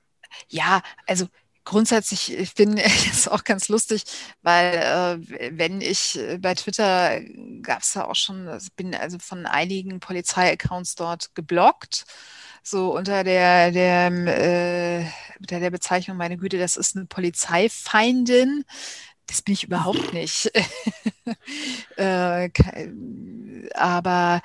Ja, 0.50 0.84
also 1.08 1.26
grundsätzlich, 1.70 2.34
ich 2.36 2.56
bin 2.56 2.78
es 3.12 3.28
auch 3.28 3.44
ganz 3.44 3.70
lustig, 3.70 4.04
weil 4.42 4.74
äh, 4.74 5.58
wenn 5.58 5.82
ich 5.82 6.18
äh, 6.18 6.40
bei 6.40 6.56
Twitter 6.56 7.22
gab 7.62 7.84
es 7.84 7.94
ja 7.94 8.08
auch 8.08 8.16
schon, 8.16 8.48
also 8.48 8.70
bin 8.76 8.96
also 8.96 9.18
von 9.20 9.46
einigen 9.46 10.00
Polizei-Accounts 10.00 10.96
dort 10.96 11.36
geblockt, 11.36 12.06
so 12.64 12.96
unter 12.96 13.24
der, 13.24 13.72
der, 13.72 14.08
äh, 14.08 15.06
unter 15.40 15.60
der 15.60 15.70
Bezeichnung, 15.70 16.18
meine 16.18 16.38
Güte, 16.38 16.58
das 16.58 16.76
ist 16.76 16.96
eine 16.96 17.06
Polizeifeindin. 17.06 18.66
Das 19.28 19.44
bin 19.44 19.54
ich 19.54 19.64
überhaupt 19.64 20.12
nicht. 20.14 20.52
äh, 21.96 22.50
aber 23.76 24.42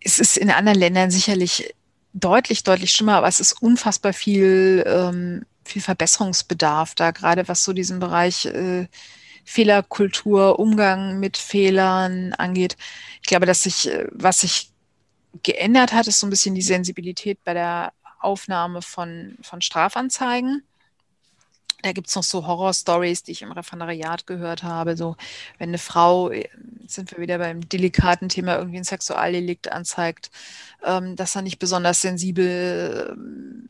es 0.00 0.18
ist 0.18 0.38
in 0.38 0.50
anderen 0.50 0.78
Ländern 0.78 1.10
sicherlich 1.10 1.74
deutlich, 2.14 2.62
deutlich 2.62 2.92
schlimmer, 2.92 3.16
aber 3.16 3.28
es 3.28 3.40
ist 3.40 3.60
unfassbar 3.60 4.14
viel 4.14 4.82
ähm, 4.86 5.44
viel 5.68 5.82
Verbesserungsbedarf 5.82 6.94
da, 6.94 7.10
gerade 7.10 7.48
was 7.48 7.64
so 7.64 7.72
diesen 7.72 8.00
Bereich 8.00 8.46
äh, 8.46 8.86
Fehlerkultur, 9.44 10.58
Umgang 10.58 11.20
mit 11.20 11.36
Fehlern 11.38 12.34
angeht. 12.34 12.76
Ich 13.22 13.28
glaube, 13.28 13.46
dass 13.46 13.62
sich, 13.62 13.88
äh, 13.88 14.06
was 14.12 14.40
sich 14.40 14.70
geändert 15.42 15.92
hat, 15.92 16.06
ist 16.06 16.20
so 16.20 16.26
ein 16.26 16.30
bisschen 16.30 16.54
die 16.54 16.62
Sensibilität 16.62 17.42
bei 17.44 17.54
der 17.54 17.92
Aufnahme 18.20 18.82
von, 18.82 19.38
von 19.42 19.62
Strafanzeigen. 19.62 20.64
Da 21.82 21.92
gibt 21.92 22.08
es 22.08 22.16
noch 22.16 22.24
so 22.24 22.46
Horror-Stories, 22.46 23.22
die 23.22 23.32
ich 23.32 23.42
im 23.42 23.52
Referendariat 23.52 24.26
gehört 24.26 24.64
habe. 24.64 24.96
So, 24.96 25.16
wenn 25.58 25.70
eine 25.70 25.78
Frau, 25.78 26.30
äh, 26.30 26.48
sind 26.86 27.12
wir 27.12 27.18
wieder 27.18 27.38
beim 27.38 27.66
delikaten 27.68 28.28
Thema, 28.28 28.58
irgendwie 28.58 28.78
ein 28.78 28.84
Sexualdelikt 28.84 29.70
anzeigt, 29.70 30.30
ähm, 30.84 31.16
dass 31.16 31.36
er 31.36 31.42
nicht 31.42 31.58
besonders 31.58 32.02
sensibel 32.02 33.16
ähm, 33.16 33.68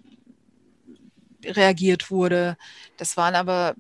reagiert 1.57 2.11
wurde. 2.11 2.57
Das 2.97 3.17
waren 3.17 3.35
aber, 3.35 3.75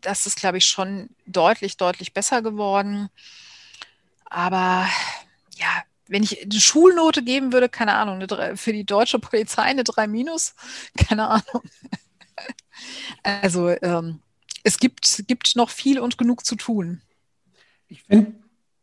das 0.00 0.26
ist, 0.26 0.36
glaube 0.36 0.58
ich, 0.58 0.66
schon 0.66 1.10
deutlich, 1.26 1.76
deutlich 1.76 2.12
besser 2.12 2.42
geworden. 2.42 3.08
Aber 4.24 4.88
ja, 5.56 5.82
wenn 6.08 6.22
ich 6.22 6.42
eine 6.42 6.60
Schulnote 6.60 7.22
geben 7.22 7.52
würde, 7.52 7.68
keine 7.68 7.94
Ahnung, 7.94 8.20
eine, 8.20 8.56
für 8.56 8.72
die 8.72 8.84
deutsche 8.84 9.18
Polizei 9.18 9.62
eine 9.62 9.84
3 9.84 10.06
minus, 10.08 10.54
keine 10.96 11.28
Ahnung. 11.28 11.62
Also 13.22 13.68
ähm, 13.68 14.20
es 14.64 14.78
gibt, 14.78 15.24
gibt 15.28 15.54
noch 15.54 15.68
viel 15.68 16.00
und 16.00 16.16
genug 16.16 16.46
zu 16.46 16.56
tun. 16.56 17.02
Ich 17.88 18.04
finde 18.04 18.32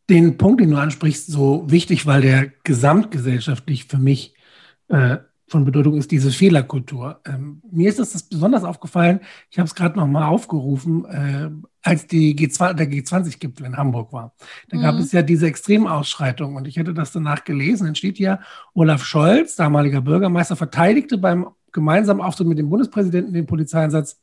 den 0.08 0.38
Punkt, 0.38 0.60
den 0.60 0.70
du 0.70 0.76
ansprichst, 0.76 1.26
so 1.26 1.68
wichtig, 1.68 2.06
weil 2.06 2.22
der 2.22 2.46
gesamtgesellschaftlich 2.62 3.86
für 3.86 3.98
mich 3.98 4.34
äh, 4.86 5.18
von 5.48 5.64
Bedeutung 5.64 5.96
ist 5.96 6.10
diese 6.10 6.30
Fehlerkultur. 6.30 7.20
Ähm, 7.26 7.62
mir 7.70 7.88
ist 7.88 7.98
das 7.98 8.22
besonders 8.22 8.64
aufgefallen, 8.64 9.20
ich 9.50 9.58
habe 9.58 9.66
es 9.66 9.74
gerade 9.74 9.98
nochmal 9.98 10.24
aufgerufen, 10.24 11.04
äh, 11.06 11.50
als 11.82 12.06
die 12.06 12.36
G20, 12.36 12.74
der 12.74 12.90
G20-Gipfel 12.90 13.66
in 13.66 13.76
Hamburg 13.76 14.12
war. 14.12 14.34
Da 14.68 14.76
mhm. 14.76 14.82
gab 14.82 14.94
es 14.96 15.12
ja 15.12 15.22
diese 15.22 15.46
Extremausschreitung 15.46 16.56
und 16.56 16.68
ich 16.68 16.76
hätte 16.76 16.92
das 16.92 17.12
danach 17.12 17.44
gelesen. 17.44 17.86
Dann 17.86 17.94
steht 17.94 18.18
hier, 18.18 18.40
Olaf 18.74 19.04
Scholz, 19.04 19.56
damaliger 19.56 20.02
Bürgermeister, 20.02 20.56
verteidigte 20.56 21.16
beim 21.16 21.48
gemeinsamen 21.72 22.20
Auftritt 22.20 22.46
mit 22.46 22.58
dem 22.58 22.68
Bundespräsidenten 22.68 23.32
den 23.32 23.46
Polizeieinsatz 23.46 24.20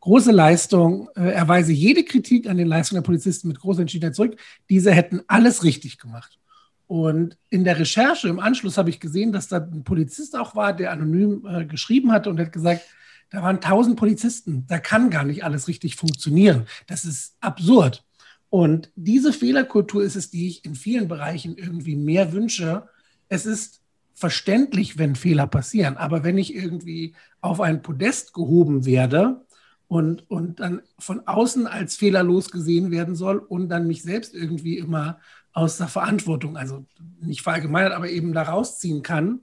große 0.00 0.32
Leistung, 0.32 1.08
äh, 1.16 1.30
erweise 1.30 1.72
jede 1.72 2.04
Kritik 2.04 2.48
an 2.48 2.58
den 2.58 2.68
Leistungen 2.68 3.02
der 3.02 3.06
Polizisten 3.06 3.48
mit 3.48 3.58
großer 3.58 3.80
Entschiedenheit 3.80 4.14
zurück. 4.14 4.36
Diese 4.68 4.92
hätten 4.92 5.22
alles 5.28 5.64
richtig 5.64 5.98
gemacht. 5.98 6.38
Und 6.86 7.38
in 7.50 7.64
der 7.64 7.78
Recherche 7.78 8.28
im 8.28 8.40
Anschluss 8.40 8.76
habe 8.76 8.90
ich 8.90 9.00
gesehen, 9.00 9.32
dass 9.32 9.48
da 9.48 9.56
ein 9.56 9.84
Polizist 9.84 10.36
auch 10.36 10.54
war, 10.54 10.74
der 10.74 10.92
anonym 10.92 11.46
äh, 11.46 11.64
geschrieben 11.64 12.12
hatte 12.12 12.30
und 12.30 12.38
hat 12.38 12.52
gesagt, 12.52 12.82
da 13.30 13.42
waren 13.42 13.60
tausend 13.60 13.96
Polizisten, 13.96 14.64
da 14.68 14.78
kann 14.78 15.10
gar 15.10 15.24
nicht 15.24 15.44
alles 15.44 15.66
richtig 15.66 15.96
funktionieren. 15.96 16.66
Das 16.86 17.04
ist 17.04 17.36
absurd. 17.40 18.04
Und 18.50 18.92
diese 18.94 19.32
Fehlerkultur 19.32 20.04
ist 20.04 20.14
es, 20.14 20.30
die 20.30 20.46
ich 20.46 20.64
in 20.64 20.76
vielen 20.76 21.08
Bereichen 21.08 21.56
irgendwie 21.56 21.96
mehr 21.96 22.32
wünsche. 22.32 22.88
Es 23.28 23.46
ist 23.46 23.80
verständlich, 24.14 24.98
wenn 24.98 25.16
Fehler 25.16 25.48
passieren, 25.48 25.96
aber 25.96 26.22
wenn 26.22 26.38
ich 26.38 26.54
irgendwie 26.54 27.16
auf 27.40 27.60
ein 27.60 27.82
Podest 27.82 28.32
gehoben 28.32 28.86
werde 28.86 29.44
und, 29.88 30.30
und 30.30 30.60
dann 30.60 30.82
von 31.00 31.26
außen 31.26 31.66
als 31.66 31.96
fehlerlos 31.96 32.50
gesehen 32.50 32.92
werden 32.92 33.16
soll 33.16 33.38
und 33.38 33.68
dann 33.68 33.88
mich 33.88 34.04
selbst 34.04 34.34
irgendwie 34.34 34.78
immer 34.78 35.18
aus 35.54 35.78
der 35.78 35.88
Verantwortung, 35.88 36.56
also 36.56 36.84
nicht 37.20 37.42
verallgemeinert, 37.42 37.92
aber 37.92 38.10
eben 38.10 38.32
da 38.34 38.42
rausziehen 38.42 39.02
kann, 39.02 39.40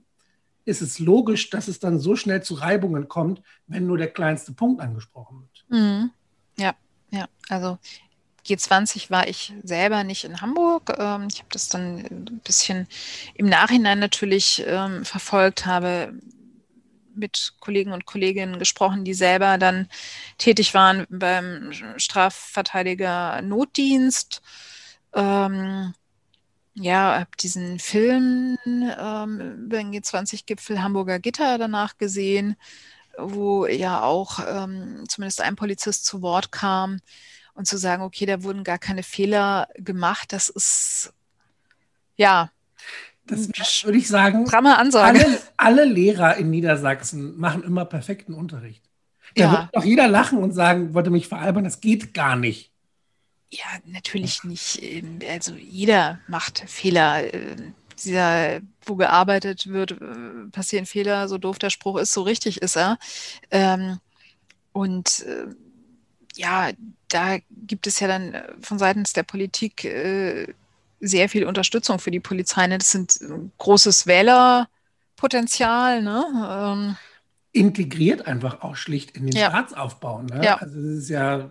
ist 0.64 0.82
es 0.82 0.98
logisch, 0.98 1.50
dass 1.50 1.66
es 1.66 1.80
dann 1.80 1.98
so 1.98 2.14
schnell 2.14 2.42
zu 2.42 2.54
Reibungen 2.54 3.08
kommt, 3.08 3.42
wenn 3.66 3.86
nur 3.86 3.98
der 3.98 4.12
kleinste 4.12 4.52
Punkt 4.52 4.80
angesprochen 4.80 5.40
wird. 5.40 5.64
Mhm. 5.68 6.10
Ja, 6.56 6.74
ja, 7.10 7.26
also 7.48 7.78
G20 8.46 9.10
war 9.10 9.26
ich 9.26 9.54
selber 9.62 10.04
nicht 10.04 10.24
in 10.24 10.40
Hamburg. 10.40 10.94
Ähm, 10.98 11.28
ich 11.30 11.38
habe 11.38 11.48
das 11.50 11.68
dann 11.68 11.98
ein 11.98 12.40
bisschen 12.44 12.86
im 13.34 13.46
Nachhinein 13.46 13.98
natürlich 13.98 14.62
ähm, 14.66 15.04
verfolgt, 15.04 15.66
habe 15.66 16.12
mit 17.14 17.54
Kollegen 17.60 17.92
und 17.92 18.06
Kolleginnen 18.06 18.58
gesprochen, 18.58 19.04
die 19.04 19.14
selber 19.14 19.58
dann 19.58 19.88
tätig 20.38 20.74
waren 20.74 21.06
beim 21.10 21.70
Strafverteidiger 21.96 23.42
Notdienst. 23.42 24.42
Ähm, 25.14 25.94
ja, 26.74 27.20
habe 27.20 27.30
diesen 27.38 27.78
Film 27.78 28.58
ähm, 28.64 29.64
über 29.64 29.76
den 29.78 29.92
G20-Gipfel 29.92 30.82
Hamburger 30.82 31.18
Gitter 31.18 31.58
danach 31.58 31.98
gesehen, 31.98 32.56
wo 33.18 33.66
ja 33.66 34.02
auch 34.02 34.40
ähm, 34.48 35.04
zumindest 35.08 35.42
ein 35.42 35.56
Polizist 35.56 36.06
zu 36.06 36.22
Wort 36.22 36.50
kam 36.50 37.00
und 37.54 37.66
zu 37.66 37.76
sagen, 37.76 38.02
okay, 38.02 38.24
da 38.24 38.42
wurden 38.42 38.64
gar 38.64 38.78
keine 38.78 39.02
Fehler 39.02 39.68
gemacht, 39.74 40.32
das 40.32 40.48
ist 40.48 41.12
ja. 42.16 42.50
Das 43.26 43.48
würde 43.84 43.98
ich 43.98 44.08
sagen, 44.08 44.46
Ansage. 44.78 45.20
Alle, 45.24 45.38
alle 45.56 45.84
Lehrer 45.84 46.36
in 46.36 46.50
Niedersachsen 46.50 47.38
machen 47.38 47.62
immer 47.62 47.84
perfekten 47.84 48.34
Unterricht. 48.34 48.82
Da 49.36 49.42
ja. 49.44 49.52
wird 49.52 49.68
doch 49.72 49.84
jeder 49.84 50.08
lachen 50.08 50.38
und 50.38 50.52
sagen, 50.52 50.94
wollte 50.94 51.10
mich 51.10 51.28
veralbern, 51.28 51.64
das 51.64 51.80
geht 51.80 52.14
gar 52.14 52.36
nicht. 52.36 52.71
Ja, 53.52 53.66
natürlich 53.84 54.44
nicht. 54.44 54.82
Ähm, 54.82 55.18
also 55.28 55.54
jeder 55.54 56.20
macht 56.26 56.64
Fehler. 56.66 57.32
Ähm, 57.32 57.74
dieser, 58.02 58.60
wo 58.84 58.96
gearbeitet 58.96 59.68
wird, 59.68 59.92
äh, 59.92 60.50
passieren 60.50 60.86
Fehler, 60.86 61.28
so 61.28 61.38
doof 61.38 61.58
der 61.58 61.70
Spruch 61.70 61.98
ist, 61.98 62.12
so 62.12 62.22
richtig 62.22 62.60
ist 62.62 62.76
er. 62.76 62.98
Ähm, 63.50 64.00
und 64.72 65.24
ja, 66.34 66.70
da 67.08 67.38
gibt 67.50 67.86
es 67.86 68.00
ja 68.00 68.08
dann 68.08 68.34
äh, 68.34 68.42
von 68.62 68.78
seitens 68.78 69.12
der 69.12 69.22
Politik 69.22 69.84
äh, 69.84 70.46
sehr 71.00 71.28
viel 71.28 71.44
Unterstützung 71.44 71.98
für 71.98 72.10
die 72.10 72.20
Polizei. 72.20 72.66
Ne? 72.66 72.78
Das 72.78 72.90
sind 72.90 73.20
großes 73.58 74.06
Wählerpotenzial. 74.06 76.02
Ne? 76.02 76.96
Integriert 77.52 78.26
einfach 78.26 78.62
auch 78.62 78.76
schlicht 78.76 79.10
in 79.12 79.26
den 79.26 79.36
ja. 79.36 79.50
Staatsaufbau. 79.50 80.22
Ne? 80.22 80.40
Ja. 80.44 80.56
Also 80.56 80.78
es 80.78 81.02
ist 81.02 81.10
ja 81.10 81.50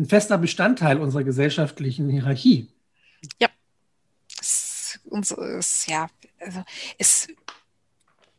ein 0.00 0.08
fester 0.08 0.38
Bestandteil 0.38 0.98
unserer 0.98 1.24
gesellschaftlichen 1.24 2.08
Hierarchie. 2.08 2.68
Ja. 3.38 3.48
Es, 4.40 4.98
es, 5.58 5.86
ja, 5.86 6.08
also 6.40 6.64
es 6.98 7.28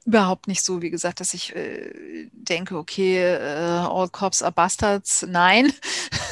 überhaupt 0.05 0.47
nicht 0.47 0.63
so, 0.63 0.81
wie 0.81 0.89
gesagt, 0.89 1.19
dass 1.19 1.33
ich 1.33 1.55
äh, 1.55 2.29
denke, 2.33 2.77
okay, 2.77 3.19
äh, 3.19 3.37
all 3.37 4.09
cops 4.09 4.41
are 4.41 4.51
bastards. 4.51 5.25
Nein. 5.29 5.71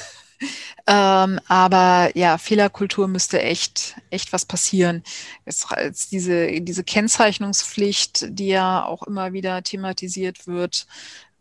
ähm, 0.87 1.39
aber 1.47 2.11
ja, 2.15 2.39
Fehlerkultur 2.39 3.07
müsste 3.07 3.41
echt, 3.41 3.95
echt 4.09 4.33
was 4.33 4.45
passieren. 4.45 5.03
Jetzt, 5.45 5.71
als 5.71 6.09
diese, 6.09 6.59
diese 6.61 6.83
Kennzeichnungspflicht, 6.83 8.25
die 8.29 8.47
ja 8.47 8.83
auch 8.83 9.03
immer 9.03 9.33
wieder 9.33 9.61
thematisiert 9.61 10.47
wird, 10.47 10.87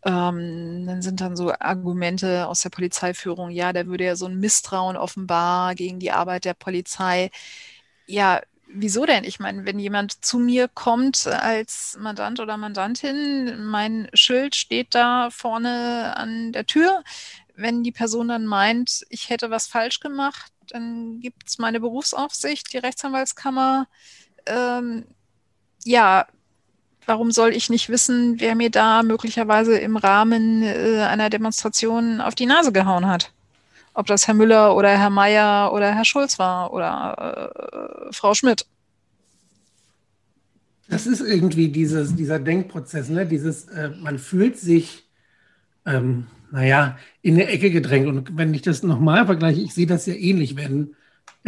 ähm, 0.04 0.86
dann 0.86 1.02
sind 1.02 1.20
dann 1.20 1.36
so 1.36 1.52
Argumente 1.58 2.46
aus 2.48 2.60
der 2.62 2.70
Polizeiführung, 2.70 3.50
ja, 3.50 3.72
da 3.72 3.86
würde 3.86 4.04
ja 4.04 4.16
so 4.16 4.26
ein 4.26 4.38
Misstrauen 4.38 4.96
offenbar 4.96 5.74
gegen 5.74 5.98
die 6.00 6.12
Arbeit 6.12 6.44
der 6.44 6.54
Polizei. 6.54 7.30
Ja, 8.06 8.40
Wieso 8.70 9.06
denn? 9.06 9.24
Ich 9.24 9.40
meine, 9.40 9.64
wenn 9.64 9.78
jemand 9.78 10.24
zu 10.26 10.38
mir 10.38 10.68
kommt 10.68 11.26
als 11.26 11.96
Mandant 12.00 12.38
oder 12.38 12.58
Mandantin, 12.58 13.64
mein 13.64 14.10
Schild 14.12 14.54
steht 14.56 14.94
da 14.94 15.30
vorne 15.30 16.14
an 16.16 16.52
der 16.52 16.66
Tür. 16.66 17.02
Wenn 17.56 17.82
die 17.82 17.92
Person 17.92 18.28
dann 18.28 18.44
meint, 18.46 19.06
ich 19.08 19.30
hätte 19.30 19.50
was 19.50 19.66
falsch 19.68 20.00
gemacht, 20.00 20.52
dann 20.68 21.20
gibt 21.20 21.48
es 21.48 21.56
meine 21.58 21.80
Berufsaufsicht, 21.80 22.70
die 22.72 22.76
Rechtsanwaltskammer. 22.78 23.88
Ähm, 24.46 25.06
ja, 25.84 26.26
warum 27.08 27.32
soll 27.32 27.50
ich 27.50 27.70
nicht 27.70 27.88
wissen, 27.88 28.38
wer 28.38 28.54
mir 28.54 28.70
da 28.70 29.02
möglicherweise 29.02 29.78
im 29.78 29.96
Rahmen 29.96 30.62
äh, 30.62 31.06
einer 31.08 31.30
Demonstration 31.30 32.20
auf 32.20 32.34
die 32.34 32.46
Nase 32.46 32.70
gehauen 32.70 33.06
hat? 33.06 33.32
ob 33.98 34.06
das 34.06 34.28
Herr 34.28 34.34
Müller 34.34 34.76
oder 34.76 34.96
Herr 34.96 35.10
Mayer 35.10 35.72
oder 35.72 35.92
Herr 35.92 36.04
Schulz 36.04 36.38
war 36.38 36.72
oder 36.72 37.50
äh, 38.06 38.12
Frau 38.12 38.32
Schmidt. 38.32 38.64
Das 40.88 41.04
ist 41.04 41.20
irgendwie 41.20 41.68
dieses, 41.68 42.14
dieser 42.14 42.38
Denkprozess, 42.38 43.08
ne? 43.08 43.26
dieses, 43.26 43.64
äh, 43.64 43.90
man 44.00 44.20
fühlt 44.20 44.56
sich, 44.56 45.08
ähm, 45.84 46.28
naja, 46.52 46.96
in 47.22 47.34
eine 47.34 47.48
Ecke 47.48 47.72
gedrängt. 47.72 48.06
Und 48.06 48.36
wenn 48.36 48.54
ich 48.54 48.62
das 48.62 48.84
nochmal 48.84 49.26
vergleiche, 49.26 49.60
ich 49.60 49.74
sehe 49.74 49.88
das 49.88 50.06
ja 50.06 50.14
ähnlich, 50.14 50.54
wenn 50.54 50.94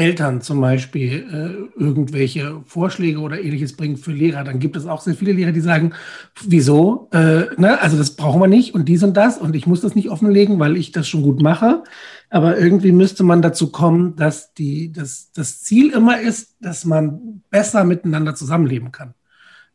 Eltern 0.01 0.41
zum 0.41 0.63
Beispiel 0.63 1.27
äh, 1.31 1.79
irgendwelche 1.79 2.63
Vorschläge 2.65 3.21
oder 3.21 3.39
ähnliches 3.39 3.77
bringen 3.77 3.99
für 3.99 4.13
Lehrer, 4.13 4.45
dann 4.45 4.59
gibt 4.59 4.75
es 4.77 4.87
auch 4.87 5.03
sehr 5.03 5.15
viele 5.15 5.33
Lehrer, 5.33 5.53
die 5.53 5.61
sagen, 5.61 5.93
wieso? 6.43 7.11
Äh, 7.13 7.55
ne? 7.59 7.79
Also 7.83 7.99
das 7.99 8.17
brauchen 8.17 8.41
wir 8.41 8.49
nicht 8.49 8.75
und 8.75 8.89
dies 8.89 9.03
und 9.03 9.15
das 9.15 9.37
und 9.37 9.55
ich 9.55 9.67
muss 9.67 9.83
das 9.83 9.95
nicht 9.95 10.09
offenlegen, 10.09 10.59
weil 10.59 10.79
ich 10.79 10.91
das 10.91 11.07
schon 11.07 11.21
gut 11.23 11.43
mache. 11.43 11.85
Aber 12.31 12.57
irgendwie 12.59 12.93
müsste 12.93 13.25
man 13.25 13.43
dazu 13.43 13.71
kommen, 13.71 14.17
dass 14.17 14.55
die, 14.55 14.91
dass 14.91 15.33
das 15.33 15.61
Ziel 15.61 15.93
immer 15.93 16.19
ist, 16.19 16.57
dass 16.61 16.87
man 16.87 17.43
besser 17.51 17.85
miteinander 17.85 18.35
zusammenleben 18.35 18.93
kann. 18.93 19.13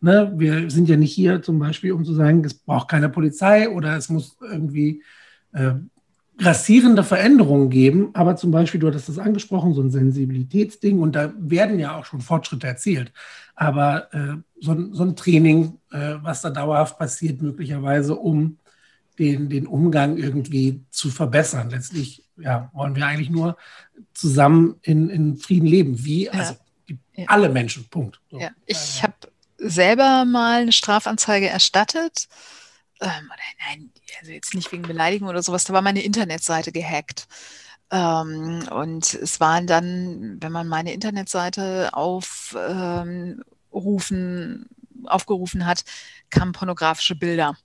Ne? 0.02 0.34
Wir 0.36 0.72
sind 0.72 0.90
ja 0.90 0.98
nicht 0.98 1.14
hier 1.14 1.44
zum 1.44 1.60
Beispiel, 1.60 1.92
um 1.92 2.04
zu 2.04 2.16
sagen, 2.16 2.44
es 2.44 2.56
braucht 2.56 2.90
keine 2.90 3.10
Polizei 3.10 3.70
oder 3.70 3.96
es 3.96 4.10
muss 4.10 4.38
irgendwie 4.42 5.04
äh, 5.54 5.74
grassierende 6.38 7.04
Veränderungen 7.04 7.70
geben, 7.70 8.10
aber 8.14 8.36
zum 8.36 8.52
Beispiel, 8.52 8.80
du 8.80 8.88
hattest 8.88 9.08
das 9.08 9.20
angesprochen, 9.20 9.74
so 9.74 9.82
ein 9.82 9.92
Sensibilitätsding 9.92 11.00
und 11.00 11.16
da 11.16 11.34
werden 11.38 11.80
ja 11.80 11.98
auch 11.98 12.06
schon 12.06 12.22
Fortschritte 12.22 12.68
erzielt. 12.68 13.14
Aber 13.56 14.14
äh, 14.14 14.36
so, 14.60 14.76
so, 14.92 15.04
ein 15.04 15.16
Training, 15.16 15.80
äh, 15.92 16.16
was 16.22 16.42
da 16.42 16.50
dauerhaft 16.50 16.98
passiert, 16.98 17.42
möglicherweise, 17.42 18.16
um 18.16 18.58
den, 19.18 19.50
den 19.50 19.66
Umgang 19.66 20.18
irgendwie 20.18 20.84
zu 20.90 21.10
verbessern. 21.10 21.70
Letztlich 21.70 22.26
ja, 22.38 22.70
wollen 22.74 22.96
wir 22.96 23.06
eigentlich 23.06 23.30
nur 23.30 23.56
zusammen 24.14 24.76
in, 24.82 25.10
in 25.10 25.38
Frieden 25.38 25.68
leben, 25.68 26.04
wie 26.04 26.30
also 26.30 26.56
die, 26.90 26.98
ja. 27.16 27.26
alle 27.28 27.50
Menschen, 27.50 27.86
Punkt. 27.90 28.20
So. 28.30 28.40
Ja. 28.40 28.50
Ich 28.66 29.02
habe 29.04 29.14
selber 29.58 30.26
mal 30.26 30.64
eine 30.64 30.74
Strafanzeige 30.74 31.48
erstattet. 31.48 32.28
Ähm, 33.06 33.30
nein, 33.68 33.92
also 34.20 34.32
jetzt 34.32 34.54
nicht 34.56 34.72
wegen 34.72 34.84
Beleidigung 34.84 35.28
oder 35.28 35.44
sowas, 35.44 35.64
da 35.66 35.74
war 35.74 35.82
meine 35.82 36.04
Internetseite 36.04 36.72
gehackt. 36.72 37.28
Ähm, 37.92 38.68
und 38.72 39.14
es 39.14 39.40
waren 39.40 39.68
dann, 39.68 40.38
wenn 40.42 40.52
man 40.52 40.68
meine 40.68 40.94
Internetseite 40.94 41.94
aufrufen, 41.94 43.46
ähm, 43.72 44.66
aufgerufen 45.06 45.66
hat, 45.68 45.84
kamen 46.32 46.52
pornografische 46.52 47.16
Bilder. 47.16 47.56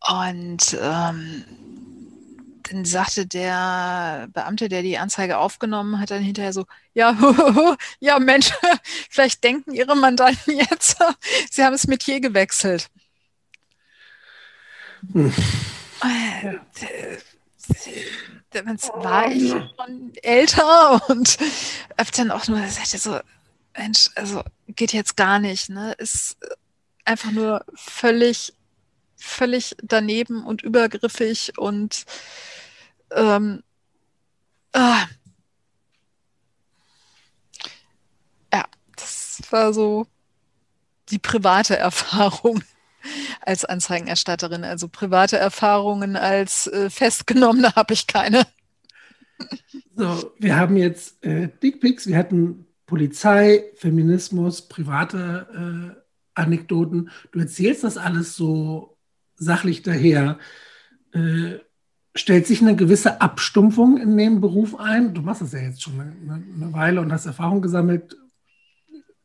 Und 0.00 0.76
ähm, 0.80 1.44
dann 2.64 2.84
sagte 2.84 3.26
der 3.26 4.28
Beamte, 4.32 4.68
der 4.68 4.82
die 4.82 4.98
Anzeige 4.98 5.38
aufgenommen 5.38 6.00
hat, 6.00 6.10
dann 6.10 6.22
hinterher 6.22 6.52
so, 6.52 6.66
ja, 6.94 7.16
ja 8.00 8.18
Mensch, 8.18 8.50
vielleicht 9.10 9.44
denken 9.44 9.72
Ihre 9.72 9.96
Mandanten 9.96 10.58
jetzt, 10.58 10.96
Sie 11.50 11.62
haben 11.62 11.72
das 11.72 11.86
Metier 11.86 12.20
gewechselt. 12.20 12.90
Dann 18.50 18.78
war 18.94 19.30
ich 19.30 19.50
schon 19.50 20.12
älter 20.22 21.08
und 21.08 21.38
dann 22.16 22.30
auch 22.30 22.46
nur 22.48 22.60
gesagt, 22.60 22.88
so, 22.88 23.18
Mensch, 23.76 24.10
also 24.14 24.42
geht 24.68 24.92
jetzt 24.92 25.16
gar 25.16 25.38
nicht, 25.38 25.70
ne? 25.70 25.92
Ist 25.98 26.36
einfach 27.04 27.32
nur 27.32 27.64
völlig 27.74 28.52
völlig 29.24 29.74
daneben 29.82 30.44
und 30.44 30.62
übergriffig 30.62 31.58
und 31.58 32.04
ähm, 33.10 33.62
ah. 34.72 35.06
ja, 38.52 38.64
das 38.96 39.40
war 39.50 39.72
so 39.72 40.06
die 41.08 41.18
private 41.18 41.76
Erfahrung 41.78 42.62
als 43.40 43.64
Anzeigenerstatterin. 43.64 44.64
Also 44.64 44.88
private 44.88 45.36
Erfahrungen 45.36 46.16
als 46.16 46.66
äh, 46.66 46.90
Festgenommene 46.90 47.72
habe 47.76 47.94
ich 47.94 48.06
keine. 48.06 48.46
So, 49.96 50.32
wir 50.38 50.56
haben 50.56 50.76
jetzt 50.76 51.24
äh, 51.24 51.48
Dickpics, 51.62 52.06
wir 52.06 52.16
hatten 52.16 52.66
Polizei, 52.86 53.64
Feminismus, 53.76 54.68
private 54.68 55.94
äh, 55.96 56.00
Anekdoten. 56.34 57.10
Du 57.32 57.38
erzählst 57.38 57.84
das 57.84 57.96
alles 57.96 58.36
so 58.36 58.96
sachlich 59.36 59.82
daher. 59.82 60.38
Äh, 61.12 61.58
stellt 62.14 62.46
sich 62.46 62.60
eine 62.60 62.76
gewisse 62.76 63.20
Abstumpfung 63.20 63.98
in 63.98 64.16
dem 64.16 64.40
Beruf 64.40 64.78
ein? 64.78 65.14
Du 65.14 65.22
machst 65.22 65.42
das 65.42 65.52
ja 65.52 65.60
jetzt 65.60 65.82
schon 65.82 66.00
eine, 66.00 66.34
eine 66.34 66.72
Weile 66.72 67.00
und 67.00 67.12
hast 67.12 67.26
Erfahrung 67.26 67.62
gesammelt. 67.62 68.16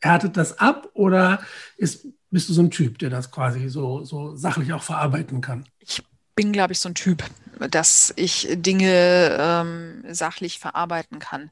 Härtet 0.01 0.38
das 0.38 0.59
ab 0.59 0.89
oder 0.93 1.41
ist, 1.77 2.07
bist 2.32 2.49
du 2.49 2.53
so 2.53 2.61
ein 2.61 2.71
Typ, 2.71 2.99
der 2.99 3.09
das 3.09 3.32
quasi 3.32 3.69
so, 3.69 4.03
so 4.03 4.36
sachlich 4.36 4.73
auch 4.73 4.84
verarbeiten 4.84 5.41
kann? 5.41 5.65
Ich 5.80 6.03
bin, 6.36 6.51
glaube 6.53 6.73
ich, 6.73 6.80
so 6.80 6.89
ein 6.89 6.95
Typ, 6.95 7.23
dass 7.71 8.13
ich 8.15 8.47
Dinge 8.51 9.38
ähm, 9.39 10.03
sachlich 10.09 10.59
verarbeiten 10.59 11.19
kann. 11.19 11.51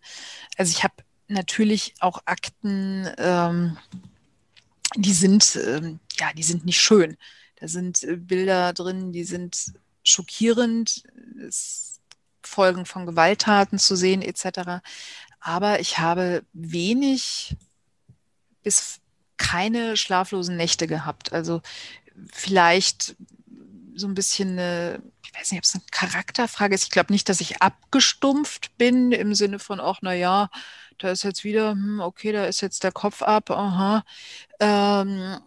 Also 0.57 0.71
ich 0.71 0.84
habe 0.84 0.93
natürlich 1.28 1.93
auch 1.99 2.21
Akten, 2.25 3.09
ähm, 3.17 3.78
die 4.95 5.13
sind, 5.13 5.59
ähm, 5.67 5.99
ja, 6.17 6.32
die 6.34 6.43
sind 6.43 6.65
nicht 6.65 6.80
schön. 6.80 7.17
Da 7.59 7.67
sind 7.67 8.03
äh, 8.03 8.15
Bilder 8.15 8.73
drin, 8.73 9.11
die 9.11 9.23
sind 9.23 9.73
schockierend, 10.03 11.03
es 11.45 11.99
Folgen 12.41 12.86
von 12.86 13.05
Gewalttaten 13.05 13.78
zu 13.78 13.95
sehen 13.95 14.21
etc. 14.21 14.82
Aber 15.39 15.80
ich 15.82 15.99
habe 15.99 16.43
wenig 16.53 17.57
bis 18.63 18.99
keine 19.38 19.97
schlaflosen 19.97 20.57
Nächte 20.57 20.88
gehabt. 20.88 21.33
Also 21.33 21.61
vielleicht 22.33 23.15
so 23.95 24.07
ein 24.07 24.13
bisschen 24.13 24.51
eine, 24.51 25.01
ich 25.23 25.33
weiß 25.33 25.51
nicht, 25.51 25.59
ob 25.59 25.63
es 25.65 25.75
eine 25.75 25.83
Charakterfrage 25.91 26.75
ist. 26.75 26.83
Ich 26.83 26.91
glaube 26.91 27.13
nicht, 27.13 27.29
dass 27.29 27.41
ich 27.41 27.61
abgestumpft 27.61 28.77
bin 28.77 29.11
im 29.11 29.33
Sinne 29.33 29.59
von, 29.59 29.79
ach, 29.79 29.99
na 30.01 30.13
ja, 30.13 30.49
da 30.99 31.11
ist 31.11 31.23
jetzt 31.23 31.43
wieder, 31.43 31.71
hm, 31.71 31.99
okay, 31.99 32.31
da 32.31 32.45
ist 32.45 32.61
jetzt 32.61 32.83
der 32.83 32.91
Kopf 32.91 33.21
ab, 33.21 33.49
aha, 33.51 34.03
ähm, 34.59 35.39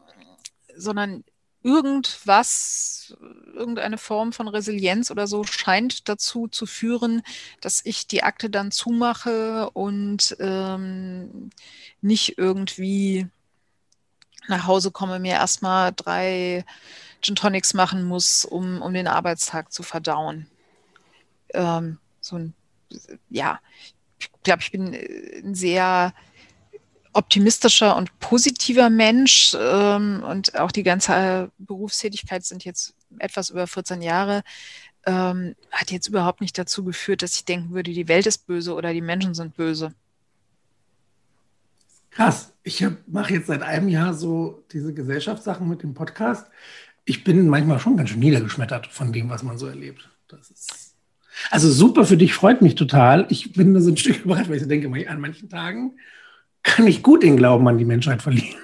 sondern 0.77 1.25
irgendwas, 1.63 3.15
irgendeine 3.55 3.99
Form 3.99 4.33
von 4.33 4.49
Resilienz 4.49 5.11
oder 5.11 5.27
so 5.27 5.45
scheint 5.45 6.09
dazu 6.09 6.49
zu 6.49 6.67
führen, 6.67 7.23
dass 7.61 7.85
ich 7.85 8.07
die 8.07 8.23
Akte 8.23 8.49
dann 8.51 8.71
zumache 8.71 9.71
und 9.71 10.37
ähm, 10.41 11.51
nicht 12.01 12.39
irgendwie 12.39 13.29
nach 14.49 14.67
Hause 14.67 14.91
komme, 14.91 15.19
mir 15.19 15.35
erstmal 15.35 15.93
drei 15.93 16.65
Gin 17.21 17.37
Tonics 17.37 17.75
machen 17.75 18.05
muss, 18.05 18.45
um, 18.45 18.81
um 18.83 18.95
den 18.95 19.07
Arbeitstag 19.07 19.73
zu 19.73 19.83
verdauen. 19.83 20.47
Ähm, 21.53 21.99
so 22.21 22.37
ein, 22.37 22.55
ja, 23.29 23.61
ich 24.19 24.31
glaube, 24.43 24.63
ich 24.63 24.73
bin 24.73 24.95
ein 24.95 25.55
sehr 25.55 26.13
optimistischer 27.13 27.97
und 27.97 28.19
positiver 28.21 28.89
Mensch 28.89 29.57
ähm, 29.59 30.23
und 30.23 30.57
auch 30.59 30.71
die 30.71 30.83
ganze 30.83 31.51
Berufstätigkeit 31.59 32.45
sind 32.45 32.65
jetzt 32.65 32.95
etwas 33.19 33.51
über 33.51 33.67
14 33.67 34.01
Jahre, 34.01 34.43
ähm, 35.07 35.57
hat 35.71 35.91
jetzt 35.91 36.07
überhaupt 36.07 36.41
nicht 36.41 36.57
dazu 36.57 36.85
geführt, 36.85 37.23
dass 37.23 37.35
ich 37.35 37.45
denken 37.45 37.71
würde, 37.71 37.93
die 37.93 38.09
Welt 38.09 38.27
ist 38.27 38.47
böse 38.47 38.75
oder 38.75 38.93
die 38.93 39.01
Menschen 39.01 39.35
sind 39.35 39.57
böse. 39.57 39.93
Krass. 42.11 42.53
Ich 42.63 42.85
mache 43.07 43.35
jetzt 43.35 43.47
seit 43.47 43.63
einem 43.63 43.89
Jahr 43.89 44.15
so 44.15 44.65
diese 44.73 44.93
Gesellschaftssachen 44.93 45.69
mit 45.69 45.83
dem 45.83 45.95
Podcast. 45.95 46.47
Ich 47.05 47.25
bin 47.25 47.49
manchmal 47.49 47.79
schon 47.79 47.97
ganz 47.97 48.11
schön 48.11 48.21
niedergeschmettert 48.21 48.87
von 48.87 49.13
dem, 49.13 49.31
was 49.31 49.43
man 49.43 49.59
so 49.59 49.67
erlebt. 49.67 50.09
Also 51.51 51.71
super 51.71 52.05
für 52.05 52.17
dich, 52.17 52.35
freut 52.35 52.61
mich 52.63 52.75
total. 52.75 53.27
Ich 53.31 53.53
bin 53.53 53.81
so 53.81 53.91
ein 53.91 53.97
Stück 53.97 54.25
überrascht, 54.25 54.49
weil 54.49 54.57
ich 54.57 54.63
so 54.63 54.69
denke, 54.69 55.09
an 55.09 55.21
manchen 55.21 55.49
Tagen 55.49 55.93
kann 56.63 56.87
ich 56.87 57.03
gut 57.03 57.23
den 57.23 57.37
Glauben 57.37 57.67
an 57.67 57.79
die 57.79 57.85
Menschheit 57.85 58.23
verlieren. 58.23 58.59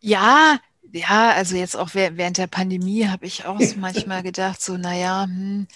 Ja, 0.00 0.60
ja, 0.92 1.32
also 1.32 1.56
jetzt 1.56 1.76
auch 1.76 1.90
während 1.94 2.38
der 2.38 2.46
Pandemie 2.46 3.06
habe 3.06 3.26
ich 3.26 3.44
auch 3.44 3.60
so 3.60 3.76
manchmal 3.78 4.22
gedacht, 4.22 4.62
so, 4.62 4.76
naja, 4.76 5.24
hm, 5.24 5.66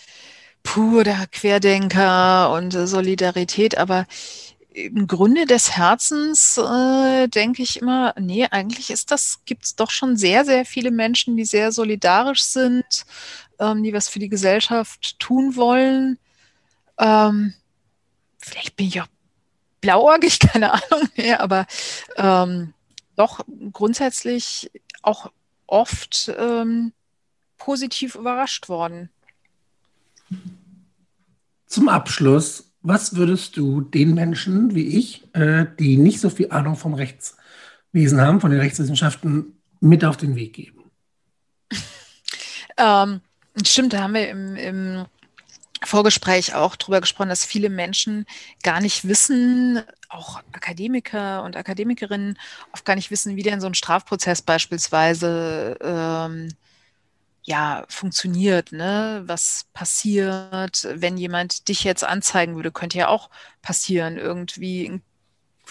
puh, 0.63 1.03
der 1.03 1.27
Querdenker 1.31 2.53
und 2.53 2.73
Solidarität, 2.73 3.77
aber 3.77 4.07
im 4.73 5.07
Grunde 5.07 5.47
des 5.47 5.77
Herzens 5.77 6.57
äh, 6.57 7.29
denke 7.29 7.63
ich 7.63 7.81
immer, 7.81 8.15
nee, 8.19 8.47
eigentlich 8.47 8.91
ist 8.91 9.11
das, 9.11 9.41
gibt 9.45 9.65
es 9.65 9.77
doch 9.77 9.91
schon 9.91 10.17
sehr, 10.17 10.45
sehr 10.45 10.65
viele 10.65 10.91
Menschen, 10.91 11.37
die 11.37 11.45
sehr 11.45 11.73
solidarisch 11.73 12.43
sind, 12.43 13.05
ähm, 13.59 13.83
die 13.83 13.93
was 13.93 14.09
für 14.09 14.21
die 14.21 14.29
Gesellschaft 14.29 15.19
tun 15.19 15.57
wollen. 15.57 16.19
Ähm, 16.99 17.55
vielleicht 18.39 18.77
bin 18.77 18.87
ich 18.87 19.01
auch 19.01 19.09
blauäugig, 19.81 20.39
keine 20.41 20.73
Ahnung 20.73 21.09
mehr, 21.17 21.41
aber 21.41 21.67
ähm, 22.17 22.73
doch 23.17 23.41
grundsätzlich 23.73 24.71
auch 25.03 25.33
oft 25.67 26.33
ähm, 26.39 26.93
positiv 27.59 28.15
überrascht 28.15 28.69
worden. 28.69 29.11
Zum 31.67 31.89
Abschluss, 31.89 32.70
was 32.83 33.17
würdest 33.17 33.57
du 33.57 33.81
den 33.81 34.15
Menschen 34.15 34.75
wie 34.75 34.99
ich, 34.99 35.25
äh, 35.35 35.67
die 35.79 35.97
nicht 35.97 36.21
so 36.21 36.31
viel 36.31 36.51
Ahnung 36.51 36.77
vom 36.77 36.95
Rechtswesen 36.95 38.21
haben, 38.21 38.41
von 38.41 38.51
den 38.51 38.61
Rechtswissenschaften, 38.61 39.61
mit 39.81 40.05
auf 40.05 40.17
den 40.17 40.37
Weg 40.37 40.55
geben? 40.55 40.85
ähm, 42.77 43.21
stimmt, 43.65 43.93
da 43.93 44.03
haben 44.03 44.15
wir 44.15 44.29
im, 44.29 44.57
im 44.57 45.07
Vorgespräch 45.83 46.55
auch 46.55 46.77
darüber 46.77 47.01
gesprochen, 47.01 47.31
dass 47.31 47.45
viele 47.45 47.71
Menschen 47.71 48.27
gar 48.63 48.81
nicht 48.81 49.07
wissen, 49.09 49.81
auch 50.09 50.43
Akademiker 50.53 51.43
und 51.45 51.57
Akademikerinnen 51.57 52.39
oft 52.73 52.85
gar 52.85 52.97
nicht 52.97 53.11
wissen, 53.11 53.37
wie 53.37 53.43
denn 53.43 53.61
so 53.61 53.67
ein 53.67 53.75
Strafprozess 53.75 54.43
beispielsweise 54.43 55.77
ähm, 55.81 56.49
ja, 57.43 57.85
funktioniert, 57.89 58.73
ne? 58.73 59.23
Was 59.27 59.67
passiert, 59.73 60.87
wenn 60.95 61.17
jemand 61.17 61.69
dich 61.69 61.85
jetzt 61.85 62.05
anzeigen 62.05 62.57
würde, 62.57 62.71
könnte 62.71 62.99
ja 62.99 63.09
auch 63.09 63.31
passieren. 63.63 64.19
Irgendwie 64.19 65.01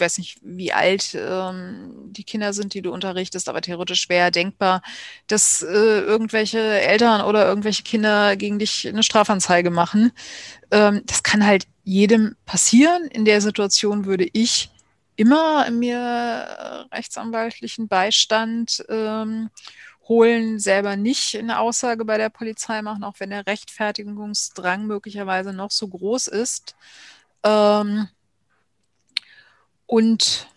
ich 0.00 0.06
weiß 0.06 0.16
nicht, 0.16 0.38
wie 0.42 0.72
alt 0.72 1.14
ähm, 1.14 1.92
die 2.06 2.24
Kinder 2.24 2.54
sind, 2.54 2.72
die 2.72 2.80
du 2.80 2.90
unterrichtest, 2.90 3.50
aber 3.50 3.60
theoretisch 3.60 4.00
schwer 4.00 4.30
denkbar, 4.30 4.80
dass 5.26 5.60
äh, 5.60 5.66
irgendwelche 5.66 6.58
Eltern 6.58 7.20
oder 7.20 7.46
irgendwelche 7.46 7.82
Kinder 7.82 8.34
gegen 8.36 8.58
dich 8.58 8.88
eine 8.88 9.02
Strafanzeige 9.02 9.68
machen. 9.70 10.12
Ähm, 10.70 11.02
das 11.04 11.22
kann 11.22 11.44
halt 11.44 11.66
jedem 11.84 12.34
passieren. 12.46 13.08
In 13.08 13.26
der 13.26 13.42
Situation 13.42 14.06
würde 14.06 14.26
ich 14.32 14.70
immer 15.16 15.70
mir 15.70 16.88
rechtsanwaltlichen 16.92 17.86
Beistand 17.86 18.82
ähm, 18.88 19.50
holen, 20.10 20.58
selber 20.58 20.96
nicht 20.96 21.38
eine 21.38 21.60
Aussage 21.60 22.04
bei 22.04 22.18
der 22.18 22.30
Polizei 22.30 22.82
machen, 22.82 23.04
auch 23.04 23.14
wenn 23.18 23.30
der 23.30 23.46
Rechtfertigungsdrang 23.46 24.84
möglicherweise 24.84 25.52
noch 25.52 25.70
so 25.70 25.86
groß 25.86 26.26
ist. 26.26 26.74
Ähm, 27.44 28.08
und 29.86 30.48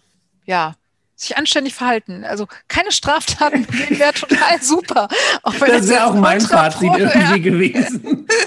ja, 0.45 0.75
sich 1.15 1.37
anständig 1.37 1.75
verhalten. 1.75 2.25
Also 2.25 2.47
keine 2.67 2.91
Straftaten 2.91 3.65
begehen 3.65 3.99
wäre 3.99 4.13
total 4.13 4.61
super. 4.61 5.07
das 5.43 5.87
wäre 5.87 6.07
auch 6.07 6.15
mein 6.15 6.41
Fazit 6.41 6.91
irgendwie 6.97 7.41
gewesen. 7.49 8.27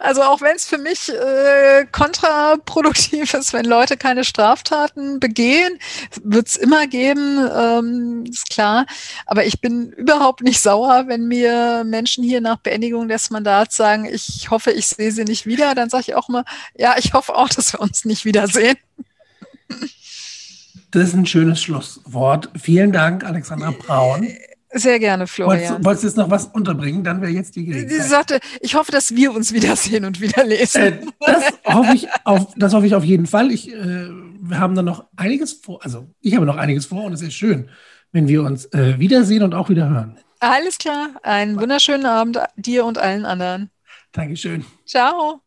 Also 0.00 0.22
auch 0.22 0.40
wenn 0.40 0.56
es 0.56 0.64
für 0.64 0.78
mich 0.78 1.10
äh, 1.10 1.84
kontraproduktiv 1.92 3.34
ist, 3.34 3.52
wenn 3.52 3.66
Leute 3.66 3.98
keine 3.98 4.24
Straftaten 4.24 5.20
begehen, 5.20 5.78
wird 6.24 6.48
es 6.48 6.56
immer 6.56 6.86
geben, 6.86 7.38
ähm, 7.54 8.24
ist 8.26 8.48
klar. 8.48 8.86
Aber 9.26 9.44
ich 9.44 9.60
bin 9.60 9.90
überhaupt 9.92 10.40
nicht 10.40 10.62
sauer, 10.62 11.04
wenn 11.06 11.28
mir 11.28 11.84
Menschen 11.84 12.24
hier 12.24 12.40
nach 12.40 12.56
Beendigung 12.56 13.08
des 13.08 13.28
Mandats 13.28 13.76
sagen, 13.76 14.06
ich 14.06 14.50
hoffe, 14.50 14.70
ich 14.70 14.86
sehe 14.86 15.12
sie 15.12 15.24
nicht 15.24 15.44
wieder. 15.44 15.74
Dann 15.74 15.90
sage 15.90 16.04
ich 16.08 16.14
auch 16.14 16.30
mal, 16.30 16.44
ja, 16.74 16.94
ich 16.96 17.12
hoffe 17.12 17.36
auch, 17.36 17.50
dass 17.50 17.74
wir 17.74 17.80
uns 17.80 18.06
nicht 18.06 18.24
wiedersehen. 18.24 18.78
Das 20.92 21.08
ist 21.08 21.14
ein 21.14 21.26
schönes 21.26 21.60
Schlusswort. 21.62 22.48
Vielen 22.58 22.90
Dank, 22.90 23.22
Alexandra 23.22 23.70
Braun. 23.70 24.26
Sehr 24.72 25.00
gerne, 25.00 25.26
Florian. 25.26 25.60
Wolltest, 25.60 25.84
wolltest 25.84 26.02
du 26.04 26.08
jetzt 26.08 26.16
noch 26.16 26.30
was 26.30 26.46
unterbringen? 26.46 27.02
Dann 27.02 27.20
wäre 27.20 27.32
jetzt 27.32 27.56
die 27.56 27.64
Gelegenheit. 27.64 28.02
Sie 28.02 28.08
sagte, 28.08 28.38
ich 28.60 28.76
hoffe, 28.76 28.92
dass 28.92 29.14
wir 29.16 29.34
uns 29.34 29.52
wiedersehen 29.52 30.04
und 30.04 30.20
wieder 30.20 30.44
lesen. 30.44 30.82
Äh, 30.82 31.00
das, 31.18 31.44
hoffe 31.66 31.94
ich 31.94 32.08
auf, 32.24 32.54
das 32.56 32.72
hoffe 32.72 32.86
ich 32.86 32.94
auf 32.94 33.04
jeden 33.04 33.26
Fall. 33.26 33.50
Ich, 33.50 33.72
äh, 33.72 34.08
wir 34.40 34.60
haben 34.60 34.76
da 34.76 34.82
noch 34.82 35.06
einiges 35.16 35.54
vor. 35.54 35.82
Also, 35.82 36.06
ich 36.20 36.36
habe 36.36 36.46
noch 36.46 36.56
einiges 36.56 36.86
vor 36.86 37.04
und 37.04 37.12
es 37.12 37.22
ist 37.22 37.34
schön, 37.34 37.68
wenn 38.12 38.28
wir 38.28 38.42
uns 38.42 38.66
äh, 38.66 38.98
wiedersehen 38.98 39.42
und 39.42 39.54
auch 39.54 39.68
wieder 39.68 39.88
hören. 39.88 40.18
Alles 40.38 40.78
klar. 40.78 41.10
Einen 41.22 41.60
wunderschönen 41.60 42.06
Abend 42.06 42.38
dir 42.56 42.84
und 42.84 42.96
allen 42.96 43.24
anderen. 43.24 43.70
Dankeschön. 44.12 44.64
Ciao. 44.86 45.42